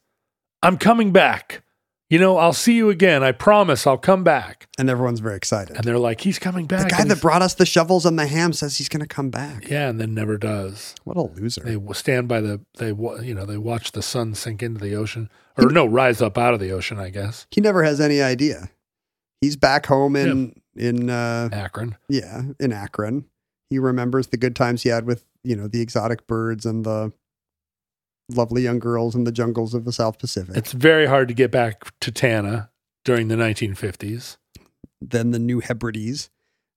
I'm 0.63 0.77
coming 0.77 1.11
back. 1.11 1.61
You 2.09 2.19
know, 2.19 2.37
I'll 2.37 2.53
see 2.53 2.73
you 2.75 2.91
again. 2.91 3.23
I 3.23 3.31
promise 3.31 3.87
I'll 3.87 3.97
come 3.97 4.23
back. 4.23 4.67
And 4.77 4.91
everyone's 4.91 5.21
very 5.21 5.35
excited. 5.35 5.75
And 5.75 5.83
they're 5.85 5.97
like, 5.97 6.21
he's 6.21 6.37
coming 6.37 6.67
back. 6.67 6.83
the 6.83 6.89
guy 6.89 7.01
and 7.01 7.09
that 7.09 7.15
he's- 7.15 7.21
brought 7.21 7.41
us 7.41 7.55
the 7.55 7.65
shovels 7.65 8.05
and 8.05 8.17
the 8.19 8.27
ham 8.27 8.53
says 8.53 8.77
he's 8.77 8.89
going 8.89 9.01
to 9.01 9.07
come 9.07 9.31
back. 9.31 9.67
yeah, 9.69 9.89
and 9.89 9.99
then 9.99 10.13
never 10.13 10.37
does. 10.37 10.93
What 11.03 11.17
a 11.17 11.21
loser. 11.21 11.61
They 11.63 11.73
w- 11.73 11.93
stand 11.95 12.27
by 12.27 12.41
the 12.41 12.61
they 12.77 12.91
wa- 12.91 13.15
you 13.21 13.33
know 13.33 13.45
they 13.45 13.57
watch 13.57 13.91
the 13.93 14.03
sun 14.03 14.35
sink 14.35 14.61
into 14.61 14.79
the 14.79 14.93
ocean 14.95 15.29
or 15.57 15.71
no 15.71 15.85
rise 15.87 16.21
up 16.21 16.37
out 16.37 16.53
of 16.53 16.59
the 16.59 16.71
ocean. 16.71 16.99
I 16.99 17.09
guess 17.09 17.47
he 17.49 17.59
never 17.59 17.83
has 17.83 17.99
any 17.99 18.21
idea. 18.21 18.69
He's 19.41 19.55
back 19.55 19.87
home 19.87 20.15
in 20.15 20.61
in 20.75 21.09
uh, 21.09 21.49
Akron. 21.51 21.95
yeah 22.07 22.43
in 22.59 22.71
Akron. 22.71 23.25
He 23.71 23.79
remembers 23.79 24.27
the 24.27 24.37
good 24.37 24.55
times 24.55 24.83
he 24.83 24.89
had 24.89 25.05
with 25.05 25.23
you 25.43 25.55
know 25.55 25.67
the 25.67 25.81
exotic 25.81 26.27
birds 26.27 26.67
and 26.67 26.85
the 26.85 27.11
lovely 28.29 28.61
young 28.61 28.79
girls 28.79 29.15
in 29.15 29.23
the 29.23 29.31
jungles 29.31 29.73
of 29.73 29.85
the 29.85 29.91
South 29.91 30.19
Pacific. 30.19 30.55
It's 30.55 30.71
very 30.71 31.05
hard 31.05 31.27
to 31.27 31.33
get 31.33 31.51
back 31.51 31.97
to 31.99 32.11
Tanna 32.11 32.69
during 33.03 33.27
the 33.27 33.35
1950s. 33.35 34.37
then 35.01 35.31
the 35.31 35.39
New 35.39 35.59
Hebrides, 35.59 36.29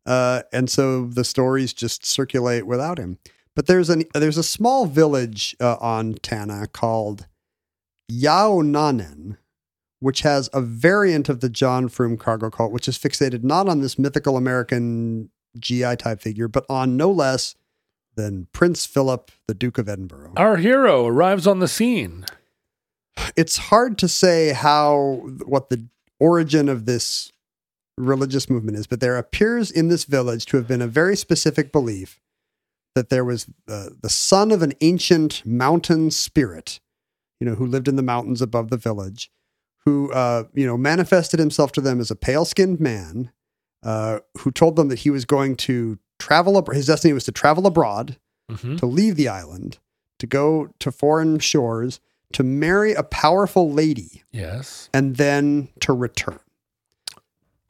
uh, 0.04 0.42
and 0.52 0.68
so 0.68 1.06
the 1.06 1.24
stories 1.24 1.72
just 1.72 2.04
circulate 2.04 2.66
without 2.66 2.98
him. 2.98 3.18
But 3.54 3.66
there's 3.66 3.90
an 3.90 4.04
there's 4.14 4.36
a 4.36 4.42
small 4.42 4.86
village 4.86 5.56
uh, 5.60 5.76
on 5.80 6.14
Tanna 6.14 6.66
called 6.66 7.26
Yaohnanen, 8.10 9.38
which 10.00 10.20
has 10.20 10.48
a 10.52 10.60
variant 10.60 11.28
of 11.28 11.40
the 11.40 11.48
John 11.48 11.88
Frum 11.88 12.16
cargo 12.16 12.50
cult, 12.50 12.72
which 12.72 12.88
is 12.88 12.98
fixated 12.98 13.42
not 13.42 13.68
on 13.68 13.80
this 13.80 13.98
mythical 13.98 14.36
American 14.36 15.30
GI 15.58 15.96
type 15.96 16.20
figure, 16.20 16.48
but 16.48 16.64
on 16.68 16.96
no 16.96 17.10
less 17.10 17.56
than 18.18 18.48
Prince 18.52 18.84
Philip, 18.84 19.30
the 19.46 19.54
Duke 19.54 19.78
of 19.78 19.88
Edinburgh. 19.88 20.32
Our 20.36 20.56
hero 20.56 21.06
arrives 21.06 21.46
on 21.46 21.60
the 21.60 21.68
scene. 21.68 22.26
it's 23.36 23.56
hard 23.56 23.96
to 23.98 24.08
say 24.08 24.52
how 24.52 25.22
what 25.46 25.70
the 25.70 25.86
origin 26.18 26.68
of 26.68 26.84
this 26.84 27.32
religious 27.96 28.50
movement 28.50 28.76
is, 28.76 28.88
but 28.88 28.98
there 29.00 29.16
appears 29.16 29.70
in 29.70 29.86
this 29.86 30.04
village 30.04 30.46
to 30.46 30.56
have 30.56 30.66
been 30.66 30.82
a 30.82 30.88
very 30.88 31.16
specific 31.16 31.70
belief 31.70 32.20
that 32.96 33.08
there 33.08 33.24
was 33.24 33.46
the, 33.66 33.96
the 34.02 34.08
son 34.08 34.50
of 34.50 34.62
an 34.62 34.72
ancient 34.80 35.46
mountain 35.46 36.10
spirit, 36.10 36.80
you 37.40 37.48
know, 37.48 37.54
who 37.54 37.66
lived 37.66 37.86
in 37.86 37.94
the 37.94 38.02
mountains 38.02 38.42
above 38.42 38.68
the 38.68 38.76
village, 38.76 39.30
who 39.84 40.10
uh, 40.12 40.44
you 40.54 40.66
know 40.66 40.76
manifested 40.76 41.38
himself 41.38 41.70
to 41.70 41.80
them 41.80 42.00
as 42.00 42.10
a 42.10 42.16
pale-skinned 42.16 42.80
man, 42.80 43.30
uh, 43.84 44.18
who 44.38 44.50
told 44.50 44.74
them 44.74 44.88
that 44.88 45.00
he 45.00 45.10
was 45.10 45.24
going 45.24 45.54
to 45.54 46.00
travel. 46.18 46.56
Ab- 46.58 46.72
his 46.72 46.86
destiny 46.86 47.12
was 47.12 47.24
to 47.24 47.32
travel 47.32 47.66
abroad 47.66 48.16
Mhm. 48.50 48.78
to 48.78 48.86
leave 48.86 49.16
the 49.16 49.28
island, 49.28 49.78
to 50.18 50.26
go 50.26 50.70
to 50.78 50.90
foreign 50.90 51.38
shores, 51.38 52.00
to 52.32 52.42
marry 52.42 52.92
a 52.92 53.02
powerful 53.02 53.70
lady, 53.72 54.22
Yes, 54.32 54.88
and 54.92 55.16
then 55.16 55.68
to 55.80 55.92
return. 55.92 56.38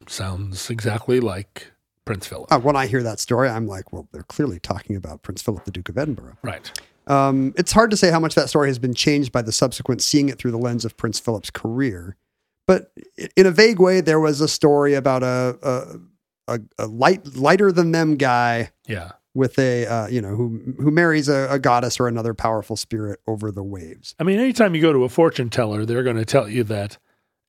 sounds 0.06 0.70
exactly 0.70 1.20
like 1.20 1.72
Prince 2.04 2.26
Philip. 2.26 2.50
Uh, 2.52 2.58
when 2.58 2.76
I 2.76 2.86
hear 2.86 3.02
that 3.02 3.20
story, 3.20 3.48
I'm 3.48 3.66
like, 3.66 3.92
well, 3.92 4.08
they're 4.12 4.22
clearly 4.22 4.58
talking 4.58 4.96
about 4.96 5.22
Prince 5.22 5.42
Philip, 5.42 5.64
the 5.64 5.70
Duke 5.70 5.88
of 5.88 5.98
Edinburgh. 5.98 6.38
Right. 6.42 6.70
Um, 7.06 7.54
it's 7.56 7.72
hard 7.72 7.90
to 7.90 7.96
say 7.96 8.10
how 8.10 8.20
much 8.20 8.34
that 8.34 8.48
story 8.48 8.68
has 8.68 8.78
been 8.78 8.94
changed 8.94 9.32
by 9.32 9.42
the 9.42 9.52
subsequent 9.52 10.02
seeing 10.02 10.28
it 10.28 10.38
through 10.38 10.50
the 10.50 10.58
lens 10.58 10.84
of 10.84 10.96
Prince 10.96 11.18
Philip's 11.18 11.50
career. 11.50 12.16
But 12.66 12.92
in 13.36 13.46
a 13.46 13.50
vague 13.50 13.78
way, 13.80 14.00
there 14.00 14.20
was 14.20 14.40
a 14.40 14.48
story 14.48 14.94
about 14.94 15.22
a 15.22 15.58
a, 15.62 15.98
a, 16.48 16.60
a 16.78 16.86
light 16.86 17.36
lighter 17.36 17.70
than 17.70 17.92
them 17.92 18.16
guy 18.16 18.70
Yeah. 18.86 19.12
with 19.34 19.58
a 19.58 19.86
uh, 19.86 20.06
you 20.08 20.20
know 20.20 20.34
who 20.34 20.74
who 20.78 20.90
marries 20.90 21.28
a, 21.28 21.46
a 21.50 21.58
goddess 21.58 22.00
or 22.00 22.08
another 22.08 22.34
powerful 22.34 22.76
spirit 22.76 23.20
over 23.26 23.50
the 23.52 23.62
waves. 23.62 24.14
I 24.18 24.24
mean, 24.24 24.38
anytime 24.40 24.74
you 24.74 24.82
go 24.82 24.92
to 24.92 25.04
a 25.04 25.08
fortune 25.08 25.50
teller, 25.50 25.84
they're 25.84 26.02
going 26.02 26.16
to 26.16 26.24
tell 26.24 26.48
you 26.48 26.64
that 26.64 26.98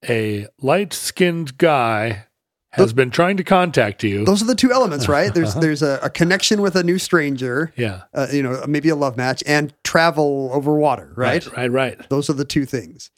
a 0.07 0.47
light 0.61 0.93
skinned 0.93 1.57
guy 1.57 2.25
has 2.73 2.93
been 2.93 3.09
trying 3.09 3.35
to 3.35 3.43
contact 3.43 4.03
you. 4.03 4.23
Those 4.25 4.43
are 4.43 4.45
the 4.45 4.53
two 4.55 4.71
elements, 4.71 5.07
right? 5.17 5.33
There's 5.33 5.55
there's 5.55 5.81
a, 5.81 5.99
a 6.03 6.09
connection 6.09 6.61
with 6.61 6.75
a 6.75 6.83
new 6.83 6.99
stranger, 6.99 7.73
yeah. 7.75 8.03
uh, 8.13 8.27
you 8.31 8.43
know, 8.43 8.63
maybe 8.67 8.89
a 8.89 8.95
love 8.95 9.17
match, 9.17 9.41
and 9.47 9.73
travel 9.83 10.51
over 10.53 10.75
water, 10.75 11.11
right? 11.17 11.43
Right, 11.47 11.57
right, 11.57 11.71
right. 11.71 12.09
Those 12.09 12.29
are 12.29 12.33
the 12.33 12.45
two 12.45 12.65
things. 12.65 13.09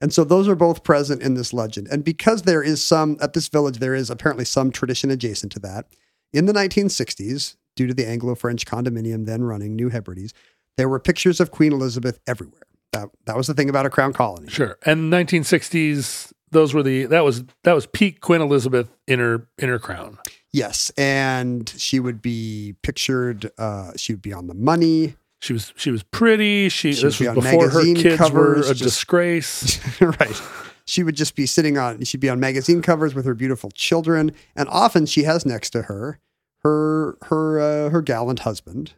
And 0.00 0.12
so 0.12 0.24
those 0.24 0.48
are 0.48 0.54
both 0.54 0.84
present 0.84 1.22
in 1.22 1.34
this 1.34 1.52
legend. 1.52 1.88
And 1.88 2.04
because 2.04 2.42
there 2.42 2.62
is 2.62 2.84
some, 2.84 3.16
at 3.20 3.32
this 3.32 3.48
village, 3.48 3.78
there 3.78 3.94
is 3.94 4.10
apparently 4.10 4.44
some 4.44 4.70
tradition 4.70 5.10
adjacent 5.10 5.52
to 5.52 5.58
that. 5.60 5.86
In 6.32 6.46
the 6.46 6.52
1960s, 6.52 7.56
due 7.74 7.86
to 7.86 7.94
the 7.94 8.06
Anglo 8.06 8.34
French 8.34 8.66
condominium 8.66 9.26
then 9.26 9.42
running 9.42 9.74
New 9.74 9.88
Hebrides, 9.88 10.34
there 10.76 10.88
were 10.88 11.00
pictures 11.00 11.40
of 11.40 11.50
Queen 11.50 11.72
Elizabeth 11.72 12.20
everywhere. 12.26 12.62
That, 12.92 13.08
that 13.26 13.36
was 13.36 13.48
the 13.48 13.54
thing 13.54 13.68
about 13.68 13.86
a 13.86 13.90
crown 13.90 14.12
colony. 14.12 14.48
Sure. 14.48 14.78
And 14.86 15.12
1960s, 15.12 16.32
those 16.50 16.72
were 16.72 16.82
the 16.82 17.04
that 17.06 17.24
was 17.24 17.44
that 17.64 17.74
was 17.74 17.86
peak 17.86 18.20
Queen 18.22 18.40
Elizabeth 18.40 18.88
in 19.06 19.18
her 19.18 19.46
in 19.58 19.68
her 19.68 19.78
crown. 19.78 20.18
Yes. 20.50 20.90
And 20.96 21.68
she 21.76 22.00
would 22.00 22.22
be 22.22 22.74
pictured, 22.82 23.50
uh, 23.58 23.92
she 23.96 24.14
would 24.14 24.22
be 24.22 24.32
on 24.32 24.46
the 24.46 24.54
money. 24.54 25.16
She 25.40 25.52
was 25.52 25.72
she 25.76 25.90
was 25.90 26.02
pretty. 26.02 26.68
She, 26.68 26.92
She 26.92 27.02
this 27.02 27.18
was 27.20 27.28
be 27.28 27.34
before 27.34 27.68
her 27.70 27.82
kids 27.94 28.16
covers, 28.16 28.66
were 28.66 28.72
a 28.72 28.74
just- 28.74 28.82
disgrace. 28.82 30.00
right. 30.00 30.42
She 30.84 31.02
would 31.02 31.16
just 31.16 31.36
be 31.36 31.44
sitting 31.44 31.76
on, 31.76 32.02
she'd 32.04 32.18
be 32.20 32.30
on 32.30 32.40
magazine 32.40 32.80
covers 32.80 33.14
with 33.14 33.26
her 33.26 33.34
beautiful 33.34 33.70
children. 33.72 34.32
And 34.56 34.68
often 34.70 35.04
she 35.04 35.24
has 35.24 35.44
next 35.44 35.70
to 35.70 35.82
her 35.82 36.18
her, 36.62 37.18
her, 37.24 37.60
uh, 37.60 37.90
her 37.90 38.00
gallant 38.02 38.40
husband. 38.40 38.94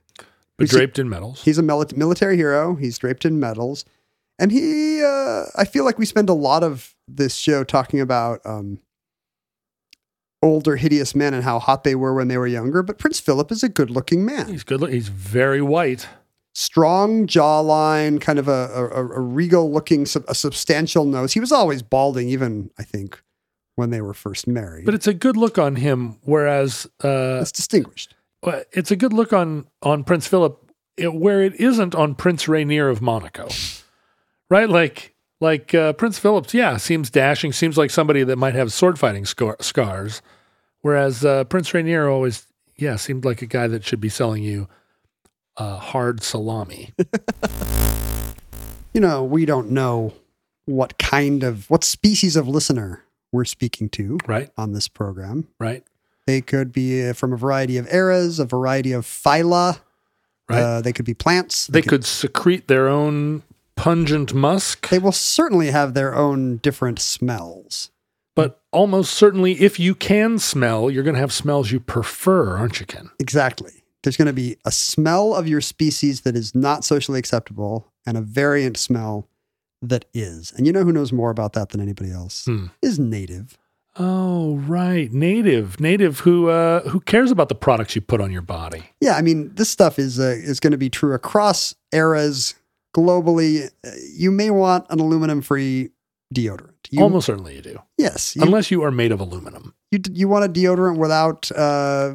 but 0.56 0.68
draped 0.68 0.98
in 1.00 1.08
medals. 1.08 1.42
He's 1.42 1.58
a 1.58 1.62
mili- 1.62 1.94
military 1.96 2.36
hero. 2.36 2.76
He's 2.76 2.96
draped 2.96 3.24
in 3.26 3.38
medals. 3.40 3.84
And 4.38 4.50
he, 4.52 5.02
uh, 5.02 5.44
I 5.56 5.64
feel 5.66 5.84
like 5.84 5.98
we 5.98 6.06
spend 6.06 6.28
a 6.30 6.32
lot 6.32 6.62
of 6.62 6.94
this 7.08 7.34
show 7.34 7.64
talking 7.64 8.00
about 8.00 8.40
um, 8.46 8.78
older, 10.42 10.76
hideous 10.76 11.14
men 11.14 11.34
and 11.34 11.44
how 11.44 11.58
hot 11.58 11.84
they 11.84 11.94
were 11.94 12.14
when 12.14 12.28
they 12.28 12.38
were 12.38 12.46
younger. 12.46 12.82
But 12.82 12.98
Prince 12.98 13.20
Philip 13.20 13.52
is 13.52 13.62
a 13.62 13.68
good 13.68 13.90
looking 13.90 14.24
man. 14.24 14.46
He's 14.48 14.64
good. 14.64 14.80
Look, 14.80 14.90
he's 14.90 15.08
very 15.08 15.60
white. 15.60 16.08
Strong 16.52 17.28
jawline, 17.28 18.20
kind 18.20 18.38
of 18.38 18.48
a, 18.48 18.68
a, 18.74 19.06
a 19.06 19.20
regal 19.20 19.72
looking, 19.72 20.02
a 20.02 20.34
substantial 20.34 21.04
nose. 21.04 21.32
He 21.32 21.40
was 21.40 21.52
always 21.52 21.82
balding, 21.82 22.28
even, 22.28 22.70
I 22.78 22.82
think, 22.82 23.22
when 23.76 23.90
they 23.90 24.00
were 24.00 24.14
first 24.14 24.48
married. 24.48 24.84
But 24.84 24.94
it's 24.94 25.06
a 25.06 25.14
good 25.14 25.36
look 25.36 25.58
on 25.58 25.76
him. 25.76 26.18
Whereas 26.22 26.86
uh, 27.04 27.38
it's 27.40 27.52
distinguished. 27.52 28.14
It's 28.72 28.90
a 28.90 28.96
good 28.96 29.12
look 29.12 29.32
on 29.32 29.66
on 29.82 30.02
Prince 30.02 30.26
Philip, 30.26 30.72
it, 30.96 31.14
where 31.14 31.42
it 31.42 31.54
isn't 31.54 31.94
on 31.94 32.14
Prince 32.14 32.48
Rainier 32.48 32.88
of 32.88 33.00
Monaco, 33.00 33.48
right? 34.48 34.68
Like 34.68 35.14
like 35.40 35.74
uh, 35.74 35.92
Prince 35.92 36.18
Philip's, 36.18 36.52
yeah, 36.52 36.78
seems 36.78 37.10
dashing, 37.10 37.52
seems 37.52 37.78
like 37.78 37.90
somebody 37.90 38.24
that 38.24 38.36
might 38.36 38.54
have 38.54 38.72
sword 38.72 38.98
fighting 38.98 39.24
scar- 39.24 39.56
scars, 39.60 40.20
whereas 40.80 41.24
uh, 41.24 41.44
Prince 41.44 41.72
Rainier 41.72 42.08
always, 42.08 42.46
yeah, 42.76 42.96
seemed 42.96 43.24
like 43.24 43.40
a 43.40 43.46
guy 43.46 43.66
that 43.66 43.84
should 43.84 44.00
be 44.00 44.08
selling 44.08 44.42
you 44.42 44.68
uh, 45.60 45.76
hard 45.78 46.22
salami. 46.24 46.92
You 48.92 49.00
know, 49.00 49.22
we 49.22 49.44
don't 49.44 49.70
know 49.70 50.14
what 50.64 50.98
kind 50.98 51.44
of, 51.44 51.70
what 51.70 51.84
species 51.84 52.34
of 52.34 52.48
listener 52.48 53.04
we're 53.30 53.44
speaking 53.44 53.88
to 53.90 54.18
right, 54.26 54.50
on 54.56 54.72
this 54.72 54.88
program. 54.88 55.46
right, 55.60 55.84
They 56.26 56.40
could 56.40 56.72
be 56.72 57.06
uh, 57.08 57.12
from 57.12 57.32
a 57.32 57.36
variety 57.36 57.76
of 57.76 57.86
eras, 57.92 58.40
a 58.40 58.44
variety 58.44 58.90
of 58.90 59.06
phyla. 59.06 59.78
right. 60.48 60.60
Uh, 60.60 60.80
they 60.80 60.92
could 60.92 61.04
be 61.04 61.14
plants. 61.14 61.68
they 61.68 61.82
could 61.82 62.04
secrete 62.04 62.66
their 62.66 62.88
own 62.88 63.44
pungent 63.76 64.34
musk, 64.34 64.88
They 64.88 64.98
will 64.98 65.12
certainly 65.12 65.70
have 65.70 65.94
their 65.94 66.12
own 66.14 66.56
different 66.56 66.98
smells. 66.98 67.92
but 68.34 68.60
almost 68.72 69.12
certainly, 69.14 69.52
if 69.62 69.78
you 69.78 69.94
can 69.94 70.40
smell, 70.40 70.90
you're 70.90 71.04
going 71.04 71.14
to 71.14 71.20
have 71.20 71.32
smells 71.32 71.70
you 71.70 71.78
prefer, 71.78 72.56
aren't 72.56 72.80
you, 72.80 72.86
Ken? 72.86 73.10
Exactly. 73.20 73.79
There's 74.02 74.16
going 74.16 74.26
to 74.26 74.32
be 74.32 74.56
a 74.64 74.70
smell 74.72 75.34
of 75.34 75.46
your 75.48 75.60
species 75.60 76.22
that 76.22 76.34
is 76.36 76.54
not 76.54 76.84
socially 76.84 77.18
acceptable 77.18 77.86
and 78.06 78.16
a 78.16 78.20
variant 78.22 78.76
smell 78.78 79.28
that 79.82 80.04
is. 80.14 80.52
And 80.56 80.66
you 80.66 80.72
know 80.72 80.84
who 80.84 80.92
knows 80.92 81.12
more 81.12 81.30
about 81.30 81.52
that 81.54 81.70
than 81.70 81.80
anybody 81.80 82.10
else? 82.10 82.44
Hmm. 82.46 82.66
Is 82.82 82.98
native. 82.98 83.58
Oh, 83.98 84.56
right. 84.58 85.12
Native. 85.12 85.80
Native 85.80 86.20
who 86.20 86.48
uh 86.48 86.88
who 86.88 87.00
cares 87.00 87.30
about 87.30 87.48
the 87.48 87.54
products 87.54 87.94
you 87.96 88.00
put 88.00 88.20
on 88.20 88.30
your 88.30 88.42
body. 88.42 88.84
Yeah, 89.00 89.16
I 89.16 89.22
mean, 89.22 89.52
this 89.54 89.68
stuff 89.68 89.98
is 89.98 90.18
uh, 90.20 90.36
is 90.38 90.60
going 90.60 90.70
to 90.70 90.78
be 90.78 90.88
true 90.88 91.12
across 91.12 91.74
eras 91.92 92.54
globally. 92.96 93.68
Uh, 93.84 93.90
You 94.14 94.30
may 94.30 94.50
want 94.50 94.86
an 94.90 95.00
aluminum-free 95.00 95.90
deodorant. 96.34 96.74
You, 96.90 97.02
Almost 97.02 97.26
certainly 97.26 97.56
you 97.56 97.62
do. 97.62 97.78
yes. 97.98 98.34
You, 98.36 98.42
Unless 98.42 98.70
you 98.70 98.82
are 98.82 98.90
made 98.90 99.12
of 99.12 99.20
aluminum. 99.20 99.74
you 99.90 100.00
you 100.12 100.28
want 100.28 100.44
a 100.44 100.48
deodorant 100.48 100.96
without 100.98 101.50
uh, 101.52 102.14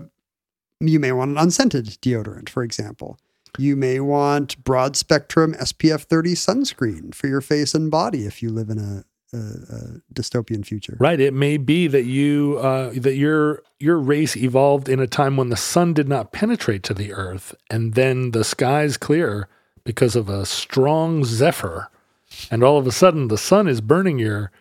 you 0.79 0.99
may 0.99 1.11
want 1.11 1.31
an 1.31 1.37
unscented 1.37 1.85
deodorant 2.01 2.49
for 2.49 2.63
example 2.63 3.17
you 3.57 3.75
may 3.75 3.99
want 3.99 4.61
broad 4.63 4.95
spectrum 4.95 5.53
spf 5.55 6.03
30 6.03 6.33
sunscreen 6.33 7.13
for 7.13 7.27
your 7.27 7.41
face 7.41 7.73
and 7.73 7.89
body 7.89 8.25
if 8.25 8.41
you 8.43 8.49
live 8.49 8.69
in 8.69 8.77
a, 8.77 9.03
a, 9.33 9.37
a 9.37 9.79
dystopian 10.13 10.65
future 10.65 10.97
Right. 10.99 11.19
It 11.19 11.33
may 11.33 11.57
be 11.57 11.87
that 11.87 12.05
you 12.05 12.57
uh 12.61 12.91
that 12.95 13.15
your 13.15 13.63
your 13.79 13.97
race 13.99 14.35
evolved 14.37 14.87
in 14.89 14.99
a 14.99 15.07
time 15.07 15.37
when 15.37 15.49
the 15.49 15.57
sun 15.57 15.93
did 15.93 16.07
not 16.07 16.31
penetrate 16.31 16.83
to 16.83 16.93
the 16.93 17.13
earth 17.13 17.53
and 17.69 17.93
then 17.93 18.31
the 18.31 18.43
skies 18.43 18.97
clear 18.97 19.47
because 19.83 20.15
of 20.15 20.29
a 20.29 20.45
strong 20.45 21.23
zephyr 21.23 21.89
and 22.51 22.63
all 22.63 22.77
of 22.77 22.87
a 22.87 22.91
sudden 22.91 23.27
the 23.27 23.37
sun 23.37 23.67
is 23.67 23.81
burning 23.81 24.19
your 24.19 24.51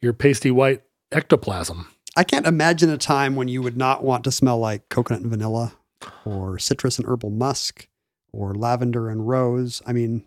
your 0.00 0.12
pasty 0.12 0.50
white 0.50 0.82
ectoplasm. 1.12 1.88
I 2.16 2.24
can't 2.24 2.46
imagine 2.46 2.90
a 2.90 2.98
time 2.98 3.36
when 3.36 3.48
you 3.48 3.62
would 3.62 3.76
not 3.76 4.04
want 4.04 4.24
to 4.24 4.32
smell 4.32 4.58
like 4.58 4.88
coconut 4.88 5.22
and 5.22 5.30
vanilla 5.30 5.74
or 6.24 6.58
citrus 6.58 6.98
and 6.98 7.08
herbal 7.08 7.30
musk 7.30 7.88
or 8.32 8.54
lavender 8.54 9.08
and 9.08 9.26
rose. 9.26 9.82
I 9.86 9.92
mean, 9.92 10.24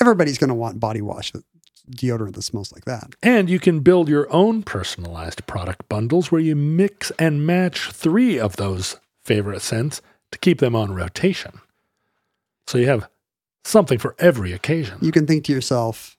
everybody's 0.00 0.38
going 0.38 0.48
to 0.48 0.54
want 0.54 0.80
body 0.80 1.02
wash, 1.02 1.32
deodorant 1.90 2.34
that 2.34 2.42
smells 2.42 2.72
like 2.72 2.84
that. 2.86 3.14
And 3.22 3.50
you 3.50 3.58
can 3.58 3.80
build 3.80 4.08
your 4.08 4.32
own 4.32 4.62
personalized 4.62 5.46
product 5.46 5.88
bundles 5.88 6.32
where 6.32 6.40
you 6.40 6.56
mix 6.56 7.10
and 7.18 7.46
match 7.46 7.90
three 7.90 8.38
of 8.38 8.56
those 8.56 8.98
favorite 9.24 9.60
scents 9.60 10.00
to 10.30 10.38
keep 10.38 10.58
them 10.58 10.74
on 10.74 10.94
rotation. 10.94 11.60
So 12.66 12.78
you 12.78 12.88
have 12.88 13.08
something 13.64 13.98
for 13.98 14.14
every 14.18 14.52
occasion. 14.52 14.98
You 15.02 15.12
can 15.12 15.26
think 15.26 15.44
to 15.44 15.52
yourself, 15.52 16.16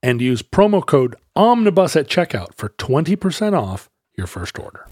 and 0.00 0.20
use 0.20 0.42
promo 0.42 0.86
code 0.86 1.16
omnibus 1.34 1.96
at 1.96 2.06
checkout 2.06 2.54
for 2.54 2.68
20% 2.68 3.60
off 3.60 3.90
your 4.16 4.28
first 4.28 4.56
order. 4.56 4.86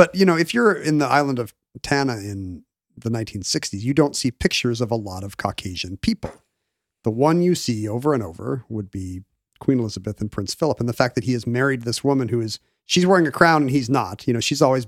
But, 0.00 0.14
you 0.14 0.24
know, 0.24 0.38
if 0.38 0.54
you're 0.54 0.72
in 0.72 0.96
the 0.96 1.06
island 1.06 1.38
of 1.38 1.52
Tanna 1.82 2.14
in 2.14 2.64
the 2.96 3.10
1960s, 3.10 3.82
you 3.82 3.92
don't 3.92 4.16
see 4.16 4.30
pictures 4.30 4.80
of 4.80 4.90
a 4.90 4.96
lot 4.96 5.22
of 5.22 5.36
Caucasian 5.36 5.98
people. 5.98 6.32
The 7.04 7.10
one 7.10 7.42
you 7.42 7.54
see 7.54 7.86
over 7.86 8.14
and 8.14 8.22
over 8.22 8.64
would 8.70 8.90
be 8.90 9.24
Queen 9.58 9.78
Elizabeth 9.78 10.22
and 10.22 10.32
Prince 10.32 10.54
Philip. 10.54 10.80
And 10.80 10.88
the 10.88 10.94
fact 10.94 11.16
that 11.16 11.24
he 11.24 11.34
has 11.34 11.46
married 11.46 11.82
this 11.82 12.02
woman 12.02 12.28
who 12.28 12.40
is, 12.40 12.60
she's 12.86 13.04
wearing 13.04 13.26
a 13.26 13.30
crown 13.30 13.60
and 13.60 13.70
he's 13.70 13.90
not. 13.90 14.26
You 14.26 14.32
know, 14.32 14.40
she's 14.40 14.62
always 14.62 14.86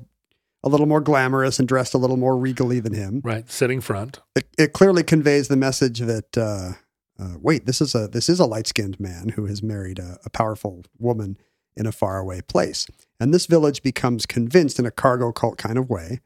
a 0.65 0.71
little 0.71 0.87
more 0.87 1.03
glamorous 1.03 1.59
and 1.59 1.69
dressed 1.69 1.93
a 1.93 1.99
little 1.99 2.17
more 2.17 2.39
regally 2.39 2.81
than 2.81 2.95
him. 2.95 3.21
Right, 3.23 3.51
sitting 3.51 3.83
front. 3.83 4.21
It, 4.35 4.49
it 4.57 4.73
clearly 4.73 5.03
conveys 5.03 5.49
the 5.49 5.57
message 5.59 5.99
that, 5.99 6.39
uh, 6.39 6.71
uh, 7.23 7.37
wait, 7.39 7.67
this 7.67 7.83
is 7.83 7.95
a 7.95 8.09
this 8.09 8.31
is 8.31 8.41
a 8.41 8.47
light 8.47 8.67
skinned 8.67 8.99
man 8.99 9.29
who 9.29 9.45
has 9.45 9.63
married 9.63 9.99
a, 9.99 10.17
a 10.25 10.31
powerful 10.31 10.87
woman 10.99 11.37
in 11.77 11.87
a 11.87 11.93
faraway 11.93 12.41
place. 12.41 12.87
And 13.19 13.33
this 13.33 13.47
village 13.47 13.83
becomes 13.83 14.27
convinced 14.27 14.79
in 14.79 14.87
a 14.87 14.91
cargo 14.91 15.33
cult 15.33 15.59
kind 15.59 15.79
of 15.79 15.89
way 15.89 16.21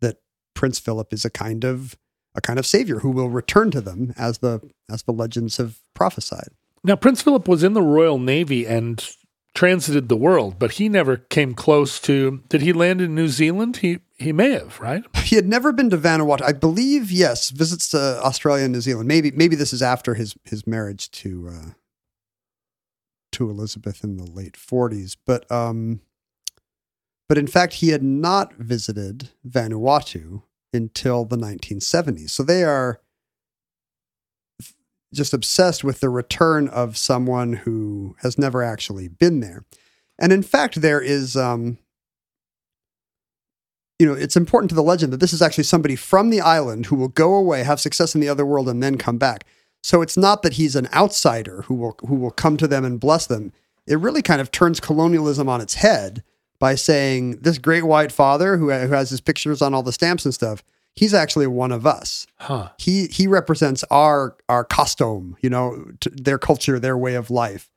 that 0.00 0.18
Prince 0.54 0.78
Philip 0.78 1.12
is 1.12 1.24
a 1.24 1.30
kind 1.30 1.64
of 1.64 1.96
a 2.34 2.40
kind 2.40 2.58
of 2.58 2.66
savior 2.66 3.00
who 3.00 3.10
will 3.10 3.28
return 3.28 3.70
to 3.72 3.80
them 3.80 4.14
as 4.16 4.38
the 4.38 4.60
as 4.90 5.02
the 5.02 5.12
legends 5.12 5.56
have 5.56 5.78
prophesied. 5.94 6.48
Now, 6.82 6.96
Prince 6.96 7.22
Philip 7.22 7.46
was 7.46 7.62
in 7.62 7.74
the 7.74 7.82
Royal 7.82 8.18
Navy 8.18 8.66
and 8.66 9.06
transited 9.54 10.08
the 10.08 10.16
world, 10.16 10.58
but 10.58 10.72
he 10.72 10.88
never 10.88 11.16
came 11.16 11.54
close 11.54 12.00
to. 12.00 12.42
Did 12.48 12.62
he 12.62 12.72
land 12.72 13.00
in 13.00 13.14
New 13.14 13.28
Zealand? 13.28 13.78
He 13.78 13.98
he 14.18 14.32
may 14.32 14.50
have, 14.50 14.80
right? 14.80 15.04
He 15.30 15.36
had 15.36 15.46
never 15.46 15.72
been 15.72 15.90
to 15.90 15.96
Vanuatu. 15.96 16.42
I 16.42 16.52
believe, 16.52 17.12
yes, 17.12 17.50
visits 17.50 17.88
to 17.90 18.20
Australia 18.24 18.64
and 18.64 18.72
New 18.72 18.80
Zealand. 18.80 19.06
Maybe 19.06 19.30
maybe 19.30 19.56
this 19.56 19.72
is 19.72 19.82
after 19.82 20.14
his 20.14 20.34
his 20.44 20.66
marriage 20.66 21.10
to 21.12 21.48
uh, 21.48 21.70
to 23.40 23.50
Elizabeth 23.50 24.04
in 24.04 24.16
the 24.16 24.24
late 24.24 24.56
forties. 24.56 25.16
But 25.26 25.50
um, 25.50 26.00
but 27.28 27.38
in 27.38 27.46
fact, 27.46 27.74
he 27.74 27.88
had 27.88 28.02
not 28.02 28.54
visited 28.54 29.30
Vanuatu 29.48 30.42
until 30.72 31.24
the 31.24 31.36
1970s. 31.36 32.30
So 32.30 32.42
they 32.42 32.64
are 32.64 33.00
just 35.12 35.32
obsessed 35.32 35.82
with 35.82 36.00
the 36.00 36.08
return 36.08 36.68
of 36.68 36.96
someone 36.96 37.54
who 37.54 38.14
has 38.20 38.38
never 38.38 38.62
actually 38.62 39.08
been 39.08 39.40
there. 39.40 39.64
And 40.18 40.32
in 40.32 40.42
fact, 40.42 40.80
there 40.80 41.00
is 41.00 41.36
um, 41.36 41.78
you 43.98 44.06
know, 44.06 44.14
it's 44.14 44.36
important 44.36 44.70
to 44.70 44.74
the 44.74 44.82
legend 44.82 45.12
that 45.12 45.20
this 45.20 45.32
is 45.32 45.42
actually 45.42 45.64
somebody 45.64 45.96
from 45.96 46.30
the 46.30 46.40
island 46.40 46.86
who 46.86 46.96
will 46.96 47.08
go 47.08 47.34
away, 47.34 47.62
have 47.62 47.80
success 47.80 48.14
in 48.14 48.20
the 48.20 48.28
other 48.28 48.46
world, 48.46 48.68
and 48.68 48.82
then 48.82 48.96
come 48.96 49.18
back. 49.18 49.44
So 49.82 50.02
it's 50.02 50.16
not 50.16 50.42
that 50.42 50.54
he's 50.54 50.76
an 50.76 50.88
outsider 50.92 51.62
who 51.62 51.74
will 51.74 51.96
who 52.06 52.14
will 52.14 52.30
come 52.30 52.56
to 52.58 52.68
them 52.68 52.84
and 52.84 53.00
bless 53.00 53.26
them. 53.26 53.52
It 53.86 53.98
really 53.98 54.22
kind 54.22 54.40
of 54.40 54.50
turns 54.50 54.80
colonialism 54.80 55.48
on 55.48 55.60
its 55.60 55.74
head 55.74 56.22
by 56.58 56.74
saying 56.74 57.38
this 57.40 57.58
great 57.58 57.84
white 57.84 58.12
father 58.12 58.58
who, 58.58 58.70
who 58.70 58.92
has 58.92 59.10
his 59.10 59.20
pictures 59.20 59.62
on 59.62 59.72
all 59.72 59.82
the 59.82 59.92
stamps 59.92 60.24
and 60.24 60.34
stuff. 60.34 60.62
He's 60.94 61.14
actually 61.14 61.46
one 61.46 61.72
of 61.72 61.86
us. 61.86 62.26
Huh. 62.38 62.70
He 62.78 63.06
he 63.06 63.26
represents 63.26 63.84
our 63.90 64.36
our 64.48 64.64
costume, 64.64 65.36
you 65.40 65.50
know, 65.50 65.92
t- 66.00 66.10
their 66.12 66.38
culture, 66.38 66.78
their 66.78 66.98
way 66.98 67.14
of 67.14 67.30
life, 67.30 67.70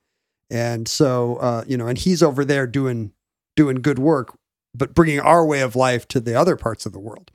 and 0.50 0.86
so 0.86 1.36
uh, 1.36 1.64
you 1.66 1.76
know, 1.76 1.86
and 1.86 1.98
he's 1.98 2.22
over 2.22 2.44
there 2.44 2.66
doing 2.66 3.12
doing 3.56 3.76
good 3.76 3.98
work 3.98 4.36
but 4.74 4.94
bringing 4.94 5.20
our 5.20 5.46
way 5.46 5.60
of 5.60 5.76
life 5.76 6.06
to 6.08 6.20
the 6.20 6.34
other 6.34 6.56
parts 6.56 6.84
of 6.84 6.92
the 6.92 6.98
world. 6.98 7.30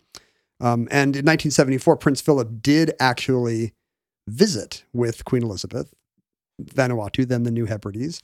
Um, 0.60 0.88
and 0.92 1.16
in 1.16 1.26
1974, 1.26 1.96
Prince 1.98 2.22
Philip 2.22 2.62
did 2.62 2.94
actually 3.00 3.74
visit 4.30 4.84
with 4.94 5.26
Queen 5.26 5.44
Elizabeth, 5.44 5.94
Vanuatu, 6.62 7.28
then 7.28 7.44
the 7.44 7.52
New 7.52 7.66
Hebrides. 7.66 8.22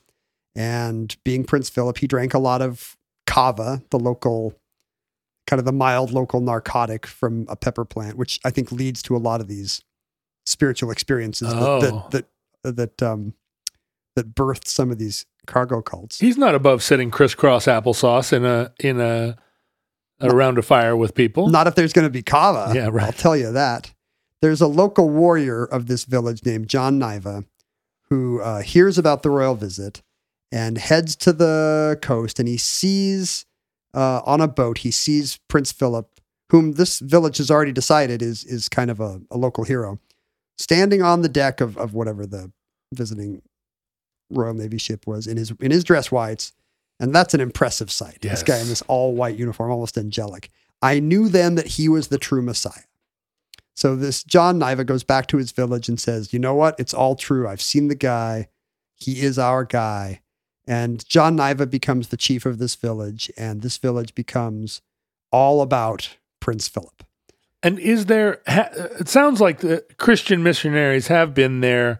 And 0.56 1.16
being 1.24 1.44
Prince 1.44 1.70
Philip, 1.70 1.98
he 1.98 2.08
drank 2.08 2.34
a 2.34 2.40
lot 2.40 2.62
of 2.62 2.96
kava, 3.28 3.82
the 3.90 4.00
local, 4.00 4.54
kind 5.48 5.60
of 5.60 5.66
the 5.66 5.74
mild 5.74 6.12
local 6.12 6.40
narcotic 6.40 7.06
from 7.06 7.46
a 7.50 7.56
pepper 7.56 7.84
plant, 7.86 8.18
which 8.18 8.40
I 8.46 8.52
think 8.52 8.72
leads 8.72 9.02
to 9.04 9.16
a 9.16 9.20
lot 9.20 9.42
of 9.42 9.48
these 9.48 9.84
spiritual 10.46 10.92
experiences 10.92 11.50
Oh. 11.52 11.82
that 11.82 12.12
that 12.12 12.26
that, 12.64 12.76
that 13.00 13.04
um, 13.04 13.34
that 14.16 14.34
birthed 14.34 14.68
some 14.68 14.92
of 14.92 14.98
these 14.98 15.26
cargo 15.46 15.82
cults. 15.82 16.20
He's 16.20 16.38
not 16.38 16.56
above 16.56 16.82
sitting 16.82 17.12
crisscross 17.12 17.66
applesauce 17.66 18.32
in 18.32 18.46
a 18.46 18.72
in 18.80 19.02
a 19.02 19.38
around 20.22 20.58
a 20.58 20.62
fire 20.62 20.96
with 20.96 21.14
people. 21.14 21.50
Not 21.50 21.68
if 21.68 21.76
there's 21.76 21.92
going 21.92 22.06
to 22.08 22.10
be 22.10 22.22
kava. 22.24 22.74
Yeah, 22.74 22.88
right. 22.92 23.08
I'll 23.08 23.12
tell 23.12 23.36
you 23.36 23.52
that. 23.52 23.92
There's 24.42 24.62
a 24.62 24.68
local 24.68 25.10
warrior 25.10 25.66
of 25.66 25.88
this 25.88 26.04
village 26.06 26.46
named 26.46 26.68
John 26.68 27.00
Naiva 27.00 27.46
who 28.10 28.42
uh, 28.42 28.62
hears 28.62 28.98
about 28.98 29.24
the 29.24 29.30
royal 29.30 29.56
visit 29.56 30.02
and 30.52 30.78
heads 30.78 31.16
to 31.18 31.34
the 31.34 31.98
coast 32.02 32.40
and 32.40 32.48
he 32.48 32.58
sees 32.58 33.46
uh, 33.96 34.22
on 34.26 34.42
a 34.42 34.48
boat, 34.48 34.80
he 34.80 34.92
sees 34.92 35.40
Prince 35.48 35.72
Philip, 35.72 36.10
whom 36.50 36.74
this 36.74 37.00
village 37.00 37.38
has 37.38 37.50
already 37.50 37.72
decided 37.72 38.22
is, 38.22 38.44
is 38.44 38.70
kind 38.70 38.92
of 38.92 39.00
a, 39.00 39.22
a 39.32 39.38
local 39.38 39.64
hero, 39.64 40.00
standing 40.58 41.02
on 41.02 41.22
the 41.22 41.30
deck 41.30 41.62
of, 41.62 41.78
of 41.78 41.94
whatever 41.94 42.26
the 42.26 42.52
visiting 42.94 43.42
Royal 44.30 44.54
Navy 44.54 44.78
ship 44.78 45.08
was 45.08 45.28
in 45.28 45.38
his, 45.38 45.52
in 45.60 45.72
his 45.72 45.84
dress 45.84 46.12
whites. 46.12 46.52
And 47.00 47.14
that's 47.14 47.34
an 47.34 47.42
impressive 47.42 47.92
sight. 47.92 48.20
This 48.22 48.42
guy 48.44 48.58
in 48.60 48.70
this 48.70 48.82
all 48.84 49.14
white 49.14 49.38
uniform, 49.38 49.70
almost 49.70 49.98
angelic. 49.98 50.50
I 50.82 51.00
knew 51.00 51.28
then 51.28 51.56
that 51.56 51.68
he 51.68 51.90
was 51.90 52.08
the 52.08 52.18
true 52.18 52.42
Messiah. 52.42 52.84
So 53.76 53.96
this 53.96 54.24
John 54.24 54.60
Naiva 54.60 54.86
goes 54.86 55.04
back 55.04 55.28
to 55.28 55.38
his 55.38 55.52
village 55.52 55.90
and 55.90 56.00
says, 56.00 56.34
"You 56.34 56.40
know 56.40 56.56
what? 56.56 56.80
It's 56.80 56.94
all 56.94 57.16
true. 57.16 57.48
I've 57.48 57.62
seen 57.62 57.88
the 57.88 57.96
guy. 57.96 58.48
He 58.96 59.22
is 59.22 59.38
our 59.38 59.66
guy." 59.66 60.22
And 60.68 61.08
John 61.08 61.38
Naiva 61.38 61.70
becomes 61.70 62.08
the 62.08 62.18
chief 62.18 62.46
of 62.46 62.58
this 62.58 62.76
village, 62.76 63.32
and 63.38 63.62
this 63.62 63.78
village 63.78 64.16
becomes 64.16 64.82
all 65.32 65.62
about 65.62 66.16
Prince 66.40 66.68
Philip. 66.68 67.04
And 67.62 67.78
is 67.80 68.06
there? 68.06 68.42
Ha, 68.48 68.70
uh, 68.78 68.88
it 69.00 69.10
sounds 69.10 69.42
like 69.42 69.60
the 69.60 69.84
Christian 69.98 70.42
missionaries 70.42 71.08
have 71.08 71.34
been 71.34 71.62
there, 71.62 72.00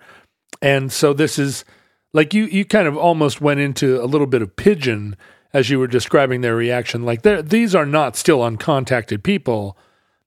and 0.62 0.92
so 0.92 1.14
this 1.14 1.38
is 1.38 1.66
like 2.14 2.34
you. 2.34 2.46
You 2.46 2.66
kind 2.66 2.88
of 2.88 2.98
almost 2.98 3.42
went 3.42 3.60
into 3.60 4.02
a 4.02 4.06
little 4.06 4.28
bit 4.28 4.42
of 4.42 4.56
pidgin 4.56 5.16
as 5.54 5.70
you 5.70 5.80
were 5.80 5.88
describing 5.88 6.42
their 6.42 6.56
reaction. 6.56 7.04
Like 7.04 7.22
these 7.24 7.76
are 7.76 7.86
not 7.86 8.16
still 8.16 8.40
uncontacted 8.40 9.24
people. 9.24 9.78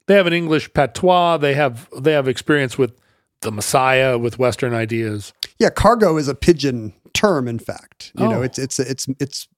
They 0.09 0.15
have 0.15 0.27
an 0.27 0.33
English 0.33 0.73
patois. 0.73 1.37
They 1.39 1.55
have 1.55 1.89
they 1.97 2.13
have 2.13 2.27
experience 2.27 2.77
with 2.77 2.99
the 3.43 3.53
Messiah, 3.53 4.19
with 4.19 4.39
Western 4.39 4.75
ideas. 4.75 5.33
Yeah, 5.61 5.71
cargo 5.71 6.17
is 6.17 6.27
a 6.27 6.35
pidgin 6.35 6.93
term. 7.15 7.47
In 7.47 7.59
fact, 7.61 8.11
you 8.19 8.27
know, 8.29 8.41
Oh. 8.41 8.43
it's 8.43 8.59
it's 8.59 8.81
it's 8.81 9.07
it's 9.21 9.49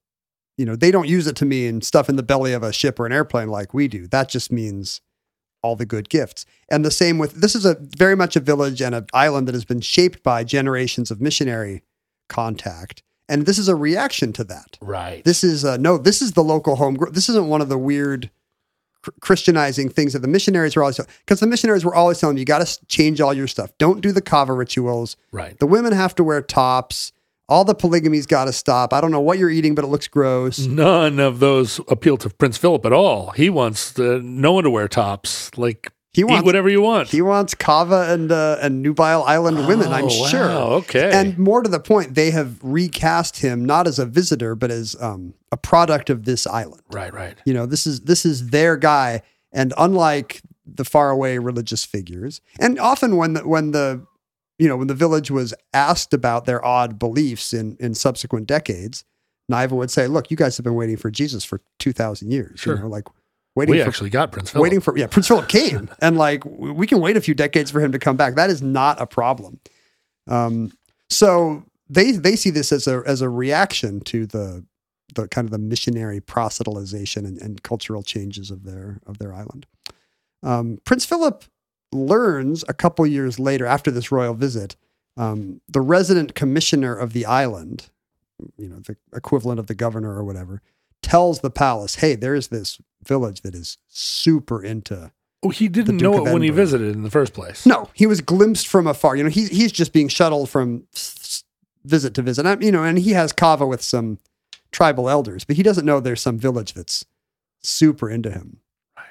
you 0.58 0.66
know 0.66 0.76
they 0.76 0.90
don't 0.90 1.08
use 1.08 1.26
it 1.26 1.36
to 1.36 1.46
mean 1.46 1.80
stuff 1.80 2.08
in 2.10 2.16
the 2.16 2.22
belly 2.22 2.52
of 2.52 2.62
a 2.62 2.72
ship 2.72 3.00
or 3.00 3.06
an 3.06 3.12
airplane 3.12 3.48
like 3.48 3.72
we 3.72 3.88
do. 3.88 4.06
That 4.06 4.28
just 4.28 4.52
means 4.52 5.00
all 5.62 5.76
the 5.76 5.86
good 5.86 6.08
gifts. 6.08 6.46
And 6.70 6.84
the 6.84 6.90
same 6.90 7.16
with 7.18 7.40
this 7.40 7.54
is 7.54 7.64
a 7.64 7.76
very 7.96 8.16
much 8.16 8.34
a 8.36 8.40
village 8.40 8.80
and 8.82 8.94
an 8.94 9.06
island 9.14 9.46
that 9.48 9.54
has 9.54 9.64
been 9.64 9.80
shaped 9.80 10.22
by 10.22 10.42
generations 10.44 11.10
of 11.10 11.20
missionary 11.20 11.82
contact. 12.28 13.02
And 13.28 13.46
this 13.46 13.58
is 13.58 13.68
a 13.68 13.76
reaction 13.76 14.32
to 14.34 14.44
that. 14.44 14.78
Right. 14.80 15.22
This 15.24 15.44
is 15.44 15.64
uh, 15.64 15.76
no, 15.76 15.96
this 15.96 16.20
is 16.20 16.32
the 16.32 16.42
local 16.42 16.76
home. 16.76 16.98
This 17.12 17.28
isn't 17.28 17.48
one 17.48 17.60
of 17.60 17.68
the 17.68 17.78
weird 17.78 18.30
Christianizing 19.20 19.88
things 19.88 20.12
that 20.12 20.20
the 20.20 20.28
missionaries 20.28 20.76
were 20.76 20.82
always 20.82 21.00
because 21.24 21.40
the 21.40 21.46
missionaries 21.46 21.84
were 21.84 21.94
always 21.94 22.18
telling 22.18 22.34
them 22.36 22.38
you 22.40 22.44
got 22.44 22.66
to 22.66 22.86
change 22.86 23.20
all 23.20 23.32
your 23.32 23.46
stuff. 23.46 23.70
Don't 23.78 24.00
do 24.00 24.12
the 24.12 24.20
kava 24.20 24.52
rituals. 24.52 25.16
right. 25.32 25.58
The 25.58 25.66
women 25.66 25.92
have 25.92 26.14
to 26.16 26.24
wear 26.24 26.42
tops. 26.42 27.12
All 27.48 27.64
the 27.64 27.74
polygamy's 27.74 28.26
got 28.26 28.44
to 28.44 28.52
stop. 28.52 28.92
I 28.92 29.00
don't 29.00 29.10
know 29.10 29.20
what 29.20 29.36
you're 29.38 29.50
eating, 29.50 29.74
but 29.74 29.84
it 29.84 29.88
looks 29.88 30.06
gross. 30.06 30.60
None 30.60 31.18
of 31.18 31.40
those 31.40 31.80
appeal 31.88 32.16
to 32.18 32.30
Prince 32.30 32.56
Philip 32.56 32.86
at 32.86 32.92
all. 32.92 33.30
He 33.32 33.50
wants 33.50 33.90
the, 33.90 34.20
no 34.22 34.52
one 34.52 34.62
to 34.64 34.70
wear 34.70 34.86
tops. 34.86 35.50
Like 35.58 35.90
He 36.12 36.22
eat 36.22 36.24
wants 36.24 36.44
whatever 36.44 36.68
you 36.68 36.80
want. 36.82 37.08
He 37.08 37.22
wants 37.22 37.54
Kava 37.54 38.12
and 38.12 38.32
uh, 38.32 38.58
and 38.60 38.82
Nubile 38.82 39.22
Island 39.22 39.68
women. 39.68 39.92
I'm 39.92 40.06
Oh, 40.06 40.26
sure. 40.26 40.48
okay. 40.50 41.10
And 41.12 41.38
more 41.38 41.62
to 41.62 41.68
the 41.70 41.78
point, 41.78 42.14
they 42.16 42.30
have 42.32 42.58
recast 42.62 43.38
him 43.38 43.64
not 43.64 43.86
as 43.86 43.98
a 44.00 44.06
visitor, 44.06 44.54
but 44.56 44.70
as 44.72 44.96
um, 45.00 45.34
a 45.52 45.56
product 45.56 46.10
of 46.10 46.24
this 46.24 46.46
island. 46.46 46.82
right, 46.90 47.12
right. 47.14 47.38
You 47.44 47.54
know, 47.54 47.64
this 47.66 47.86
is 47.86 48.00
this 48.00 48.26
is 48.26 48.50
their 48.50 48.76
guy, 48.76 49.22
and 49.52 49.72
unlike 49.78 50.40
the 50.66 50.84
faraway 50.84 51.38
religious 51.38 51.84
figures, 51.84 52.40
and 52.58 52.78
often 52.80 53.16
when 53.16 53.34
the, 53.34 53.46
when 53.46 53.70
the 53.70 54.04
you 54.58 54.66
know 54.68 54.76
when 54.76 54.88
the 54.88 54.94
village 54.94 55.30
was 55.30 55.54
asked 55.72 56.12
about 56.12 56.44
their 56.44 56.64
odd 56.64 56.98
beliefs 56.98 57.52
in 57.52 57.76
in 57.78 57.94
subsequent 57.94 58.48
decades, 58.48 59.04
Naiva 59.50 59.72
would 59.72 59.92
say, 59.92 60.08
"Look, 60.08 60.30
you 60.32 60.36
guys 60.36 60.56
have 60.56 60.64
been 60.64 60.74
waiting 60.74 60.96
for 60.96 61.10
Jesus 61.10 61.44
for 61.44 61.60
two 61.78 61.92
thousand 61.92 62.32
years. 62.32 62.58
Sure. 62.58 62.74
You 62.74 62.82
know, 62.82 62.88
like 62.88 63.04
waiting 63.60 63.74
We 63.74 63.82
for 63.82 63.88
actually 63.88 64.10
got 64.10 64.32
Prince 64.32 64.50
Philip. 64.50 64.62
waiting 64.62 64.80
for 64.80 64.96
yeah 64.96 65.06
prince 65.06 65.28
philip 65.28 65.48
came. 65.48 65.88
And 66.02 66.16
like 66.16 66.42
we 66.44 66.86
can 66.86 67.00
wait 67.00 67.16
a 67.16 67.20
few 67.20 67.34
decades 67.34 67.70
for 67.70 67.80
him 67.80 67.92
to 67.92 67.98
come 67.98 68.16
back. 68.16 68.34
That 68.34 68.50
is 68.50 68.60
not 68.62 69.00
a 69.00 69.06
problem. 69.06 69.60
Um 70.28 70.72
so 71.08 71.64
they 71.88 72.12
they 72.12 72.36
see 72.36 72.50
this 72.50 72.72
as 72.72 72.86
a 72.86 73.02
as 73.06 73.20
a 73.20 73.28
reaction 73.28 74.00
to 74.12 74.26
the 74.26 74.64
the 75.14 75.26
kind 75.28 75.46
of 75.46 75.50
the 75.50 75.58
missionary 75.58 76.20
proselytization 76.20 77.26
and, 77.28 77.36
and 77.38 77.62
cultural 77.62 78.02
changes 78.02 78.50
of 78.50 78.64
their 78.64 79.00
of 79.06 79.18
their 79.18 79.32
island. 79.34 79.66
Um 80.42 80.78
prince 80.84 81.04
philip 81.04 81.44
learns 81.92 82.64
a 82.68 82.74
couple 82.74 83.04
years 83.06 83.38
later 83.40 83.66
after 83.66 83.90
this 83.90 84.12
royal 84.12 84.34
visit 84.34 84.76
um 85.16 85.60
the 85.68 85.80
resident 85.80 86.34
commissioner 86.36 86.94
of 86.94 87.12
the 87.12 87.26
island 87.26 87.90
you 88.56 88.68
know 88.68 88.78
the 88.86 88.96
equivalent 89.12 89.58
of 89.58 89.66
the 89.66 89.74
governor 89.74 90.12
or 90.14 90.22
whatever 90.24 90.62
tells 91.02 91.40
the 91.40 91.50
palace 91.50 91.96
hey 91.96 92.14
there's 92.14 92.48
this 92.48 92.78
village 93.04 93.40
that 93.42 93.54
is 93.54 93.78
super 93.88 94.62
into 94.62 95.10
oh, 95.42 95.48
he 95.48 95.68
didn't 95.68 95.96
know 95.96 96.26
it 96.26 96.32
when 96.32 96.42
he 96.42 96.50
visited 96.50 96.94
in 96.94 97.02
the 97.02 97.10
first 97.10 97.32
place. 97.32 97.64
no 97.66 97.88
he 97.94 98.06
was 98.06 98.20
glimpsed 98.20 98.66
from 98.68 98.86
afar 98.86 99.16
you 99.16 99.22
know 99.24 99.30
he's 99.30 99.48
he's 99.48 99.72
just 99.72 99.92
being 99.92 100.08
shuttled 100.08 100.48
from 100.50 100.84
visit 101.84 102.12
to 102.14 102.22
visit 102.22 102.44
and, 102.46 102.62
you 102.62 102.70
know 102.70 102.84
and 102.84 102.98
he 102.98 103.12
has 103.12 103.32
kava 103.32 103.66
with 103.66 103.80
some 103.82 104.18
tribal 104.70 105.08
elders 105.08 105.44
but 105.44 105.56
he 105.56 105.62
doesn't 105.62 105.86
know 105.86 105.98
there's 105.98 106.20
some 106.20 106.38
village 106.38 106.74
that's 106.74 107.04
super 107.62 108.08
into 108.10 108.30
him 108.30 108.58
Right. 108.96 109.06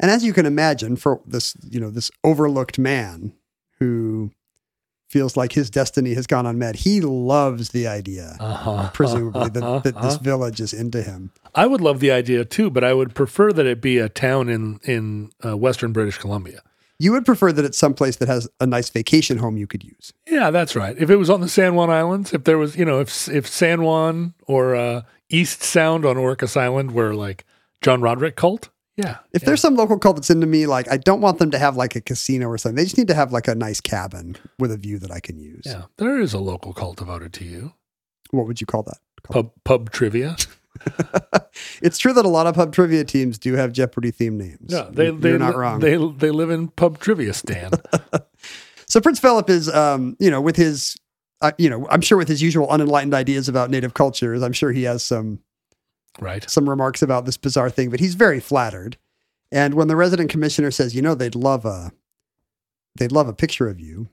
and 0.00 0.10
as 0.10 0.24
you 0.24 0.32
can 0.32 0.44
imagine 0.46 0.96
for 0.96 1.20
this 1.26 1.56
you 1.62 1.78
know 1.80 1.90
this 1.90 2.10
overlooked 2.24 2.78
man 2.78 3.32
who 3.78 4.32
feels 5.08 5.36
like 5.36 5.52
his 5.52 5.70
destiny 5.70 6.14
has 6.14 6.26
gone 6.26 6.46
unmet 6.46 6.76
he 6.76 7.00
loves 7.00 7.70
the 7.70 7.86
idea 7.86 8.36
Uh-huh. 8.40 8.90
presumably 8.92 9.48
that, 9.50 9.82
that 9.84 9.94
this 10.02 10.14
Uh-huh. 10.14 10.18
village 10.22 10.60
is 10.60 10.72
into 10.72 11.02
him 11.02 11.30
I 11.54 11.66
would 11.66 11.80
love 11.80 11.98
the 12.00 12.10
idea 12.12 12.44
too, 12.44 12.70
but 12.70 12.84
I 12.84 12.92
would 12.94 13.14
prefer 13.14 13.52
that 13.52 13.66
it 13.66 13.80
be 13.80 13.98
a 13.98 14.08
town 14.08 14.48
in 14.48 14.78
in 14.84 15.30
uh, 15.44 15.56
Western 15.56 15.92
British 15.92 16.18
Columbia. 16.18 16.60
you 17.00 17.10
would 17.12 17.24
prefer 17.24 17.52
that 17.52 17.64
it's 17.64 17.78
someplace 17.78 18.16
that 18.16 18.28
has 18.28 18.48
a 18.60 18.66
nice 18.66 18.90
vacation 18.90 19.38
home 19.38 19.56
you 19.56 19.66
could 19.66 19.82
use 19.84 20.12
Yeah, 20.26 20.50
that's 20.50 20.74
right. 20.76 20.94
If 20.98 21.08
it 21.10 21.16
was 21.16 21.30
on 21.30 21.40
the 21.40 21.48
San 21.48 21.74
Juan 21.74 21.90
Islands, 21.90 22.32
if 22.34 22.42
there 22.44 22.58
was, 22.58 22.76
you 22.76 22.84
know, 22.84 22.98
if 23.00 23.28
if 23.28 23.46
San 23.48 23.82
Juan 23.82 24.34
or 24.46 24.74
uh, 24.76 25.02
East 25.30 25.62
Sound 25.62 26.04
on 26.04 26.16
Orcas 26.16 26.56
Island 26.56 26.90
were 26.92 27.14
like 27.26 27.44
John 27.84 28.00
Roderick 28.02 28.36
cult, 28.36 28.68
yeah. 28.98 29.18
If 29.32 29.42
there's 29.42 29.60
some 29.60 29.76
local 29.76 29.98
cult 29.98 30.16
that's 30.16 30.28
into 30.28 30.46
me, 30.46 30.66
like 30.66 30.90
I 30.90 30.96
don't 30.98 31.20
want 31.20 31.38
them 31.38 31.50
to 31.52 31.58
have 31.58 31.76
like 31.76 31.96
a 31.96 32.00
casino 32.00 32.48
or 32.48 32.58
something. 32.58 32.76
They 32.76 32.84
just 32.84 32.98
need 32.98 33.08
to 33.08 33.14
have 33.14 33.32
like 33.32 33.48
a 33.48 33.54
nice 33.54 33.80
cabin 33.80 34.36
with 34.58 34.72
a 34.72 34.76
view 34.76 34.98
that 34.98 35.10
I 35.10 35.20
can 35.20 35.38
use. 35.38 35.62
yeah, 35.64 35.84
there 35.96 36.18
is 36.20 36.34
a 36.34 36.38
local 36.38 36.72
cult 36.72 36.98
devoted 36.98 37.32
to 37.34 37.44
you. 37.44 37.72
What 38.32 38.46
would 38.46 38.60
you 38.60 38.66
call 38.66 38.82
that? 38.82 38.98
Pub 39.22 39.52
pub 39.64 39.90
trivia. 39.90 40.36
It's 41.82 41.98
true 41.98 42.12
that 42.12 42.24
a 42.24 42.28
lot 42.28 42.46
of 42.46 42.54
pub 42.54 42.72
trivia 42.72 43.04
teams 43.04 43.38
do 43.38 43.54
have 43.54 43.72
Jeopardy 43.72 44.12
themed 44.12 44.36
names. 44.36 44.66
Yeah, 44.68 44.88
they 44.90 45.10
they 45.10 45.36
not 45.36 45.56
wrong. 45.56 45.80
They 45.80 45.96
they 45.96 46.30
live 46.30 46.50
in 46.50 46.68
pub 46.68 46.98
trivia 46.98 47.32
stand. 47.34 47.80
so 48.86 49.00
Prince 49.00 49.18
Philip 49.18 49.50
is, 49.50 49.68
um, 49.68 50.16
you 50.20 50.30
know, 50.30 50.40
with 50.40 50.56
his, 50.56 50.96
uh, 51.40 51.52
you 51.58 51.68
know, 51.68 51.86
I'm 51.90 52.00
sure 52.00 52.16
with 52.18 52.28
his 52.28 52.42
usual 52.42 52.68
unenlightened 52.70 53.14
ideas 53.14 53.48
about 53.48 53.70
native 53.70 53.94
cultures, 53.94 54.42
I'm 54.42 54.52
sure 54.52 54.70
he 54.70 54.84
has 54.84 55.04
some 55.04 55.40
right. 56.20 56.48
some 56.48 56.68
remarks 56.68 57.02
about 57.02 57.24
this 57.24 57.36
bizarre 57.36 57.70
thing, 57.70 57.90
but 57.90 58.00
he's 58.00 58.14
very 58.14 58.40
flattered. 58.40 58.96
And 59.50 59.74
when 59.74 59.88
the 59.88 59.96
resident 59.96 60.30
commissioner 60.30 60.70
says, 60.70 60.94
you 60.94 61.02
know, 61.02 61.14
they'd 61.14 61.34
love 61.34 61.64
a, 61.64 61.92
they'd 62.96 63.12
love 63.12 63.28
a 63.28 63.32
picture 63.32 63.68
of 63.68 63.80
you, 63.80 64.08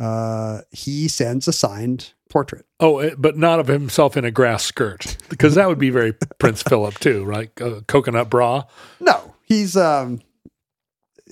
uh, 0.00 0.62
he 0.70 1.08
sends 1.08 1.46
a 1.46 1.52
signed 1.52 2.14
portrait. 2.28 2.66
Oh, 2.80 2.98
eh, 2.98 3.14
but 3.16 3.36
not 3.36 3.60
of 3.60 3.68
himself 3.68 4.16
in 4.16 4.24
a 4.24 4.30
grass 4.30 4.64
skirt, 4.64 5.16
because 5.28 5.54
that 5.54 5.68
would 5.68 5.78
be 5.78 5.90
very 5.90 6.12
Prince 6.38 6.62
Philip 6.62 6.98
too, 6.98 7.24
right? 7.24 7.50
A 7.60 7.82
coconut 7.82 8.30
bra. 8.30 8.64
No, 9.00 9.34
he's 9.44 9.76
um, 9.76 10.20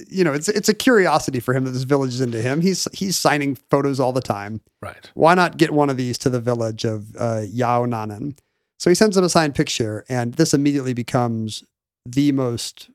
you 0.08 0.24
know, 0.24 0.32
it's 0.32 0.48
it's 0.48 0.68
a 0.68 0.74
curiosity 0.74 1.40
for 1.40 1.54
him 1.54 1.64
that 1.64 1.70
this 1.70 1.82
village 1.82 2.14
is 2.14 2.20
into 2.20 2.40
him. 2.40 2.60
He's 2.60 2.86
he's 2.92 3.16
signing 3.16 3.54
photos 3.54 4.00
all 4.00 4.12
the 4.12 4.20
time. 4.20 4.60
Right. 4.80 5.10
Why 5.14 5.34
not 5.34 5.56
get 5.56 5.72
one 5.72 5.90
of 5.90 5.96
these 5.96 6.18
to 6.18 6.30
the 6.30 6.40
village 6.40 6.84
of 6.84 7.14
uh, 7.16 7.42
Yaohnanen? 7.42 8.38
So 8.80 8.88
he 8.88 8.94
sends 8.94 9.14
him 9.14 9.24
a 9.24 9.28
signed 9.28 9.54
picture, 9.54 10.06
and 10.08 10.32
this 10.34 10.54
immediately 10.54 10.94
becomes 10.94 11.64
the 12.06 12.32
most 12.32 12.88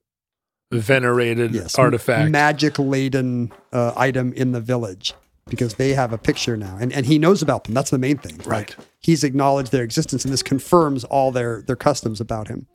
Venerated 0.71 1.53
yes 1.53 1.77
artifact. 1.77 2.31
magic 2.31 2.79
laden 2.79 3.53
uh, 3.71 3.93
item 3.95 4.33
in 4.33 4.51
the 4.51 4.59
village 4.59 5.13
because 5.47 5.75
they 5.75 5.93
have 5.93 6.11
a 6.11 6.17
picture 6.17 6.57
now, 6.57 6.75
and 6.81 6.91
and 6.91 7.05
he 7.05 7.19
knows 7.19 7.43
about 7.43 7.65
them. 7.65 7.75
That's 7.75 7.91
the 7.91 7.99
main 7.99 8.17
thing. 8.17 8.39
Right. 8.45 8.75
he's 8.99 9.23
acknowledged 9.23 9.71
their 9.71 9.83
existence 9.83 10.25
and 10.25 10.33
this 10.33 10.41
confirms 10.41 11.03
all 11.03 11.31
their 11.31 11.61
their 11.61 11.75
customs 11.75 12.19
about 12.19 12.47
him 12.47 12.65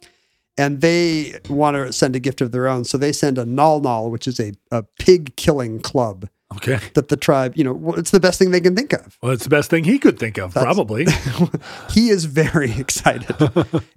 and 0.56 0.80
they 0.80 1.40
want 1.48 1.74
to 1.76 1.92
send 1.92 2.14
a 2.14 2.20
gift 2.20 2.40
of 2.40 2.52
their 2.52 2.68
own 2.68 2.84
so 2.84 2.96
they 2.96 3.10
send 3.12 3.38
a 3.38 3.44
nal 3.44 3.80
nal 3.80 4.08
which 4.08 4.28
is 4.28 4.38
a, 4.38 4.52
a 4.70 4.84
pig 5.00 5.34
killing 5.36 5.80
club 5.80 6.28
okay. 6.56 6.78
that 6.94 7.08
the 7.08 7.16
tribe 7.16 7.52
you 7.56 7.64
know 7.64 7.72
well, 7.72 7.98
it's 7.98 8.10
the 8.10 8.20
best 8.20 8.38
thing 8.38 8.50
they 8.50 8.60
can 8.60 8.74
think 8.76 8.92
of 8.92 9.16
Well, 9.22 9.32
it's 9.32 9.44
the 9.44 9.50
best 9.50 9.70
thing 9.70 9.84
he 9.84 9.98
could 9.98 10.18
think 10.18 10.38
of, 10.38 10.52
That's- 10.54 10.64
probably. 10.74 11.06
he 11.90 12.08
is 12.10 12.24
very 12.26 12.70
excited 12.78 13.26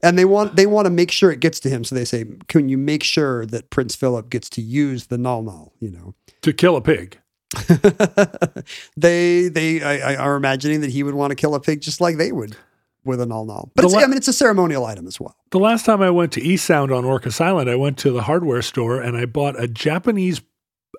and 0.02 0.18
they 0.18 0.26
want 0.26 0.56
they 0.56 0.66
want 0.66 0.86
to 0.86 0.90
make 0.92 1.12
sure 1.12 1.32
it 1.32 1.40
gets 1.40 1.60
to 1.62 1.70
him 1.70 1.84
so 1.84 1.96
they 1.96 2.06
say 2.06 2.26
can 2.48 2.70
you 2.70 2.78
make 2.78 3.04
sure 3.04 3.46
that 3.46 3.70
prince 3.70 3.96
philip 3.96 4.30
gets 4.30 4.50
to 4.50 4.62
use 4.62 5.08
the 5.08 5.18
nal 5.18 5.42
nal 5.42 5.74
you 5.80 5.90
know 5.92 6.14
to 6.42 6.52
kill 6.54 6.76
a 6.76 6.82
pig. 6.82 7.20
they 8.98 9.48
they 9.48 9.82
I, 9.82 10.14
I 10.14 10.16
are 10.16 10.36
imagining 10.36 10.82
that 10.82 10.90
he 10.92 11.04
would 11.04 11.14
want 11.16 11.32
to 11.32 11.36
kill 11.36 11.56
a 11.56 11.60
pig 11.60 11.82
just 11.82 12.02
like 12.02 12.18
they 12.18 12.32
would 12.32 12.56
with 13.06 13.22
a 13.22 13.26
nal 13.26 13.46
nal 13.46 13.72
but 13.76 13.86
it's, 13.86 13.94
la- 13.94 14.02
i 14.02 14.08
mean 14.08 14.18
it's 14.18 14.28
a 14.28 14.34
ceremonial 14.34 14.86
item 14.86 15.08
as 15.08 15.20
well 15.20 15.36
The 15.52 15.60
last 15.60 15.86
time 15.86 16.02
I 16.02 16.10
went 16.10 16.32
to 16.34 16.42
East 16.42 16.66
Sound 16.66 16.92
on 16.92 17.04
Orcas 17.04 17.40
Island, 17.40 17.70
I 17.70 17.76
went 17.76 17.98
to 18.00 18.12
the 18.12 18.24
hardware 18.24 18.64
store 18.64 19.00
and 19.00 19.16
I 19.16 19.26
bought 19.26 19.60
a 19.62 19.68
Japanese 19.68 20.42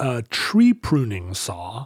uh, 0.00 0.22
tree 0.30 0.72
pruning 0.74 1.34
saw. 1.34 1.82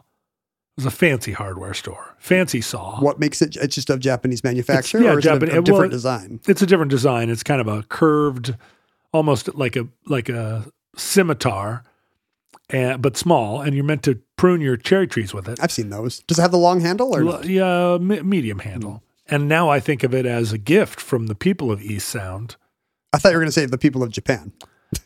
It 0.76 0.84
was 0.84 0.86
a 0.86 0.90
fancy 0.96 1.32
hardware 1.32 1.74
store, 1.74 2.14
fancy 2.18 2.60
saw. 2.60 3.00
what 3.00 3.18
makes 3.18 3.42
it 3.42 3.56
it's 3.56 3.74
just 3.74 3.90
of 3.90 3.98
japanese 3.98 4.44
manufacturer 4.44 5.02
yeah, 5.02 5.12
or 5.14 5.18
is 5.18 5.26
it 5.26 5.42
a- 5.42 5.58
a, 5.58 5.62
different 5.62 5.92
it- 5.92 5.96
design 5.96 6.40
It's 6.46 6.62
a 6.62 6.66
different 6.66 6.90
design. 6.92 7.30
It's 7.30 7.42
kind 7.42 7.60
of 7.60 7.66
a 7.66 7.82
curved, 7.84 8.54
almost 9.12 9.52
like 9.56 9.74
a 9.74 9.88
like 10.06 10.28
a 10.28 10.66
scimitar, 10.96 11.82
and, 12.70 13.02
but 13.02 13.16
small. 13.16 13.60
And 13.60 13.74
you're 13.74 13.84
meant 13.84 14.02
to 14.04 14.20
prune 14.36 14.60
your 14.60 14.76
cherry 14.76 15.08
trees 15.08 15.34
with 15.34 15.48
it. 15.48 15.58
i've 15.60 15.72
seen 15.72 15.90
those 15.90 16.20
does 16.20 16.38
it 16.38 16.42
have 16.42 16.52
the 16.52 16.58
long 16.58 16.80
handle 16.80 17.14
or 17.14 17.24
Well, 17.24 17.44
yeah, 17.46 17.98
me- 17.98 18.22
medium 18.22 18.60
handle. 18.60 19.02
And 19.30 19.48
now 19.48 19.68
I 19.68 19.80
think 19.80 20.04
of 20.04 20.14
it 20.14 20.24
as 20.26 20.52
a 20.52 20.58
gift 20.58 21.00
from 21.00 21.26
the 21.26 21.34
people 21.34 21.70
of 21.72 21.82
East 21.82 22.08
Sound. 22.08 22.54
i 23.12 23.18
thought 23.18 23.30
you 23.30 23.34
were 23.34 23.40
going 23.42 23.48
to 23.48 23.52
say 23.60 23.66
the 23.66 23.78
people 23.78 24.02
of 24.04 24.10
japan 24.12 24.52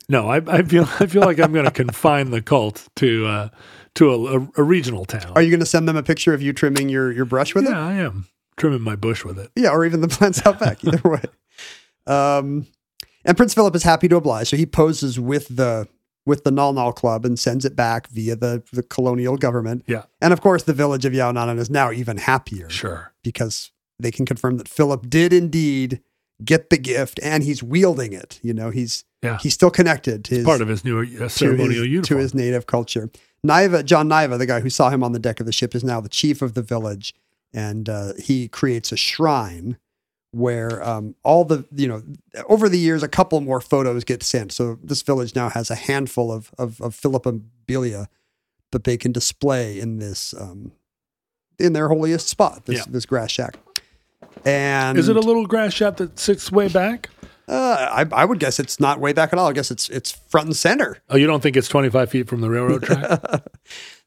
No, 0.08 0.28
I, 0.28 0.36
I 0.46 0.62
feel 0.62 0.86
I 1.00 1.06
feel 1.06 1.22
like 1.22 1.38
I'm 1.40 1.52
going 1.52 1.64
to 1.72 1.72
confine 1.72 2.30
the 2.30 2.42
cult 2.42 2.88
to 2.96 3.26
uh, 3.26 3.48
to 3.96 4.10
a, 4.10 4.38
a, 4.40 4.48
a 4.58 4.62
regional 4.62 5.04
town. 5.04 5.32
are 5.34 5.42
you 5.42 5.50
going 5.50 5.60
to 5.60 5.66
send 5.66 5.88
them 5.88 5.96
a 5.96 6.02
picture 6.02 6.32
of 6.34 6.40
you 6.42 6.52
trimming 6.52 6.88
your, 6.88 7.12
your 7.12 7.24
brush 7.24 7.54
with 7.54 7.66
it 7.66 7.70
yeah, 7.70 7.86
I 7.86 7.92
am 7.94 8.26
trimming 8.56 8.82
my 8.82 8.96
bush 8.96 9.24
with 9.24 9.38
it. 9.38 9.50
Yeah, 9.56 9.70
or 9.70 9.84
even 9.84 10.00
the 10.00 10.08
plants 10.08 10.44
out 10.46 10.58
back. 10.60 10.84
Either 10.84 11.00
way. 11.08 11.22
Um, 12.06 12.66
and 13.24 13.36
Prince 13.36 13.54
Philip 13.54 13.74
is 13.74 13.82
happy 13.82 14.08
to 14.08 14.16
oblige, 14.16 14.48
so 14.48 14.56
he 14.56 14.66
poses 14.66 15.18
with 15.18 15.54
the 15.56 15.88
with 16.24 16.44
the 16.44 16.50
Nal 16.52 16.72
Nal 16.72 16.92
Club 16.92 17.24
and 17.24 17.38
sends 17.38 17.64
it 17.64 17.74
back 17.76 18.08
via 18.08 18.36
the 18.36 18.62
the 18.72 18.82
colonial 18.82 19.36
government. 19.36 19.84
Yeah, 19.86 20.04
And 20.20 20.32
of 20.32 20.40
course, 20.40 20.62
the 20.64 20.72
village 20.74 21.04
of 21.04 21.12
Yaohnanen 21.12 21.58
is 21.58 21.70
now 21.70 21.90
even 21.92 22.16
happier 22.18 22.68
sure. 22.70 23.12
because 23.22 23.70
they 23.98 24.10
can 24.10 24.26
confirm 24.26 24.56
that 24.58 24.68
Philip 24.68 25.08
did 25.08 25.32
indeed 25.32 26.00
get 26.44 26.70
the 26.70 26.78
gift 26.78 27.20
and 27.22 27.42
he's 27.44 27.62
wielding 27.62 28.12
it. 28.12 28.38
You 28.42 28.54
know, 28.54 28.70
he's 28.70 29.04
Yeah, 29.22 29.38
he's 29.40 29.54
still 29.54 29.70
connected 29.70 30.24
to 30.26 30.34
his 30.36 30.44
part 30.44 30.60
of 30.60 30.68
his 30.68 30.84
new 30.84 31.00
uh, 31.00 31.04
to 31.04 31.28
ceremonial 31.28 31.82
his, 31.82 31.90
uniform. 31.92 32.18
to 32.18 32.22
his 32.22 32.34
native 32.34 32.66
culture. 32.66 33.10
Naiva, 33.46 33.84
John 33.84 34.08
Naiva, 34.08 34.38
the 34.38 34.46
guy 34.46 34.60
who 34.60 34.70
saw 34.70 34.90
him 34.90 35.02
on 35.02 35.12
the 35.12 35.18
deck 35.18 35.40
of 35.40 35.46
the 35.46 35.52
ship, 35.52 35.74
is 35.74 35.82
now 35.82 36.00
the 36.00 36.08
chief 36.08 36.42
of 36.42 36.54
the 36.54 36.62
village, 36.62 37.14
and 37.52 37.88
uh, 37.88 38.12
he 38.18 38.46
creates 38.48 38.92
a 38.92 38.96
shrine 38.96 39.76
where 40.30 40.82
um, 40.82 41.14
all 41.24 41.44
the 41.44 41.64
you 41.74 41.86
know 41.86 42.02
over 42.48 42.68
the 42.68 42.78
years 42.78 43.02
a 43.02 43.08
couple 43.08 43.40
more 43.40 43.60
photos 43.60 44.04
get 44.04 44.22
sent. 44.22 44.52
So 44.52 44.78
this 44.82 45.02
village 45.02 45.34
now 45.34 45.50
has 45.50 45.70
a 45.70 45.74
handful 45.74 46.30
of 46.32 46.52
of, 46.56 46.80
of 46.80 46.94
Philippabilia 46.94 48.06
that 48.70 48.84
they 48.84 48.96
can 48.96 49.12
display 49.12 49.78
in 49.78 49.98
this 49.98 50.34
um, 50.38 50.72
in 51.58 51.72
their 51.74 51.88
holiest 51.88 52.28
spot, 52.28 52.64
this 52.66 52.78
Yeah. 52.78 52.84
this 52.88 53.06
grass 53.06 53.30
shack. 53.30 53.58
And 54.44 54.98
Is 54.98 55.08
it 55.08 55.16
a 55.16 55.20
little 55.20 55.46
grass 55.46 55.72
shop 55.72 55.96
that 55.98 56.18
sits 56.18 56.50
way 56.50 56.68
back? 56.68 57.08
Uh, 57.48 58.04
I, 58.12 58.22
I 58.22 58.24
would 58.24 58.38
guess 58.38 58.58
it's 58.60 58.78
not 58.80 59.00
way 59.00 59.12
back 59.12 59.32
at 59.32 59.38
all. 59.38 59.48
I 59.48 59.52
guess 59.52 59.70
it's 59.70 59.88
it's 59.88 60.10
front 60.12 60.46
and 60.46 60.56
center. 60.56 60.98
Oh, 61.10 61.16
you 61.16 61.26
don't 61.26 61.42
think 61.42 61.56
it's 61.56 61.68
25 61.68 62.08
feet 62.10 62.28
from 62.28 62.40
the 62.40 62.48
railroad 62.50 62.82
track? 62.84 63.20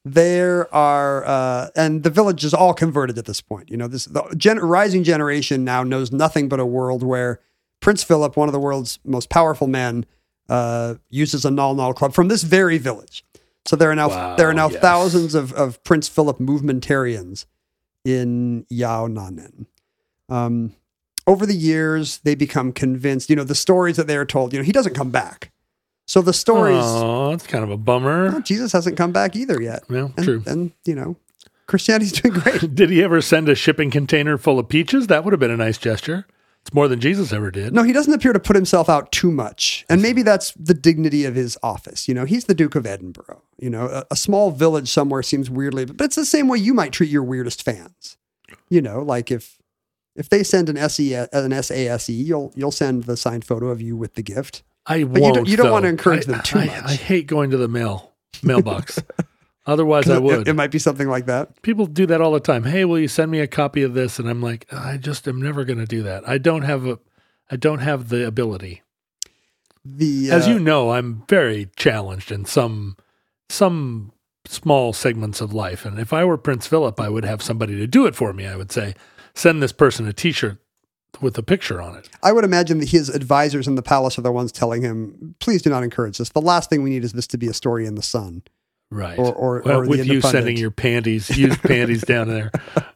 There 0.08 0.72
are, 0.72 1.24
uh, 1.26 1.68
and 1.74 2.04
the 2.04 2.10
village 2.10 2.44
is 2.44 2.54
all 2.54 2.72
converted 2.72 3.18
at 3.18 3.24
this 3.24 3.40
point. 3.40 3.72
You 3.72 3.76
know, 3.76 3.88
this 3.88 4.04
the 4.04 4.22
gen- 4.36 4.60
rising 4.60 5.02
generation 5.02 5.64
now 5.64 5.82
knows 5.82 6.12
nothing 6.12 6.48
but 6.48 6.60
a 6.60 6.64
world 6.64 7.02
where 7.02 7.40
Prince 7.80 8.04
Philip, 8.04 8.36
one 8.36 8.48
of 8.48 8.52
the 8.52 8.60
world's 8.60 9.00
most 9.04 9.30
powerful 9.30 9.66
men, 9.66 10.06
uh, 10.48 10.94
uses 11.10 11.44
a 11.44 11.50
nal 11.50 11.74
nal 11.74 11.92
club 11.92 12.14
from 12.14 12.28
this 12.28 12.44
very 12.44 12.78
village. 12.78 13.24
So 13.64 13.74
there 13.74 13.90
are 13.90 13.96
now 13.96 14.08
Wow, 14.08 14.36
there 14.36 14.48
are 14.48 14.54
now 14.54 14.70
yes. 14.70 14.80
thousands 14.80 15.34
of, 15.34 15.52
of 15.54 15.82
Prince 15.82 16.08
Philip 16.08 16.38
movementarians 16.38 17.46
in 18.04 18.64
Yaohnanen. 18.70 19.66
Um, 20.28 20.74
over 21.26 21.44
the 21.44 21.54
years, 21.54 22.18
they 22.18 22.34
become 22.34 22.72
convinced. 22.72 23.30
You 23.30 23.36
know, 23.36 23.44
the 23.44 23.54
stories 23.54 23.96
that 23.96 24.06
they 24.06 24.16
are 24.16 24.24
told. 24.24 24.52
You 24.52 24.58
know, 24.58 24.64
he 24.64 24.72
doesn't 24.72 24.94
come 24.94 25.10
back. 25.10 25.52
So 26.06 26.22
the 26.22 26.32
stories. 26.32 26.84
Oh, 26.84 27.30
that's 27.30 27.46
kind 27.46 27.64
of 27.64 27.70
a 27.70 27.76
bummer. 27.76 28.30
Well, 28.30 28.40
Jesus 28.40 28.72
hasn't 28.72 28.96
come 28.96 29.12
back 29.12 29.34
either 29.34 29.60
yet. 29.60 29.82
Well, 29.90 30.12
and, 30.16 30.24
true. 30.24 30.42
And 30.46 30.72
you 30.84 30.94
know, 30.94 31.16
Christianity's 31.66 32.12
doing 32.12 32.34
great. 32.40 32.74
Did 32.74 32.90
he 32.90 33.02
ever 33.02 33.20
send 33.20 33.48
a 33.48 33.54
shipping 33.54 33.90
container 33.90 34.38
full 34.38 34.58
of 34.58 34.68
peaches? 34.68 35.08
That 35.08 35.24
would 35.24 35.32
have 35.32 35.40
been 35.40 35.50
a 35.50 35.56
nice 35.56 35.78
gesture. 35.78 36.26
It's 36.62 36.74
more 36.74 36.88
than 36.88 36.98
Jesus 36.98 37.32
ever 37.32 37.52
did. 37.52 37.72
No, 37.72 37.84
he 37.84 37.92
doesn't 37.92 38.12
appear 38.12 38.32
to 38.32 38.40
put 38.40 38.56
himself 38.56 38.88
out 38.88 39.12
too 39.12 39.30
much, 39.30 39.84
and 39.88 40.02
maybe 40.02 40.22
that's 40.22 40.52
the 40.54 40.74
dignity 40.74 41.24
of 41.24 41.36
his 41.36 41.56
office. 41.62 42.08
You 42.08 42.14
know, 42.14 42.24
he's 42.24 42.46
the 42.46 42.54
Duke 42.54 42.74
of 42.74 42.84
Edinburgh. 42.84 43.40
You 43.56 43.70
know, 43.70 43.86
a, 43.86 44.04
a 44.10 44.16
small 44.16 44.50
village 44.50 44.88
somewhere 44.88 45.22
seems 45.22 45.48
weirdly, 45.48 45.84
but 45.84 46.04
it's 46.04 46.16
the 46.16 46.24
same 46.24 46.48
way 46.48 46.58
you 46.58 46.74
might 46.74 46.92
treat 46.92 47.08
your 47.08 47.22
weirdest 47.22 47.62
fans. 47.62 48.16
You 48.68 48.82
know, 48.82 49.00
like 49.00 49.30
if 49.30 49.55
if 50.16 50.28
they 50.28 50.42
send 50.42 50.68
an 50.68 50.76
SE 50.76 51.14
an 51.14 51.28
SASE, 51.52 52.24
you'll 52.24 52.52
you'll 52.56 52.72
send 52.72 53.04
the 53.04 53.16
signed 53.16 53.44
photo 53.44 53.68
of 53.68 53.80
you 53.80 53.96
with 53.96 54.14
the 54.14 54.22
gift. 54.22 54.62
I 54.86 55.04
But 55.04 55.20
won't. 55.20 55.34
don't- 55.34 55.48
you 55.48 55.56
don't 55.56 55.72
want 55.72 55.84
to 55.84 55.88
encourage 55.88 56.28
I- 56.28 56.32
them 56.32 56.42
too 56.42 56.58
I, 56.60 56.66
much. 56.66 56.84
I 56.84 56.94
hate 56.94 57.26
going 57.26 57.50
to 57.50 57.56
the 57.56 57.68
mail 57.68 58.12
mailbox. 58.42 59.02
Otherwise, 59.66 60.08
I 60.08 60.18
would. 60.18 60.46
It, 60.46 60.54
might 60.54 60.70
be 60.70 60.78
something 60.78 61.08
like 61.08 61.26
that. 61.26 61.60
People 61.62 61.86
do 61.86 62.06
that 62.06 62.20
all 62.20 62.30
the 62.30 62.38
time. 62.38 62.62
Hey, 62.62 62.84
will 62.84 63.00
you 63.00 63.08
send 63.08 63.32
me 63.32 63.40
a 63.40 63.48
copy 63.48 63.82
of 63.82 63.94
this? 63.94 64.20
And 64.20 64.28
I'm 64.28 64.40
like, 64.40 64.64
I 64.72 64.96
just 64.96 65.26
am 65.26 65.42
never 65.42 65.64
going 65.64 65.80
to 65.80 65.86
do 65.86 66.04
that. 66.04 66.28
I 66.28 66.38
don't 66.38 66.62
have 66.62 66.86
a, 66.86 67.00
I 67.50 67.56
don't 67.56 67.80
have 67.80 68.08
the 68.08 68.24
ability. 68.24 68.82
The 69.84 70.30
As 70.30 70.46
uh, 70.46 70.50
you 70.52 70.58
know, 70.60 70.90
I'm 70.92 71.24
very 71.28 71.68
challenged 71.74 72.30
in 72.30 72.44
some, 72.44 72.96
some 73.48 74.12
small 74.44 74.92
segments 74.92 75.40
of 75.40 75.52
life. 75.52 75.84
And 75.84 75.98
if 75.98 76.12
I 76.12 76.24
were 76.24 76.38
Prince 76.38 76.68
Philip, 76.68 77.00
I 77.00 77.08
would 77.08 77.24
have 77.24 77.42
somebody 77.42 77.76
to 77.76 77.88
do 77.88 78.06
it 78.06 78.14
for 78.14 78.32
me. 78.32 78.46
I 78.46 78.54
would 78.54 78.70
say, 78.70 78.94
send 79.36 79.62
this 79.62 79.72
person 79.72 80.06
a 80.08 80.12
T-shirt 80.12 80.58
with 81.20 81.38
a 81.38 81.42
picture 81.42 81.80
on 81.80 81.96
it. 81.96 82.08
I 82.22 82.32
would 82.32 82.44
imagine 82.44 82.78
that 82.78 82.88
his 82.90 83.08
advisors 83.08 83.68
in 83.68 83.74
the 83.76 83.82
palace 83.82 84.18
are 84.18 84.22
the 84.22 84.32
ones 84.32 84.50
telling 84.52 84.82
him, 84.82 85.34
"Please 85.38 85.62
do 85.62 85.70
not 85.70 85.82
encourage 85.84 86.18
this. 86.18 86.30
The 86.30 86.40
last 86.40 86.68
thing 86.68 86.82
we 86.82 86.90
need 86.90 87.04
is 87.04 87.12
this 87.12 87.26
to 87.28 87.38
be 87.38 87.46
a 87.46 87.54
story 87.54 87.86
in 87.86 87.94
the 87.94 88.02
Sun." 88.02 88.42
Right. 88.90 89.18
Or- 89.18 89.32
or- 89.34 89.62
well, 89.64 89.78
or 89.80 89.84
the 89.84 89.90
with 89.90 90.06
you 90.06 90.20
sending 90.20 90.56
your 90.56 90.70
panties, 90.70 91.30
used 91.36 91.60
panties 91.62 92.02
down 92.02 92.28
there. 92.28 92.50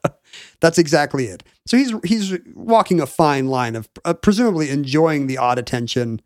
That's 0.61 0.79
exactly 0.79 1.27
it. 1.27 1.43
So 1.67 1.77
he's 1.77 1.93
he's 2.05 2.39
walking 2.55 3.01
a 3.01 3.07
fine 3.07 3.47
line 3.49 3.75
of 3.77 3.89
uh, 4.05 4.15
presumably 4.15 4.69
enjoying 4.71 5.27
the 5.27 5.39
odd 5.39 5.59
attention, 5.59 6.21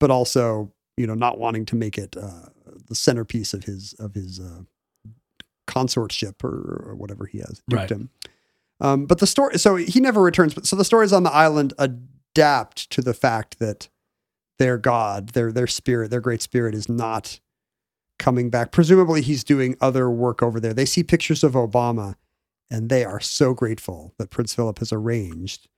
but 0.00 0.10
also 0.10 0.72
you 0.96 1.06
know 1.06 1.14
not 1.14 1.38
wanting 1.38 1.66
to 1.66 1.76
make 1.76 1.98
it 1.98 2.16
uh, 2.16 2.48
the 2.88 2.94
centerpiece 2.94 3.52
of 3.54 3.64
his 3.64 3.92
of 3.98 4.14
his 4.14 4.40
uh, 4.40 4.62
consortship 5.68 6.42
or, 6.42 6.84
or 6.88 6.94
whatever 6.96 7.26
he 7.26 7.38
has 7.38 7.62
Right. 7.70 7.88
dukedom. 7.88 8.08
Um, 8.80 9.06
but 9.06 9.18
the 9.18 9.26
story, 9.26 9.58
so 9.58 9.76
he 9.76 10.00
never 10.00 10.22
returns. 10.22 10.54
But 10.54 10.66
so 10.66 10.76
the 10.76 10.84
stories 10.84 11.12
on 11.12 11.22
the 11.22 11.32
island 11.32 11.72
adapt 11.78 12.90
to 12.90 13.02
the 13.02 13.14
fact 13.14 13.58
that 13.58 13.88
their 14.58 14.78
god, 14.78 15.30
their 15.30 15.52
their 15.52 15.66
spirit, 15.66 16.10
their 16.10 16.20
great 16.20 16.42
spirit, 16.42 16.74
is 16.74 16.88
not 16.88 17.40
coming 18.18 18.50
back. 18.50 18.72
Presumably, 18.72 19.22
he's 19.22 19.44
doing 19.44 19.76
other 19.80 20.10
work 20.10 20.42
over 20.42 20.60
there. 20.60 20.74
They 20.74 20.84
see 20.84 21.02
pictures 21.02 21.44
of 21.44 21.52
Obama, 21.52 22.14
and 22.70 22.88
they 22.88 23.04
are 23.04 23.20
so 23.20 23.54
grateful 23.54 24.14
that 24.18 24.30
Prince 24.30 24.54
Philip 24.54 24.78
has 24.80 24.92
arranged 24.92 25.68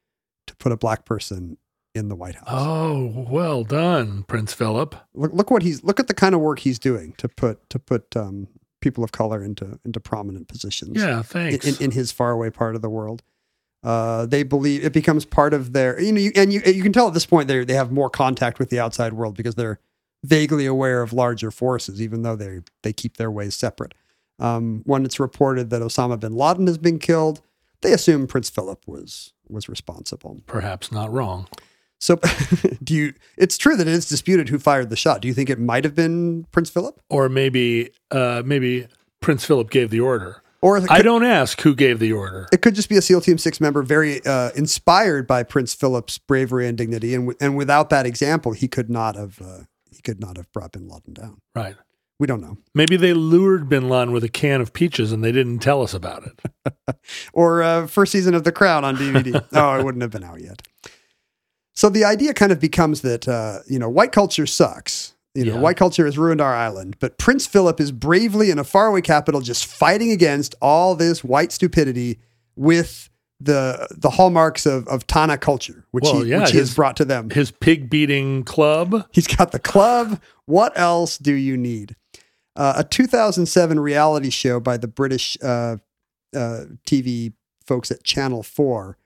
to 0.47 0.57
put 0.57 0.73
a 0.73 0.77
black 0.77 1.05
person 1.05 1.59
in 1.95 2.09
the 2.09 2.15
White 2.15 2.37
House. 2.37 2.49
Oh, 2.49 3.27
well 3.29 3.65
done, 3.65 4.25
Prince 4.25 4.53
Philip. 4.53 4.95
Look, 5.15 5.33
look 5.33 5.51
what 5.51 5.63
he's 5.63 5.83
look 5.83 5.99
at 5.99 6.09
the 6.09 6.15
kind 6.15 6.35
of 6.35 6.41
work 6.41 6.61
he's 6.61 6.79
doing 6.79 7.15
to 7.19 7.29
put 7.29 7.69
to 7.71 7.79
put 7.79 8.17
um, 8.17 8.49
people 8.87 9.03
of 9.03 9.11
color 9.11 9.43
into 9.43 9.81
into 9.85 9.99
prominent 9.99 10.47
positions. 10.47 10.97
Yeah, 10.97 11.19
in, 11.19 11.23
thanks. 11.25 11.67
in, 11.67 11.85
in 11.87 11.91
his 11.91 12.13
faraway 12.13 12.51
part 12.51 12.77
of 12.77 12.83
the 12.83 12.89
world. 12.89 13.25
Uh, 13.83 14.27
they 14.27 14.43
believe 14.43 14.85
it 14.85 14.93
becomes 14.93 15.25
part 15.25 15.53
of 15.53 15.73
their, 15.73 16.01
you 16.01 16.13
know, 16.13 16.21
you, 16.21 16.31
and 16.37 16.53
you 16.53 16.61
you 16.65 16.83
can 16.83 16.93
tell 16.93 17.09
at 17.09 17.15
this 17.15 17.27
point 17.27 17.49
they 17.49 17.65
they 17.65 17.75
have 17.75 17.91
more 17.91 18.09
contact 18.09 18.61
with 18.61 18.71
the 18.71 18.79
outside 18.79 19.13
world 19.13 19.37
because 19.37 19.57
they're 19.57 19.81
vaguely 20.25 20.67
aware 20.67 21.03
of 21.03 21.13
larger 21.13 21.51
forces, 21.51 22.01
even 22.01 22.23
though 22.23 22.37
they 22.37 22.61
they 22.83 22.93
keep 22.93 23.17
their 23.17 23.31
ways 23.31 23.57
separate. 23.57 23.93
Um, 24.39 24.83
when 24.85 25.05
it's 25.05 25.19
reported 25.19 25.71
that 25.71 25.83
Osama 25.83 26.21
bin 26.21 26.35
Laden 26.35 26.67
has 26.67 26.79
been 26.79 26.99
killed, 26.99 27.41
they 27.81 27.93
assume 27.93 28.27
Prince 28.29 28.51
Philip 28.51 28.83
was 28.87 29.33
was 29.49 29.69
responsible. 29.69 30.41
Perhaps 30.47 30.93
not 30.93 31.13
wrong. 31.13 31.49
So, 32.07 32.21
do 32.85 32.95
you? 32.95 33.15
It's 33.37 33.59
true 33.59 33.77
that 33.77 33.89
it 33.89 33.93
is 33.93 34.09
disputed 34.09 34.49
who 34.49 34.61
fired 34.61 34.91
the 34.91 34.97
shot. 34.97 35.21
Do 35.21 35.27
you 35.27 35.35
think 35.35 35.51
it 35.51 35.59
might 35.59 35.83
have 35.83 35.97
been 35.97 36.45
Prince 36.53 36.71
Philip, 36.71 37.01
Or 37.11 37.29
maybe, 37.29 37.91
uh, 38.13 38.43
maybe 38.47 38.87
Prince 39.21 39.45
Philip 39.45 39.71
gave 39.71 39.91
the 39.91 39.99
order. 39.99 40.41
or 40.63 40.79
it 40.79 40.85
I 40.89 41.03
don't 41.03 41.25
ask 41.25 41.61
who 41.63 41.75
gave 41.75 41.99
the 41.99 42.13
order. 42.13 42.47
it 42.53 42.63
could 42.63 42.77
just 42.77 42.89
be 42.89 42.97
a 42.97 43.03
SEAL 43.03 43.23
Team 43.23 43.39
Six 43.39 43.61
member, 43.61 43.83
very 43.83 44.25
uh, 44.25 44.51
inspired 44.55 45.27
by 45.27 45.43
Prince 45.43 45.75
Philip's 45.75 46.19
bravery 46.19 46.69
and 46.69 46.79
dignity, 46.79 47.13
and 47.13 47.25
w- 47.27 47.37
and 47.41 47.57
without 47.57 47.91
that 47.91 48.07
example, 48.07 48.53
he 48.53 48.69
could 48.69 48.89
not 48.89 49.17
have 49.17 49.41
uh, 49.43 49.65
he 49.91 50.01
could 50.01 50.21
not 50.21 50.37
have 50.37 50.51
brought 50.53 50.71
Bin 50.73 50.87
Laden 50.89 51.13
down. 51.13 51.41
Right. 51.57 51.75
We 52.21 52.29
don't 52.29 52.41
know. 52.41 52.57
Maybe 52.73 52.97
they 52.97 53.13
lured 53.15 53.69
Bin 53.69 53.89
Laden 53.91 54.13
with 54.13 54.23
a 54.25 54.29
can 54.31 54.61
of 54.63 54.73
peaches 54.73 55.11
and 55.13 55.23
they 55.25 55.33
didn't 55.33 55.59
tell 55.59 55.83
us 55.83 55.93
about 55.93 56.23
it. 56.25 56.97
or 57.35 57.63
uh, 57.63 57.87
first 57.89 58.13
season 58.13 58.35
of 58.35 58.45
The 58.45 58.53
Crown 58.53 58.85
on 58.87 58.97
DVD. 58.97 59.45
oh, 59.53 59.79
it 59.79 59.85
wouldn't 59.85 60.01
have 60.01 60.13
been 60.13 60.25
out 60.25 60.41
yet. 60.41 60.63
So 61.77 61.89
the 61.89 62.05
idea 62.05 62.35
kind 62.35 62.51
of 62.53 62.59
becomes 62.59 63.03
that 63.03 63.29
uh, 63.29 63.61
you 63.69 63.79
know 63.79 63.89
white 63.89 64.13
culture 64.13 64.47
sucks. 64.47 65.13
You 65.35 65.45
know, 65.45 65.55
Yeah. 65.57 65.61
white 65.61 65.77
culture 65.77 66.07
has 66.07 66.17
ruined 66.17 66.41
our 66.41 66.55
island, 66.55 66.97
but 66.99 67.19
Prince 67.19 67.47
Philip 67.47 67.79
is 67.79 67.93
bravely 67.93 68.51
in 68.51 68.59
a 68.59 68.65
faraway 68.65 69.03
capital, 69.03 69.43
just 69.43 69.67
fighting 69.67 70.11
against 70.11 70.55
all 70.63 70.95
this 70.95 71.23
white 71.23 71.53
stupidity 71.53 72.19
with 72.57 73.11
the 73.39 73.87
the 73.91 74.09
hallmarks 74.11 74.65
of, 74.65 74.89
of 74.89 75.07
Tanna 75.07 75.37
culture, 75.37 75.85
which 75.91 76.05
Well, 76.05 76.23
he 76.23 76.31
yeah, 76.31 76.41
which 76.41 76.53
he 76.53 76.59
has 76.59 76.75
brought 76.75 76.97
to 76.97 77.05
them. 77.05 77.29
His 77.29 77.51
pig 77.51 77.91
beating 77.91 78.45
club. 78.45 79.07
He's 79.13 79.27
got 79.27 79.53
the 79.53 79.59
club. 79.59 80.23
What 80.47 80.73
else 80.79 81.19
do 81.19 81.35
you 81.35 81.59
need? 81.59 81.95
Uh, 82.57 82.73
a 82.79 82.85
2007 82.85 83.79
reality 83.79 84.31
show 84.31 84.59
by 84.59 84.79
the 84.79 84.89
British 84.89 85.37
uh, 85.43 85.77
uh, 86.35 86.65
TV 86.87 87.35
folks 87.67 87.91
at 87.91 88.03
Channel 88.03 88.43
4, 88.43 88.97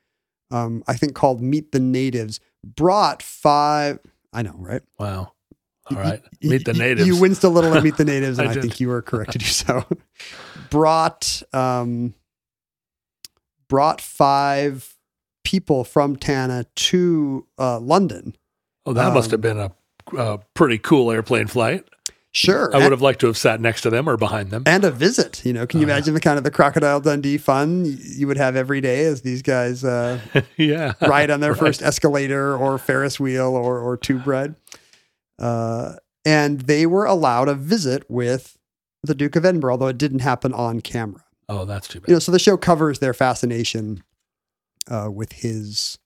um, 0.52 0.84
I 0.86 0.94
think 0.94 1.14
called 1.14 1.42
Meet 1.42 1.72
the 1.72 1.80
Natives, 1.80 2.38
brought 2.64 3.22
five. 3.22 3.98
I 4.32 4.42
know, 4.42 4.54
right? 4.56 4.82
Wow. 4.98 5.32
All 5.90 5.96
right. 5.96 6.22
You- 6.40 6.50
Meet 6.50 6.64
the 6.66 6.72
natives. 6.72 7.06
You 7.06 7.16
winced 7.20 7.42
a 7.44 7.48
little 7.48 7.74
at 7.74 7.82
Meet 7.82 7.96
the 7.96 8.04
Natives, 8.14 8.38
and 8.38 8.48
I 8.48 8.52
I, 8.52 8.54
think 8.54 8.78
you 8.80 8.88
were 8.88 9.02
correct 9.02 9.32
to 9.32 9.38
do 9.38 9.44
so. 9.46 9.84
brought 10.70 11.42
um, 11.52 12.14
brought 13.68 14.00
five 14.00 14.96
people 15.44 15.84
from 15.84 16.16
Tanna 16.16 16.66
to 16.76 17.46
uh, 17.58 17.78
London. 17.80 18.36
oh, 18.86 18.92
that 18.92 19.12
must 19.12 19.28
um, 19.28 19.30
have 19.32 19.40
been 19.40 19.58
a, 19.58 19.72
a 20.16 20.38
pretty 20.54 20.78
cool 20.78 21.10
airplane 21.10 21.46
flight. 21.46 21.88
Sure, 22.32 22.74
I 22.74 22.78
would 22.78 22.92
have 22.92 23.02
liked 23.02 23.20
to 23.20 23.26
have 23.26 23.36
sat 23.36 23.60
next 23.60 23.80
to 23.82 23.90
them 23.90 24.08
or 24.08 24.16
behind 24.16 24.50
them. 24.52 24.62
and 24.64 24.84
a 24.84 24.90
visit. 24.92 25.44
You 25.44 25.52
know, 25.52 25.66
can 25.66 25.80
you 25.80 25.86
yeah. 25.86 25.94
imagine 25.94 26.14
the 26.14 26.20
kind 26.20 26.38
of 26.38 26.44
the 26.44 26.50
crocodile 26.52 27.00
Dundee 27.00 27.38
fun 27.38 27.98
you 28.04 28.28
would 28.28 28.36
have 28.36 28.54
every 28.54 28.80
day 28.80 29.04
as 29.04 29.22
these 29.22 29.42
guys 29.42 29.82
uh, 29.84 30.20
yeah. 30.56 30.92
ride 31.02 31.30
on 31.30 31.40
their 31.40 31.50
Right. 31.54 31.58
first 31.60 31.82
escalator 31.82 32.56
or 32.56 32.78
Ferris 32.78 33.18
wheel 33.18 33.56
or 33.56 33.80
or 33.80 33.96
tube 33.96 34.26
ride? 34.28 34.54
Uh, 35.40 35.94
and 36.24 36.60
they 36.62 36.86
were 36.86 37.04
allowed 37.04 37.48
a 37.48 37.54
visit 37.54 38.04
with 38.08 38.56
the 39.02 39.14
Duke 39.14 39.34
of 39.34 39.44
Edinburgh, 39.44 39.72
although 39.72 39.86
it 39.88 39.98
didn't 39.98 40.18
happen 40.20 40.52
on 40.52 40.80
camera. 40.82 41.24
Oh, 41.48 41.64
that's 41.64 41.88
too 41.88 41.98
bad. 42.00 42.08
You 42.08 42.14
know, 42.14 42.18
so 42.20 42.30
the 42.30 42.38
show 42.38 42.56
covers 42.56 42.98
their 43.00 43.14
fascination 43.14 44.04
uh, 44.88 45.08
with 45.12 45.32
his 45.32 45.98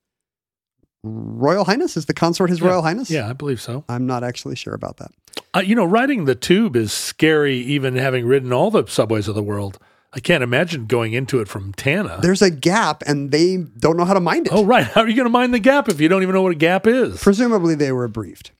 Royal 1.05 1.64
Highness. 1.64 1.96
Is 1.96 2.07
the 2.07 2.14
consort 2.14 2.50
his 2.50 2.61
Yeah. 2.61 2.68
Royal 2.68 2.82
Highness? 2.82 3.11
Yeah, 3.11 3.28
I 3.28 3.32
believe 3.34 3.61
so. 3.61 3.84
I'm 3.88 4.07
not 4.07 4.24
actually 4.24 4.57
sure 4.57 4.74
about 4.74 4.96
that. 4.96 5.11
Uh, 5.55 5.61
you 5.61 5.74
know, 5.74 5.84
riding 5.84 6.24
the 6.24 6.34
tube 6.34 6.74
is 6.76 6.92
scary, 6.92 7.57
even 7.59 7.96
having 7.96 8.24
ridden 8.26 8.52
all 8.52 8.70
the 8.70 8.86
subways 8.86 9.28
of 9.28 9.34
the 9.34 9.42
world. 9.42 9.78
I 10.12 10.20
can't 10.20 10.42
imagine 10.44 10.86
going 10.86 11.12
into 11.12 11.40
it 11.40 11.48
from 11.48 11.72
Tanna. 11.74 12.18
There's 12.22 12.40
a 12.40 12.50
gap, 12.50 13.02
and 13.07 13.30
they 13.32 13.57
don't 13.57 13.96
know 13.96 14.05
how 14.05 14.14
to 14.14 14.20
mind 14.20 14.46
it. 14.46 14.52
oh, 14.52 14.64
right. 14.64 14.84
How 14.94 15.02
are 15.02 15.09
you 15.09 15.16
going 15.16 15.26
to 15.26 15.30
mind 15.30 15.52
the 15.52 15.59
gap 15.59 15.88
if 15.88 16.00
you 16.00 16.09
don't 16.09 16.22
even 16.22 16.34
know 16.34 16.42
what 16.42 16.52
a 16.52 16.57
gap 16.57 16.86
is? 16.86 17.20
Presumably, 17.20 17.74
they 17.74 17.90
were 17.92 18.07
briefed. 18.09 18.52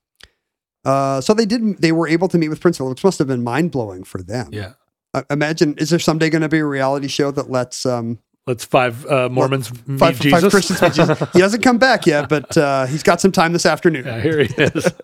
Uh, 0.84 1.20
so 1.20 1.32
they 1.32 1.47
didn't. 1.47 1.80
They 1.80 1.92
were 1.92 2.09
able 2.09 2.28
to 2.28 2.38
meet 2.38 2.49
with 2.49 2.61
Prince 2.61 2.76
Philip, 2.78 2.90
which 2.90 3.05
must 3.05 3.18
have 3.18 3.28
been 3.28 3.42
mind 3.45 3.70
blowing 3.70 4.05
for 4.05 4.20
them. 4.22 4.49
yeah. 4.53 4.72
Uh, 5.14 5.22
imagine, 5.30 5.76
is 5.78 5.90
there 5.90 6.01
someday 6.01 6.28
going 6.28 6.42
to 6.42 6.49
be 6.49 6.59
a 6.59 6.66
reality 6.66 7.07
show 7.07 7.30
that 7.30 7.49
lets 7.49 7.86
um, 7.86 8.18
Let's 8.47 8.64
five 8.64 9.07
uh, 9.07 9.28
Mormons 9.30 9.70
meet 9.86 9.99
Five, 9.99 10.20
Jesus. 10.20 10.40
five 10.42 10.51
Christians 10.51 10.82
meet 10.82 10.92
Jesus. 10.92 11.28
He 11.32 11.40
hasn't 11.40 11.62
come 11.62 11.78
back 11.78 12.07
yet, 12.07 12.28
but 12.28 12.57
uh, 12.59 12.84
he's 12.86 13.03
got 13.03 13.20
some 13.20 13.32
time 13.32 13.53
this 13.55 13.64
afternoon. 13.66 14.05
Yeah, 14.05 14.20
here 14.20 14.40
he 14.42 14.55
is. 14.55 14.86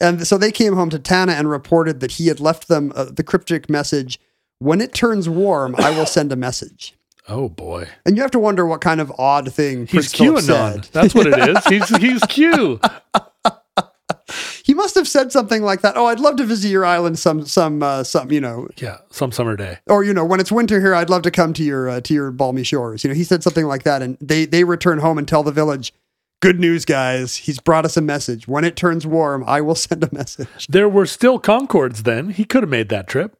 And 0.00 0.24
so 0.24 0.38
they 0.38 0.52
came 0.52 0.74
home 0.74 0.90
to 0.90 0.98
Tanna 1.00 1.32
and 1.32 1.50
reported 1.50 1.98
that 2.00 2.12
he 2.12 2.28
had 2.28 2.38
left 2.38 2.68
them 2.68 2.92
uh, 2.94 3.06
the 3.06 3.24
cryptic 3.24 3.68
message 3.68 4.20
When 4.60 4.80
it 4.80 4.94
turns 4.94 5.28
warm, 5.28 5.74
I 5.76 5.90
will 5.90 6.06
send 6.06 6.30
a 6.30 6.36
message. 6.36 6.94
oh 7.26 7.48
boy, 7.48 7.88
And 8.06 8.14
you 8.16 8.22
have 8.22 8.30
to 8.30 8.38
wonder 8.38 8.64
what 8.64 8.80
kind 8.80 9.00
of 9.00 9.12
odd 9.18 9.52
thing 9.52 9.88
he's 9.88 10.14
Prince 10.14 10.14
QAnon. 10.14 10.40
said. 10.42 10.84
That's 10.92 11.16
what 11.16 11.26
it 11.26 11.36
is. 11.48 11.64
He's 11.66 11.96
he's 11.96 12.22
Q. 12.28 12.78
Must 14.88 14.96
have 14.96 15.06
said 15.08 15.32
something 15.32 15.62
like 15.62 15.82
that. 15.82 15.98
Oh, 15.98 16.06
I'd 16.06 16.18
love 16.18 16.36
to 16.36 16.44
visit 16.46 16.68
your 16.70 16.86
island 16.86 17.18
some, 17.18 17.44
some, 17.44 17.82
uh, 17.82 18.02
some, 18.04 18.32
you 18.32 18.40
know, 18.40 18.68
Yeah, 18.78 18.96
some 19.10 19.32
summer 19.32 19.54
day. 19.54 19.80
or 19.86 20.02
you 20.02 20.14
know, 20.14 20.24
when 20.24 20.40
it's 20.40 20.50
winter 20.50 20.80
here, 20.80 20.94
I'd 20.94 21.10
love 21.10 21.20
to 21.22 21.30
come 21.30 21.52
to 21.52 21.62
your 21.62 21.90
uh, 21.90 22.00
to 22.00 22.14
your 22.14 22.30
balmy 22.30 22.62
shores. 22.64 23.04
You 23.04 23.08
know, 23.08 23.14
he 23.14 23.22
said 23.22 23.42
something 23.42 23.66
like 23.66 23.82
that, 23.82 24.00
and 24.00 24.16
they 24.18 24.46
they 24.46 24.64
return 24.64 25.00
home 25.00 25.18
and 25.18 25.28
tell 25.28 25.42
the 25.42 25.52
village, 25.52 25.92
"Good 26.40 26.58
news, 26.58 26.86
guys! 26.86 27.36
He's 27.36 27.58
brought 27.60 27.84
us 27.84 27.98
a 27.98 28.00
message. 28.00 28.48
When 28.48 28.64
it 28.64 28.76
turns 28.76 29.06
warm, 29.06 29.44
I 29.46 29.60
will 29.60 29.74
send 29.88 30.02
a 30.04 30.08
message." 30.10 30.66
There 30.70 30.88
were 30.88 31.04
still 31.04 31.38
Concordes 31.38 32.04
then. 32.04 32.30
He 32.30 32.46
could 32.46 32.62
have 32.62 32.70
made 32.70 32.88
that 32.88 33.08
trip. 33.08 33.36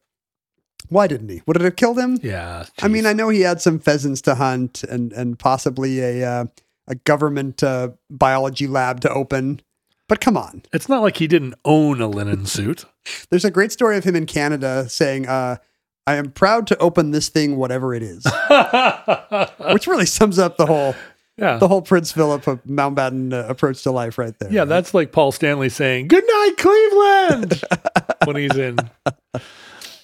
Why 0.89 1.07
didn't 1.07 1.29
he? 1.29 1.41
Would 1.47 1.55
it 1.57 1.63
have 1.63 1.75
killed 1.77 1.97
him? 1.97 2.19
Yeah. 2.21 2.65
I 2.79 2.87
mean. 2.89 3.07
I 3.07 3.13
know 3.13 3.29
he 3.29 3.41
had 3.41 3.59
some 3.59 3.79
pheasants 3.79 4.21
to 4.21 4.35
hunt 4.35 4.83
and 4.83 5.11
and 5.13 5.39
possibly 5.39 5.99
a 5.99 6.23
uh, 6.29 6.45
a 6.87 6.93
government 6.93 7.63
uh, 7.63 7.89
biology 8.07 8.67
lab 8.67 8.99
to 9.01 9.09
open. 9.09 9.61
But 10.09 10.19
come 10.19 10.35
on, 10.35 10.63
it's 10.73 10.89
not 10.89 11.01
like 11.01 11.17
he 11.17 11.27
didn't 11.27 11.55
own 11.63 12.01
a 12.01 12.07
linen 12.07 12.45
suit. 12.45 12.83
there's 13.29 13.45
a 13.45 13.51
great 13.51 13.71
story 13.71 13.95
of 13.95 14.03
him 14.03 14.15
in 14.15 14.25
Canada 14.25 14.89
saying, 14.89 15.27
uh, 15.27 15.57
"I 16.05 16.15
am 16.15 16.31
proud 16.31 16.67
to 16.67 16.77
open 16.79 17.11
this 17.11 17.29
thing, 17.29 17.55
whatever 17.55 17.93
it 17.93 18.03
is," 18.03 18.25
which 19.71 19.87
really 19.87 20.05
sums 20.05 20.37
up 20.37 20.57
the 20.57 20.65
whole 20.65 20.95
yeah. 21.39 21.57
the 21.57 21.67
whole 21.67 21.81
Prince 21.81 22.11
Philip 22.11 22.45
of 22.47 22.63
Mountbatten 22.65 23.33
uh, 23.33 23.47
approach 23.47 23.83
to 23.83 23.91
life, 23.91 24.17
right 24.17 24.37
there. 24.39 24.51
yeah, 24.51 24.65
that's 24.65 24.93
like 24.93 25.11
Paul 25.11 25.31
Stanley 25.31 25.69
saying, 25.69 26.07
Good 26.07 26.25
night, 26.27 26.53
Cleveland 26.57 27.63
when 28.25 28.35
he's 28.35 28.57
in 28.57 28.77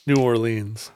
New 0.08 0.16
Orleans. 0.16 0.92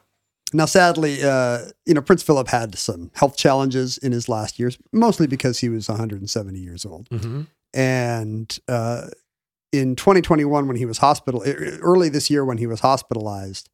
Now, 0.52 0.66
sadly, 0.66 1.22
uh, 1.24 1.66
you 1.86 1.94
know, 1.94 2.02
Prince 2.02 2.24
Philip 2.24 2.48
had 2.48 2.76
some 2.76 3.12
health 3.14 3.38
challenges 3.38 3.98
in 4.00 4.12
his 4.12 4.28
last 4.28 4.58
years, 4.58 4.80
mostly 4.92 5.28
because 5.28 5.60
he 5.60 5.70
was 5.70 5.88
170 5.88 6.60
years 6.60 6.86
old. 6.86 7.08
hmm 7.10 7.42
And 7.74 8.58
uh, 8.68 9.08
in 9.72 9.96
2021, 9.96 10.68
when 10.68 10.78
he 10.78 10.86
was 10.86 11.00
hospital, 11.00 11.44
early 11.46 12.10
this 12.10 12.30
year 12.30 12.44
when 12.44 12.58
he 12.58 12.68
was 12.68 12.80
hospitalized, 12.80 13.70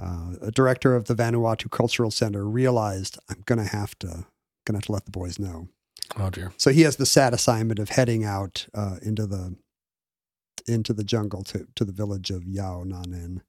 uh, 0.00 0.34
a 0.40 0.50
director 0.50 0.94
of 0.94 1.06
the 1.06 1.14
Vanuatu 1.14 1.70
Cultural 1.70 2.10
Center 2.10 2.48
realized 2.48 3.18
I'm 3.28 3.42
going 3.46 3.58
to 3.58 3.64
have 3.64 3.98
to 4.00 4.26
going 4.64 4.74
to 4.74 4.74
have 4.74 4.84
to 4.84 4.92
let 4.92 5.04
the 5.06 5.10
boys 5.10 5.38
know. 5.38 5.68
Oh 6.16 6.30
dear. 6.30 6.52
So 6.56 6.70
he 6.70 6.82
has 6.82 6.96
the 6.96 7.06
sad 7.06 7.34
assignment 7.34 7.78
of 7.78 7.90
heading 7.90 8.24
out 8.24 8.66
uh, 8.74 8.96
into 9.02 9.26
the 9.26 9.56
into 10.66 10.92
the 10.92 11.04
jungle 11.04 11.42
to 11.44 11.66
to 11.74 11.84
the 11.84 11.92
village 11.92 12.30
of 12.30 12.44
Yaohnanen 12.44 13.40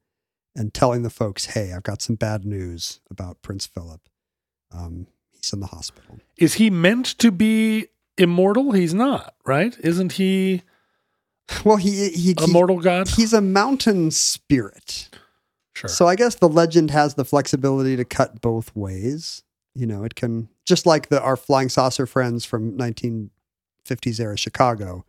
and 0.55 0.73
telling 0.73 1.03
the 1.03 1.09
folks, 1.09 1.47
"Hey, 1.47 1.73
I've 1.73 1.83
got 1.83 2.01
some 2.01 2.15
bad 2.15 2.45
news 2.45 2.99
about 3.09 3.41
Prince 3.41 3.65
Philip. 3.65 4.01
Um, 4.71 5.07
he's 5.31 5.53
in 5.53 5.59
the 5.59 5.67
hospital." 5.67 6.19
Is 6.37 6.55
he 6.55 6.69
meant 6.69 7.05
to 7.19 7.31
be 7.31 7.87
immortal? 8.19 8.71
He's 8.73 8.93
not, 8.93 9.33
right? 9.45 9.75
Isn't 9.79 10.13
he 10.13 10.61
Well, 11.65 11.77
he 11.77 12.09
he, 12.09 12.35
a 12.37 12.47
mortal 12.47 12.79
god? 12.79 13.07
he's 13.09 13.33
a 13.33 13.41
mountain 13.41 14.11
spirit, 14.11 15.09
Sure. 15.73 15.89
so 15.89 16.07
I 16.07 16.15
guess 16.15 16.35
the 16.35 16.49
legend 16.49 16.91
has 16.91 17.15
the 17.15 17.25
flexibility 17.25 17.95
to 17.95 18.05
cut 18.05 18.41
both 18.41 18.75
ways. 18.75 19.43
You 19.75 19.85
know, 19.87 20.03
it 20.03 20.15
can 20.15 20.49
just 20.65 20.85
like 20.85 21.09
the 21.09 21.21
our 21.21 21.37
flying 21.37 21.69
saucer 21.69 22.05
friends 22.05 22.43
from 22.45 22.77
1950s 22.77 24.19
era 24.19 24.37
Chicago. 24.37 25.05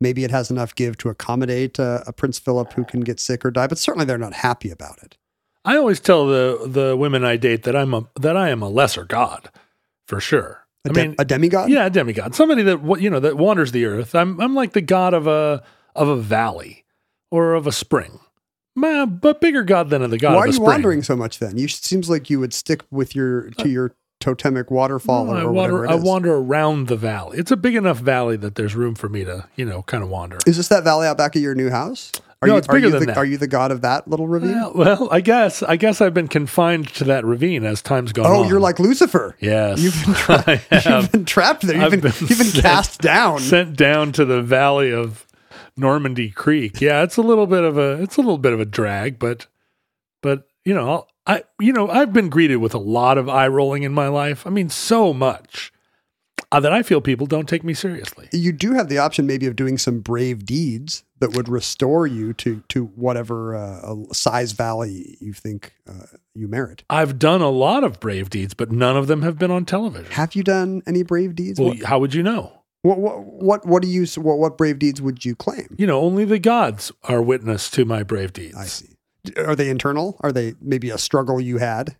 Maybe 0.00 0.22
it 0.24 0.30
has 0.30 0.50
enough 0.50 0.74
give 0.74 0.96
to 0.98 1.08
accommodate 1.08 1.80
uh, 1.80 2.02
a 2.06 2.12
Prince 2.12 2.38
Philip 2.38 2.72
who 2.74 2.84
can 2.84 3.00
get 3.00 3.18
sick 3.18 3.44
or 3.44 3.50
die, 3.50 3.66
but 3.66 3.78
certainly 3.78 4.04
they're 4.06 4.16
not 4.18 4.32
happy 4.34 4.70
about 4.70 4.98
it. 5.02 5.16
I 5.64 5.76
always 5.76 6.00
tell 6.00 6.26
the 6.26 6.60
the 6.66 6.96
women 6.96 7.24
I 7.24 7.36
date 7.36 7.64
that 7.64 7.74
I'm 7.76 7.92
a 7.94 8.06
that 8.20 8.36
I 8.36 8.50
am 8.50 8.62
a 8.62 8.68
lesser 8.68 9.04
god, 9.04 9.50
for 10.06 10.20
sure. 10.20 10.66
A, 10.88 10.90
I 10.90 10.92
de- 10.94 11.08
mean, 11.08 11.14
a 11.18 11.24
demigod? 11.24 11.70
yeah, 11.70 11.86
a 11.86 11.90
demigod, 11.90 12.34
somebody 12.34 12.62
that 12.64 13.00
you 13.00 13.10
know 13.10 13.20
that 13.20 13.36
wanders 13.36 13.72
the 13.72 13.84
earth. 13.84 14.14
I'm 14.14 14.40
I'm 14.40 14.54
like 14.54 14.72
the 14.72 14.80
god 14.80 15.14
of 15.14 15.26
a 15.26 15.62
of 15.94 16.08
a 16.08 16.16
valley 16.16 16.84
or 17.30 17.54
of 17.54 17.66
a 17.66 17.72
spring, 17.72 18.18
Ma- 18.76 19.06
but 19.06 19.40
bigger 19.40 19.62
god 19.62 19.90
than 19.90 20.08
the 20.10 20.18
god 20.18 20.34
Why 20.36 20.44
of 20.46 20.50
are 20.50 20.52
you 20.54 20.60
wandering 20.60 21.02
so 21.02 21.16
much 21.16 21.38
then? 21.38 21.56
You 21.58 21.68
seems 21.68 22.08
like 22.10 22.30
you 22.30 22.40
would 22.40 22.52
stick 22.54 22.82
with 22.90 23.14
your 23.14 23.50
to 23.50 23.62
uh, 23.64 23.66
your 23.66 23.94
totemic 24.20 24.68
waterfall 24.70 25.26
No, 25.26 25.32
or, 25.32 25.36
I 25.36 25.44
wander. 25.44 25.52
whatever 25.52 25.88
I 25.88 25.94
wander 25.94 26.34
around 26.34 26.88
the 26.88 26.96
valley. 26.96 27.38
It's 27.38 27.50
a 27.52 27.56
big 27.56 27.76
enough 27.76 27.98
valley 27.98 28.36
that 28.38 28.56
there's 28.56 28.74
room 28.74 28.94
for 28.96 29.08
me 29.08 29.24
to 29.24 29.46
you 29.56 29.64
know 29.64 29.82
kind 29.82 30.02
of 30.02 30.08
wander. 30.10 30.38
Is 30.46 30.56
this 30.56 30.68
that 30.68 30.84
valley 30.84 31.06
out 31.06 31.16
back 31.18 31.36
of 31.36 31.42
your 31.42 31.54
new 31.54 31.70
house? 31.70 32.10
Are 32.40 32.46
No, 32.46 32.54
you, 32.54 32.58
it's 32.58 32.66
bigger 32.68 32.86
you 32.86 32.90
than 32.90 33.00
the, 33.00 33.06
that. 33.06 33.16
Are 33.16 33.24
you 33.24 33.36
the 33.36 33.48
god 33.48 33.72
of 33.72 33.80
that 33.80 34.06
little 34.06 34.28
ravine? 34.28 34.52
Well, 34.52 34.72
well, 34.74 35.08
I 35.10 35.20
guess 35.20 35.62
I 35.64 35.76
guess 35.76 36.00
I've 36.00 36.14
been 36.14 36.28
confined 36.28 36.88
to 36.94 37.04
that 37.04 37.24
ravine 37.24 37.64
as 37.64 37.82
time's 37.82 38.12
gone 38.12 38.26
oh, 38.26 38.42
on. 38.42 38.48
you're 38.48 38.60
like 38.60 38.78
Lucifer. 38.78 39.34
yes, 39.40 39.80
You've 39.80 40.04
been, 40.04 40.14
tra- 40.14 40.60
you've 41.00 41.12
been 41.12 41.24
trapped 41.24 41.62
there. 41.62 41.80
You've 41.80 41.90
been, 41.90 42.00
been 42.00 42.12
you've 42.20 42.28
been 42.38 42.46
sent- 42.46 42.62
cast 42.64 43.00
down. 43.00 43.40
sent 43.40 43.76
down 43.76 44.12
to 44.12 44.24
the 44.24 44.40
valley 44.40 44.92
of 44.92 45.26
Normandy 45.76 46.30
Creek. 46.30 46.80
Yeah, 46.80 47.02
it's 47.02 47.16
a 47.16 47.22
little 47.22 47.46
bit 47.48 47.64
of 47.64 47.76
a 47.76 48.00
it's 48.02 48.16
a 48.16 48.20
little 48.20 48.38
bit 48.38 48.52
of 48.52 48.60
a 48.60 48.64
drag, 48.64 49.18
but 49.18 49.48
but 50.22 50.46
you 50.64 50.74
know, 50.74 51.06
I 51.26 51.42
you 51.58 51.72
know, 51.72 51.88
I've 51.88 52.12
been 52.12 52.28
greeted 52.28 52.56
with 52.58 52.72
a 52.74 52.78
lot 52.78 53.18
of 53.18 53.28
eye 53.28 53.48
rolling 53.48 53.82
in 53.82 53.92
my 53.92 54.06
life. 54.06 54.46
I 54.46 54.50
mean, 54.50 54.68
so 54.70 55.12
much 55.12 55.72
uh, 56.50 56.60
that 56.60 56.72
I 56.72 56.82
feel 56.82 57.00
people 57.00 57.26
don't 57.26 57.48
take 57.48 57.64
me 57.64 57.74
seriously. 57.74 58.28
you 58.32 58.52
do 58.52 58.72
have 58.74 58.88
the 58.88 58.98
option 58.98 59.26
maybe 59.26 59.46
of 59.46 59.56
doing 59.56 59.78
some 59.78 60.00
brave 60.00 60.44
deeds 60.44 61.04
that 61.20 61.34
would 61.34 61.48
restore 61.48 62.06
you 62.06 62.32
to 62.34 62.62
to 62.68 62.86
whatever 62.94 63.56
uh, 63.56 63.94
size 64.12 64.52
valley 64.52 65.16
you 65.20 65.32
think 65.32 65.74
uh, 65.88 66.06
you 66.34 66.48
merit. 66.48 66.84
I've 66.88 67.18
done 67.18 67.42
a 67.42 67.50
lot 67.50 67.84
of 67.84 68.00
brave 68.00 68.30
deeds, 68.30 68.54
but 68.54 68.70
none 68.70 68.96
of 68.96 69.06
them 69.06 69.22
have 69.22 69.38
been 69.38 69.50
on 69.50 69.64
television. 69.64 70.12
Have 70.12 70.34
you 70.34 70.42
done 70.42 70.82
any 70.86 71.02
brave 71.02 71.34
deeds? 71.34 71.58
Well, 71.60 71.70
what, 71.70 71.82
how 71.84 71.98
would 71.98 72.14
you 72.14 72.22
know? 72.22 72.52
what, 72.82 72.98
what 72.98 73.24
what 73.24 73.66
what 73.66 73.82
do 73.82 73.88
you 73.88 74.06
what, 74.16 74.38
what 74.38 74.58
brave 74.58 74.78
deeds 74.78 75.02
would 75.02 75.24
you 75.24 75.34
claim? 75.34 75.74
You 75.78 75.86
know, 75.86 76.00
only 76.00 76.24
the 76.24 76.38
gods 76.38 76.92
are 77.04 77.22
witness 77.22 77.70
to 77.70 77.84
my 77.84 78.02
brave 78.02 78.32
deeds. 78.32 78.56
I 78.56 78.64
see. 78.66 78.94
Are 79.36 79.56
they 79.56 79.68
internal? 79.68 80.16
Are 80.20 80.32
they 80.32 80.54
maybe 80.60 80.90
a 80.90 80.98
struggle 80.98 81.40
you 81.40 81.58
had? 81.58 81.96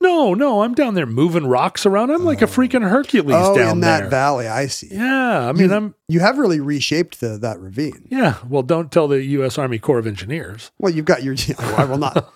No, 0.00 0.32
no, 0.32 0.62
I'm 0.62 0.74
down 0.74 0.94
there 0.94 1.06
moving 1.06 1.46
rocks 1.48 1.84
around. 1.84 2.10
I'm 2.10 2.24
like 2.24 2.40
a 2.40 2.46
freaking 2.46 2.88
Hercules 2.88 3.32
down 3.34 3.42
there. 3.42 3.50
oh, 3.52 3.56
down 3.66 3.72
in 3.72 3.80
that 3.80 4.00
there. 4.02 4.08
valley, 4.10 4.46
I 4.46 4.68
see. 4.68 4.86
yeah, 4.92 5.48
I 5.48 5.52
mean, 5.52 5.70
you, 5.70 5.74
I'm 5.74 5.94
you 6.06 6.20
have 6.20 6.38
really 6.38 6.60
reshaped 6.60 7.18
the, 7.20 7.36
that 7.38 7.58
ravine. 7.58 8.06
yeah. 8.08 8.36
Well, 8.48 8.62
don't 8.62 8.92
tell 8.92 9.08
the 9.08 9.24
U.S. 9.24 9.58
Army 9.58 9.80
Corps 9.80 9.98
of 9.98 10.06
Engineers. 10.06 10.70
Well, 10.78 10.92
you've 10.92 11.04
got 11.04 11.24
your. 11.24 11.34
I 11.58 11.84
will 11.84 11.98
not. 11.98 12.32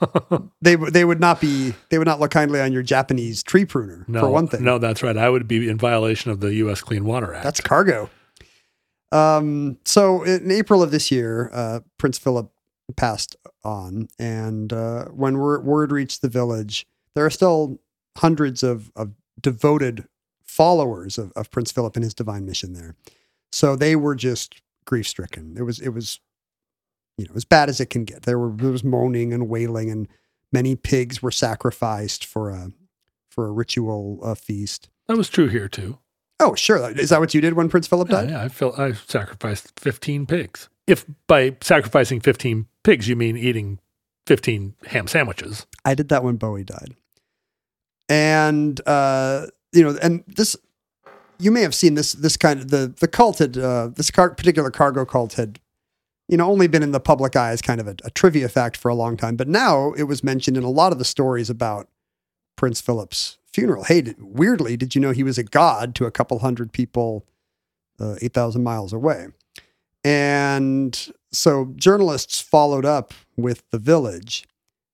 they 0.61 0.75
would- 0.75 0.93
they 0.93 1.05
would 1.05 1.21
not 1.21 1.41
be. 1.41 1.73
They 1.91 1.99
would 1.99 2.09
not 2.09 2.19
look 2.19 2.33
kindly 2.33 2.61
on 2.61 2.73
your 2.73 2.83
Japanese 2.83 3.45
tree 3.45 3.65
pruner 3.65 4.05
No, 4.09 4.21
for 4.21 4.29
one 4.29 4.49
thing. 4.49 4.65
no, 4.65 4.79
that's 4.79 5.03
right. 5.05 5.17
I 5.17 5.29
would 5.29 5.47
be 5.47 5.69
in 5.69 5.79
violation 5.79 6.33
of 6.33 6.41
the 6.41 6.53
U.S. 6.55 6.81
Clean 6.81 7.05
Water 7.05 7.33
Act. 7.33 7.45
That's 7.45 7.61
cargo. 7.61 8.11
Um, 9.13 9.79
so 9.85 10.23
in 10.25 10.51
April 10.51 10.83
of 10.83 10.91
this 10.91 11.11
year, 11.13 11.51
uh, 11.53 11.81
Prince 11.99 12.19
Philip 12.19 12.51
passed 12.97 13.37
on, 13.63 14.09
and 14.19 14.73
uh, 14.73 15.05
when 15.07 15.39
word 15.39 15.93
reached 15.93 16.23
the 16.23 16.29
village, 16.29 16.87
there 17.15 17.25
are 17.27 17.31
still 17.31 17.79
hundreds 18.19 18.63
of, 18.63 18.91
of 18.97 19.13
devoted 19.41 20.07
followers 20.43 21.19
of, 21.19 21.33
of 21.37 21.51
Prince 21.51 21.73
Philip 21.73 21.97
and 21.97 22.05
his 22.05 22.15
divine 22.15 22.45
mission 22.45 22.73
there. 22.75 22.95
So 23.53 23.77
they 23.77 23.97
were 23.97 24.15
just 24.15 24.61
grief 24.85 25.07
stricken. 25.09 25.55
It 25.59 25.63
was 25.63 25.79
it 25.79 25.91
was, 25.91 26.21
you 27.19 27.27
know, 27.27 27.33
as 27.35 27.45
bad 27.45 27.69
as 27.69 27.81
it 27.81 27.87
can 27.91 28.05
get. 28.05 28.23
There 28.23 28.39
were 28.39 28.53
there 28.55 28.71
was 28.71 28.85
moaning 28.85 29.33
and 29.33 29.49
wailing, 29.49 29.91
and 29.91 30.09
many 30.53 30.75
pigs 30.77 31.23
were 31.23 31.31
sacrificed 31.31 32.25
for 32.25 32.51
a 32.51 32.73
for 33.31 33.47
a 33.47 33.51
ritual 33.53 34.19
uh, 34.23 34.35
feast. 34.35 34.89
that 35.09 35.17
was 35.17 35.29
true 35.29 35.49
here 35.49 35.69
too. 35.69 35.99
Oh, 36.41 36.55
sure. 36.55 36.91
Is 36.99 37.11
that 37.11 37.21
what 37.21 37.35
you 37.35 37.41
did 37.41 37.55
when 37.55 37.69
Prince 37.69 37.87
Philip 37.87 38.09
Yeah, 38.11 38.21
died? 38.23 38.31
yeah, 38.31 38.43
I 38.43 38.49
feel 38.49 38.75
I 38.77 38.93
sacrificed 38.93 39.79
15 39.79 40.27
pigs. 40.27 40.69
If 40.89 41.07
by 41.29 41.57
sacrificing 41.61 42.21
15 42.21 42.67
pigs 42.83 43.07
you 43.09 43.15
mean 43.17 43.37
eating 43.37 43.79
15 44.27 44.75
ham 44.87 45.07
sandwiches. 45.07 45.67
I 45.85 45.95
did 45.95 46.09
that 46.09 46.25
when 46.25 46.37
Bowie 46.37 46.65
died. 46.65 46.97
And 48.13 48.79
uh, 48.87 49.47
you 49.73 49.83
know, 49.83 49.99
and 50.03 50.23
this 50.27 50.55
you 51.39 51.51
may 51.51 51.63
have 51.63 51.75
seen 51.75 51.95
this 51.95 52.13
this 52.13 52.37
kind 52.37 52.61
of 52.61 52.69
the 52.69 52.95
the 53.01 53.09
cult 53.09 53.39
had 53.39 53.57
uh, 53.57 53.89
this 53.89 54.11
car, 54.11 54.29
particular 54.35 54.71
cargo 54.71 55.07
cult 55.07 55.33
had 55.33 55.59
you 56.29 56.37
know 56.37 56.47
only 56.47 56.69
been 56.69 56.83
in 56.83 56.93
the 56.93 57.01
public 57.01 57.37
eye 57.37 57.53
as 57.53 57.63
kind 57.63 57.81
of 57.81 57.89
a, 57.89 57.97
a 58.05 58.11
trivia 58.11 58.51
fact 58.51 58.77
for 58.77 58.91
a 58.91 58.95
long 58.95 59.17
time, 59.17 59.35
but 59.35 59.49
now 59.49 59.93
it 59.93 60.03
was 60.03 60.23
mentioned 60.23 60.59
in 60.59 60.63
a 60.63 60.69
lot 60.69 60.93
of 60.93 60.99
the 60.99 61.07
stories 61.07 61.49
about 61.49 61.89
Prince 62.55 62.83
Philip's 62.83 63.39
funeral. 63.51 63.85
Hey, 63.85 64.03
did, 64.03 64.17
weirdly, 64.21 64.77
did 64.77 64.95
you 64.95 65.01
know 65.01 65.13
he 65.13 65.23
was 65.23 65.39
a 65.39 65.43
god 65.43 65.95
to 65.95 66.05
a 66.05 66.11
couple 66.11 66.39
hundred 66.41 66.71
people 66.71 67.25
uh, 67.99 68.17
eight 68.21 68.35
thousand 68.35 68.63
miles 68.63 68.93
away? 68.93 69.29
And 70.05 71.13
so 71.33 71.73
journalists 71.77 72.43
followed 72.43 72.85
up 72.85 73.15
with 73.39 73.63
the 73.71 73.79
village 73.79 74.45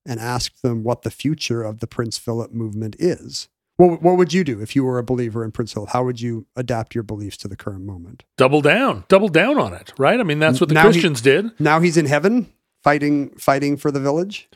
and 0.08 0.18
asked 0.18 0.62
them 0.62 0.82
what 0.82 1.02
the 1.02 1.10
future 1.10 1.62
of 1.62 1.78
the 1.80 1.86
Prince 1.86 2.18
Philip 2.18 2.52
movement 2.52 2.96
is, 2.98 3.48
What, 3.76 4.02
what 4.02 4.16
would 4.16 4.32
you 4.32 4.42
do 4.42 4.60
if 4.60 4.74
you 4.74 4.82
were 4.84 4.98
a 4.98 5.04
believer 5.04 5.44
in 5.44 5.52
Prince 5.52 5.72
Philip? 5.74 5.90
How 5.90 6.02
would 6.04 6.20
you 6.20 6.46
adapt 6.56 6.94
your 6.94 7.04
beliefs 7.04 7.36
to 7.38 7.48
the 7.48 7.56
current 7.56 7.84
moment? 7.84 8.24
Double 8.36 8.60
down, 8.60 9.04
double 9.08 9.28
down 9.28 9.58
on 9.58 9.72
it, 9.74 9.92
right? 9.98 10.18
I 10.18 10.22
mean, 10.24 10.38
that's 10.40 10.60
what 10.60 10.68
the 10.68 10.74
Now 10.74 10.86
he- 10.86 10.92
Christians 10.92 11.20
did. 11.20 11.52
Now 11.60 11.78
he's 11.80 11.96
in 11.96 12.06
heaven 12.06 12.52
fighting 12.82 13.30
fighting 13.38 13.76
for 13.76 13.90
the 13.90 14.00
village. 14.00 14.48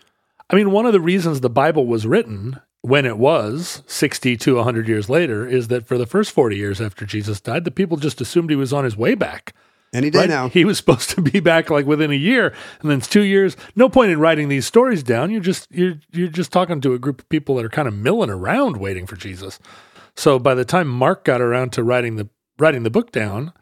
I 0.51 0.57
mean, 0.57 0.71
one 0.71 0.87
of 0.87 0.93
the 0.93 1.01
reasons 1.01 1.41
the 1.41 1.49
Bible 1.51 1.87
was 1.87 2.07
written 2.07 2.61
when 2.83 3.07
it 3.07 3.17
was 3.17 3.83
60 3.87 4.37
to 4.39 4.57
100 4.57 4.89
years 4.89 5.09
later 5.09 5.47
is 5.47 5.69
that 5.69 5.87
for 5.87 5.97
the 5.97 6.07
first 6.07 6.33
40 6.33 6.57
years 6.57 6.81
after 6.81 7.07
Jesus 7.07 7.41
died, 7.41 7.65
the 7.65 7.71
people 7.71 7.97
just 7.97 8.21
assumed 8.21 8.51
he 8.51 8.57
was 8.57 8.73
on 8.73 8.85
his 8.85 8.97
way 8.97 9.15
back. 9.15 9.55
Any 9.93 10.11
day 10.11 10.21
Right? 10.21 10.29
now. 10.29 10.49
He 10.49 10.65
was 10.65 10.77
supposed 10.79 11.11
to 11.11 11.21
be 11.21 11.41
back 11.41 11.69
like 11.71 11.87
within 11.87 12.11
a 12.11 12.15
year, 12.15 12.55
and 12.81 12.91
then 12.91 12.99
it's 12.99 13.09
two 13.09 13.23
years. 13.23 13.57
No 13.77 13.89
point 13.89 14.11
in 14.11 14.19
writing 14.21 14.49
these 14.49 14.67
stories 14.67 15.03
down. 15.03 15.31
You're 15.31 15.41
just 15.41 15.71
you're 15.71 15.95
you're 16.13 16.29
just 16.29 16.53
talking 16.53 16.81
to 16.81 16.95
a 16.95 16.99
group 16.99 17.21
of 17.21 17.29
people 17.29 17.57
that 17.57 17.65
are 17.65 17.69
kind 17.71 17.89
of 17.89 17.95
milling 17.95 18.31
around 18.31 18.79
waiting 18.79 19.07
for 19.07 19.17
Jesus. 19.17 19.59
So 20.17 20.39
by 20.39 20.55
the 20.55 20.65
time 20.65 20.89
Mark 20.89 21.25
got 21.25 21.41
around 21.41 21.73
to 21.75 21.83
writing 21.83 22.17
the 22.17 22.29
writing 22.59 22.83
the 22.85 22.91
book 22.91 23.13
down, 23.13 23.53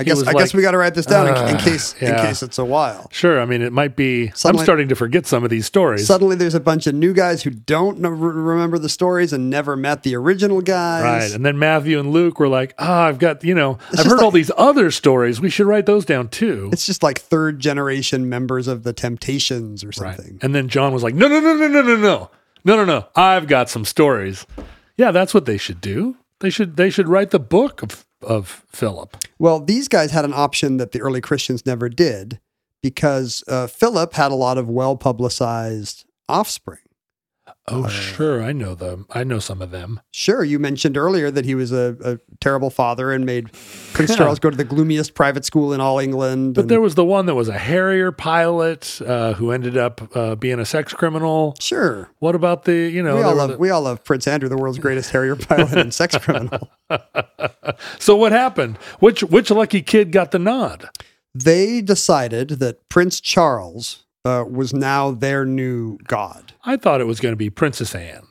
I 0.00 0.02
guess 0.04 0.22
I 0.26 0.32
guess 0.32 0.54
we 0.54 0.62
got 0.62 0.70
to 0.70 0.78
write 0.78 0.94
this 0.94 1.06
down 1.06 1.28
in, 1.28 1.34
in 1.50 1.56
"Ugh, 1.56 1.60
case 1.60 1.94
in 2.00 2.14
case 2.16 2.42
it's 2.42 2.58
a 2.58 2.64
while. 2.64 3.08
sure, 3.12 3.40
I 3.40 3.44
mean 3.44 3.60
it 3.62 3.72
might 3.72 3.96
be. 3.96 4.30
Suddenly- 4.34 4.62
I'm 4.62 4.64
starting 4.64 4.88
to 4.88 4.94
forget 4.96 5.26
some 5.26 5.44
of 5.44 5.50
these 5.50 5.66
stories. 5.66 6.06
Suddenly, 6.06 6.36
there's 6.36 6.54
a 6.54 6.60
bunch 6.60 6.86
of 6.86 6.94
new 6.94 7.12
guys 7.12 7.42
who 7.42 7.50
don't 7.50 7.98
know, 8.00 8.08
remember 8.08 8.78
the 8.78 8.88
stories 8.88 9.32
and 9.32 9.50
never 9.50 9.76
met 9.76 10.02
the 10.02 10.16
original 10.16 10.60
guys. 10.62 11.02
Right. 11.04 11.34
And 11.34 11.44
then 11.44 11.58
Matthew 11.58 11.98
and 12.00 12.10
Luke 12.10 12.40
were 12.40 12.48
like, 12.48 12.74
ah, 12.78 13.04
I've 13.04 13.18
got, 13.18 13.44
you 13.44 13.54
know, 13.54 13.78
I've 13.90 13.96
just 13.96 14.06
heard 14.08 14.20
all 14.20 14.30
these 14.30 14.50
other 14.56 14.90
stories. 14.90 15.40
We 15.40 15.50
should 15.50 15.66
write 15.66 15.86
those 15.86 16.04
down 16.04 16.28
too. 16.28 16.70
It's 16.72 16.86
just 16.86 17.02
like 17.02 17.18
third 17.20 17.58
generation 17.58 18.28
members 18.28 18.66
of 18.68 18.82
the 18.84 18.92
Temptations 18.94 19.84
or 19.84 19.88
Right. 19.88 20.16
something. 20.16 20.38
And 20.42 20.54
then 20.54 20.68
John 20.68 20.92
was 20.94 21.02
like, 21.02 21.14
no, 21.14 21.28
no, 21.28 21.40
no, 21.40 21.54
no, 21.54 21.68
no, 21.68 21.82
no, 21.82 21.96
no. 21.96 22.30
No, 22.64 22.76
no, 22.76 22.84
no. 22.84 23.06
I've 23.14 23.46
got 23.46 23.68
some 23.68 23.84
stories. 23.84 24.46
Yeah, 24.96 25.10
that's 25.12 25.32
what 25.34 25.46
they 25.46 25.56
should 25.56 25.80
do. 25.80 26.16
They 26.40 26.50
should 26.50 26.76
they 26.76 26.88
should 26.90 27.08
write 27.08 27.30
the 27.30 27.38
book 27.38 27.82
of 27.82 28.04
of 28.22 28.64
Philip. 28.68 29.16
Well, 29.38 29.60
these 29.60 29.88
guys 29.88 30.10
had 30.10 30.24
an 30.24 30.34
option 30.34 30.76
that 30.76 30.92
the 30.92 31.00
early 31.00 31.20
Christians 31.20 31.64
never 31.64 31.88
did 31.88 32.40
because 32.82 33.44
uh, 33.48 33.66
Philip 33.66 34.14
had 34.14 34.32
a 34.32 34.36
lot 34.36 34.58
of 34.58 34.68
well 34.68 34.96
publicized 34.96 36.04
offspring. 36.28 36.78
Oh, 37.68 37.86
sure. 37.88 38.42
I 38.42 38.50
know 38.52 38.74
them. 38.74 39.06
I 39.10 39.22
know 39.22 39.38
some 39.38 39.62
of 39.62 39.70
them. 39.70 40.00
Sure, 40.10 40.42
you 40.42 40.58
mentioned 40.58 40.96
earlier 40.96 41.30
that 41.30 41.44
he 41.44 41.54
was 41.54 41.70
a, 41.70 41.96
a 42.02 42.18
terrible 42.40 42.70
father 42.70 43.12
and 43.12 43.24
made 43.24 43.52
Prince 43.92 44.16
Charles 44.16 44.40
go 44.40 44.50
to 44.50 44.56
the 44.56 44.64
gloomiest 44.64 45.14
private 45.14 45.44
school 45.44 45.72
in 45.72 45.80
all 45.80 46.00
England. 46.00 46.54
But 46.54 46.62
and- 46.62 46.70
there 46.70 46.80
was 46.80 46.96
the 46.96 47.04
one 47.04 47.26
that 47.26 47.34
was 47.36 47.48
a 47.48 47.58
Harrier 47.58 48.10
pilot 48.10 49.00
uh, 49.06 49.34
who 49.34 49.52
ended 49.52 49.76
up 49.76 50.16
uh, 50.16 50.34
being 50.34 50.58
a 50.58 50.64
sex 50.64 50.92
criminal. 50.92 51.54
sure, 51.60 52.10
What 52.18 52.34
about 52.34 52.64
the, 52.64 52.72
you 52.74 53.02
know, 53.04 53.16
we 53.16 53.22
all 53.22 53.34
love 53.36 53.50
the- 53.50 53.58
we 53.58 53.70
all 53.70 53.82
love 53.82 54.02
Prince 54.02 54.26
Andrew, 54.26 54.48
the 54.48 54.56
world's 54.56 54.78
greatest 54.80 55.10
Harrier 55.10 55.36
pilot 55.36 55.72
and 55.78 55.94
sex 55.94 56.16
criminal. 56.20 56.70
so 57.98 58.16
what 58.16 58.32
happened? 58.32 58.78
Which 58.98 59.22
which 59.22 59.50
lucky 59.50 59.82
kid 59.82 60.12
got 60.12 60.30
the 60.32 60.38
nod? 60.40 60.88
They 61.34 61.80
decided 61.82 62.48
that 62.58 62.88
Prince 62.88 63.20
Charles 63.20 64.04
uh, 64.24 64.44
was 64.48 64.72
now 64.74 65.10
their 65.10 65.44
new 65.44 65.98
god. 66.06 66.52
I 66.64 66.76
thought 66.76 67.00
it 67.00 67.04
was 67.06 67.20
going 67.20 67.32
to 67.32 67.36
be 67.36 67.50
Princess 67.50 67.94
Anne. 67.94 68.26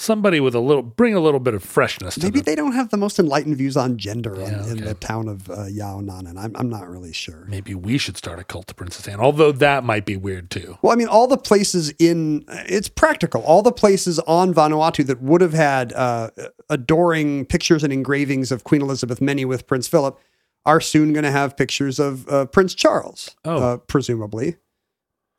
Somebody 0.00 0.40
with 0.40 0.54
a 0.54 0.60
little, 0.60 0.82
bring 0.82 1.12
a 1.14 1.20
little 1.20 1.40
bit 1.40 1.52
of 1.52 1.62
freshness 1.62 2.14
to 2.14 2.22
Maybe 2.22 2.38
the, 2.40 2.44
they 2.46 2.54
don't 2.54 2.72
have 2.72 2.88
the 2.88 2.96
most 2.96 3.18
enlightened 3.18 3.58
views 3.58 3.76
on 3.76 3.98
gender 3.98 4.34
in- 4.34 4.40
Yeah, 4.40 4.64
in, 4.64 4.72
okay. 4.78 4.80
the 4.80 4.94
town 4.94 5.28
of 5.28 5.50
uh. 5.50 5.66
I'm, 5.66 6.52
I'm 6.56 6.70
not 6.70 6.88
really 6.88 7.12
sure. 7.12 7.44
Maybe 7.50 7.74
we 7.74 7.98
should 7.98 8.16
start 8.16 8.38
a 8.38 8.44
cult 8.44 8.70
of 8.70 8.76
Princess 8.78 9.06
Anne, 9.06 9.20
although 9.20 9.52
that 9.52 9.84
might 9.84 10.06
be 10.06 10.16
weird 10.16 10.50
too. 10.50 10.78
Well, 10.80 10.94
I 10.94 10.96
mean, 10.96 11.06
all 11.08 11.26
the 11.26 11.36
places 11.36 11.92
in 11.98 12.46
it's 12.48 12.88
practical. 12.88 13.42
All 13.42 13.60
the 13.60 13.72
places 13.72 14.18
on 14.20 14.54
Vanuatu 14.54 15.04
that 15.06 15.20
would 15.20 15.42
have 15.42 15.52
had 15.52 15.92
uh, 15.92 16.30
adoring 16.70 17.44
pictures 17.44 17.84
and 17.84 17.92
engravings 17.92 18.50
of 18.50 18.64
Queen 18.64 18.80
Elizabeth, 18.80 19.20
many 19.20 19.44
with 19.44 19.66
Prince 19.66 19.86
Philip, 19.86 20.18
are 20.64 20.80
soon 20.80 21.12
going 21.12 21.24
to 21.24 21.30
have 21.30 21.58
pictures 21.58 21.98
of 21.98 22.26
uh, 22.28 22.46
Prince 22.46 22.74
Charles, 22.74 23.36
Oh. 23.44 23.56
uh, 23.62 23.76
presumably, 23.76 24.56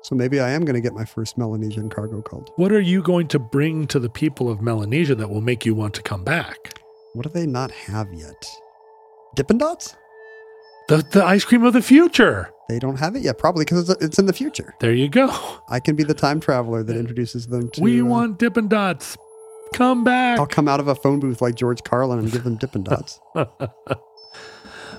So 0.03 0.15
maybe 0.15 0.39
I 0.39 0.51
am 0.51 0.63
going 0.63 0.75
to 0.75 0.81
get 0.81 0.93
my 0.93 1.03
first 1.03 1.37
Melanesian 1.37 1.89
cargo 1.89 2.21
cult. 2.21 2.53
What 2.55 2.71
are 2.71 2.79
you 2.79 3.03
going 3.03 3.27
to 3.27 3.39
bring 3.39 3.85
to 3.87 3.99
the 3.99 4.07
people 4.07 4.49
of 4.49 4.61
Melanesia 4.61 5.13
that 5.15 5.29
will 5.29 5.41
make 5.41 5.65
you 5.65 5.75
want 5.75 5.93
to 5.95 6.01
come 6.01 6.23
back? 6.23 6.79
What 7.11 7.23
do 7.23 7.29
they 7.29 7.45
not 7.45 7.71
have 7.71 8.13
yet? 8.13 8.47
Dippin' 9.35 9.57
Dots? 9.57 9.93
The, 10.87 11.05
the 11.11 11.25
ice 11.25 11.43
cream 11.43 11.65
of 11.65 11.73
the 11.73 11.81
future. 11.81 12.49
They 12.69 12.79
don't 12.79 12.95
have 12.95 13.17
it 13.17 13.23
yet, 13.23 13.39
probably 13.39 13.65
because 13.65 13.89
it's, 13.89 14.01
it's 14.01 14.19
in 14.19 14.25
the 14.25 14.31
future. 14.31 14.73
There 14.79 14.93
you 14.93 15.09
go. 15.09 15.29
I 15.67 15.81
can 15.81 15.97
be 15.97 16.05
the 16.05 16.13
time 16.13 16.39
traveler 16.39 16.81
that 16.83 16.95
introduces 16.95 17.47
them 17.47 17.69
to. 17.71 17.81
we 17.81 17.99
uh, 17.99 18.05
want 18.05 18.39
Dippin' 18.39 18.69
Dots. 18.69 19.17
Come 19.73 20.03
back. 20.03 20.39
I'll 20.39 20.47
come 20.47 20.67
out 20.67 20.79
of 20.79 20.87
a 20.87 20.95
phone 20.95 21.19
booth 21.19 21.41
like 21.41 21.55
George 21.55 21.83
Carlin 21.83 22.19
and 22.19 22.31
give 22.31 22.43
them 22.43 22.55
Dippin' 22.55 22.83
Dots. 22.83 23.19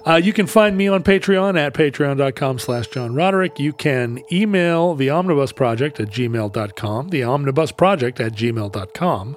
Uh, 0.07 0.15
you 0.15 0.33
can 0.33 0.47
find 0.47 0.77
me 0.77 0.89
on 0.89 1.03
Patreon 1.03 1.59
at 1.59 1.75
patreon.com 1.75 2.59
slash 2.59 2.87
John 2.89 3.15
Roderick. 3.15 3.59
You 3.59 3.75
can 3.75 4.23
email 4.33 4.95
the 4.95 5.11
Omnibus 5.11 5.53
Project 5.53 6.01
at 6.01 6.09
gmail.com, 6.09 7.09
the 7.09 7.25
Omnibus 7.25 7.73
Project 7.73 8.19
at 8.19 8.33
gmail.com. 8.33 9.37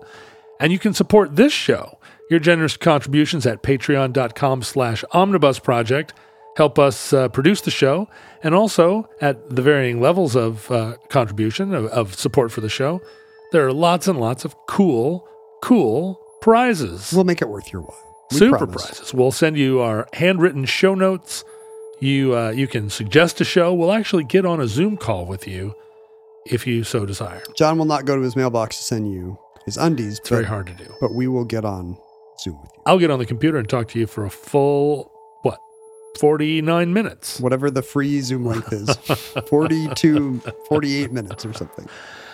And 0.62 0.72
you 0.72 0.80
can 0.80 0.94
support 0.94 1.36
this 1.36 1.52
show. 1.52 1.98
Your 2.30 2.40
generous 2.40 2.78
contributions 2.78 3.46
at 3.46 3.64
patreon.com 3.64 4.64
slash 4.64 5.04
omnibus 5.12 5.60
project 5.60 6.14
help 6.56 6.80
us 6.80 7.12
uh, 7.12 7.28
produce 7.28 7.62
the 7.62 7.72
show. 7.72 8.08
And 8.44 8.56
also 8.56 9.10
at 9.20 9.50
the 9.50 9.62
varying 9.62 10.00
levels 10.00 10.36
of 10.36 10.72
uh, 10.72 10.96
contribution, 11.10 11.74
of, 11.74 11.88
of 11.88 12.16
support 12.16 12.52
for 12.52 12.62
the 12.62 12.70
show, 12.70 13.02
there 13.52 13.66
are 13.68 13.74
lots 13.74 14.08
and 14.08 14.20
lots 14.20 14.46
of 14.46 14.56
cool, 14.68 15.28
cool 15.64 16.20
prizes 16.42 17.12
We'll 17.14 17.24
make 17.24 17.42
it 17.42 17.50
worth 17.50 17.72
your 17.72 17.82
while. 17.84 18.28
We 18.32 18.38
super 18.38 18.58
promise. 18.60 18.86
prizes. 18.88 19.14
We'll 19.14 19.32
send 19.32 19.58
you 19.58 19.80
our 19.82 20.08
handwritten 20.14 20.66
show 20.66 20.96
notes. 20.96 21.44
You 22.00 22.36
uh, 22.36 22.50
you 22.52 22.68
can 22.68 22.90
suggest 22.90 23.40
a 23.42 23.44
show. 23.46 23.74
We'll 23.74 23.92
actually 23.92 24.24
get 24.24 24.46
on 24.46 24.60
a 24.60 24.68
Zoom 24.68 24.98
call 24.98 25.26
with 25.26 25.48
you 25.48 25.76
if 26.48 26.66
you 26.66 26.84
so 26.84 27.06
desire. 27.06 27.44
John 27.56 27.78
will 27.78 27.86
not 27.86 28.06
go 28.06 28.16
to 28.16 28.22
his 28.22 28.36
mailbox 28.36 28.78
to 28.78 28.84
send 28.84 29.12
you 29.14 29.38
his 29.66 29.78
undies, 29.78 30.18
It's 30.18 30.30
but, 30.30 30.36
very 30.38 30.46
hard 30.46 30.66
to 30.68 30.74
do. 30.74 30.92
but 31.00 31.14
we 31.14 31.28
will 31.28 31.46
get 31.46 31.64
on 31.66 31.96
Zoom 32.40 32.60
with 32.62 32.72
you. 32.76 32.82
I'll 32.88 32.98
get 32.98 33.12
on 33.12 33.20
the 33.20 33.26
computer 33.28 33.58
and 33.60 33.70
talk 33.70 33.88
to 33.90 34.00
you 34.00 34.08
for 34.08 34.26
a 34.26 34.32
full 34.32 35.12
what 35.44 35.60
forty 36.20 36.60
nine 36.64 36.92
minutes. 36.94 37.40
Whatever 37.40 37.70
the 37.70 37.84
free 37.84 38.22
Zoom 38.22 38.46
length 38.46 38.74
is 38.74 38.90
42, 39.48 40.40
48 40.70 41.12
minutes 41.12 41.46
or 41.46 41.54
something. 41.54 41.88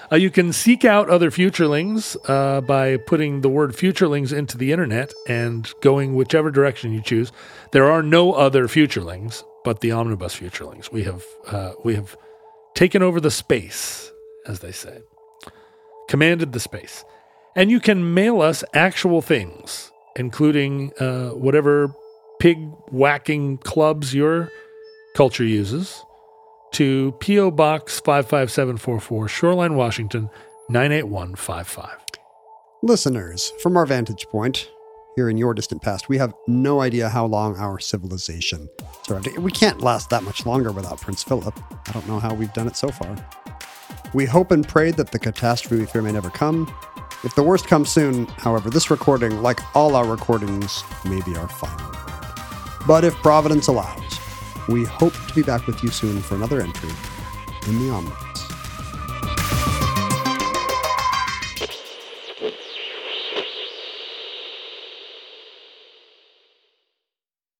Uh, 0.09 0.15
you 0.15 0.29
can 0.29 0.53
seek 0.53 0.85
out 0.85 1.09
other 1.09 1.29
futurelings 1.29 2.15
uh, 2.29 2.61
by 2.61 2.95
putting 2.95 3.41
the 3.41 3.49
word 3.49 3.71
futurelings 3.71 4.31
into 4.31 4.57
the 4.57 4.71
internet 4.71 5.13
and 5.27 5.73
going 5.81 6.15
whichever 6.15 6.49
direction 6.49 6.93
you 6.93 7.01
choose. 7.01 7.31
There 7.71 7.91
are 7.91 8.01
no 8.01 8.33
other 8.33 8.67
futurelings 8.67 9.43
but 9.65 9.81
the 9.81 9.91
omnibus 9.91 10.37
futurelings. 10.37 10.91
We 10.91 11.03
have 11.03 11.25
uh, 11.47 11.73
we 11.83 11.95
have 11.95 12.15
taken 12.73 13.03
over 13.03 13.19
the 13.19 13.31
space, 13.31 14.11
as 14.45 14.61
they 14.61 14.71
say, 14.71 15.01
commanded 16.07 16.53
the 16.53 16.61
space, 16.61 17.03
and 17.55 17.69
you 17.69 17.81
can 17.81 18.13
mail 18.13 18.41
us 18.41 18.63
actual 18.73 19.21
things, 19.21 19.91
including 20.15 20.93
uh, 20.99 21.31
whatever 21.31 21.93
pig 22.39 22.59
whacking 22.91 23.57
clubs 23.57 24.13
your 24.13 24.49
culture 25.15 25.43
uses 25.43 26.01
to 26.71 27.13
P.O. 27.19 27.51
Box 27.51 27.99
55744, 27.99 29.27
Shoreline, 29.27 29.75
Washington 29.75 30.29
98155. 30.69 31.97
Listeners, 32.83 33.51
from 33.61 33.75
our 33.77 33.85
vantage 33.85 34.27
point, 34.27 34.69
here 35.15 35.29
in 35.29 35.37
your 35.37 35.55
distant 35.55 35.81
past, 35.81 36.09
we 36.09 36.17
have 36.19 36.33
no 36.45 36.81
idea 36.81 37.09
how 37.09 37.25
long 37.25 37.57
our 37.57 37.79
civilization 37.79 38.69
survived. 39.03 39.35
We 39.39 39.51
can't 39.51 39.81
last 39.81 40.11
that 40.11 40.21
much 40.23 40.45
longer 40.45 40.71
without 40.71 41.01
Prince 41.01 41.23
Philip. 41.23 41.59
I 41.87 41.91
don't 41.91 42.07
know 42.07 42.19
how 42.19 42.35
we've 42.35 42.53
done 42.53 42.67
it 42.67 42.75
so 42.75 42.89
far. 42.89 43.15
We 44.13 44.25
hope 44.25 44.51
and 44.51 44.67
pray 44.67 44.91
that 44.91 45.11
the 45.11 45.17
catastrophe 45.17 45.77
we 45.77 45.85
fear 45.87 46.03
may 46.03 46.11
never 46.11 46.29
come. 46.29 46.71
If 47.23 47.33
the 47.33 47.41
worst 47.41 47.67
comes 47.67 47.89
soon, 47.89 48.27
however, 48.27 48.69
this 48.69 48.91
recording, 48.91 49.41
like 49.41 49.59
all 49.75 49.95
our 49.95 50.05
recordings, 50.05 50.83
may 51.03 51.19
be 51.23 51.35
our 51.35 51.47
final 51.47 51.87
word. 51.87 51.97
But 52.85 53.03
if 53.03 53.15
Providence 53.15 53.67
allows, 53.67 54.19
we 54.67 54.83
hope 54.83 55.13
to 55.27 55.33
be 55.33 55.43
back 55.43 55.65
with 55.67 55.83
you 55.83 55.89
soon 55.89 56.21
for 56.21 56.35
another 56.35 56.61
entry 56.61 56.89
in 57.67 57.79
the 57.79 57.89
Omnibus. 57.89 58.26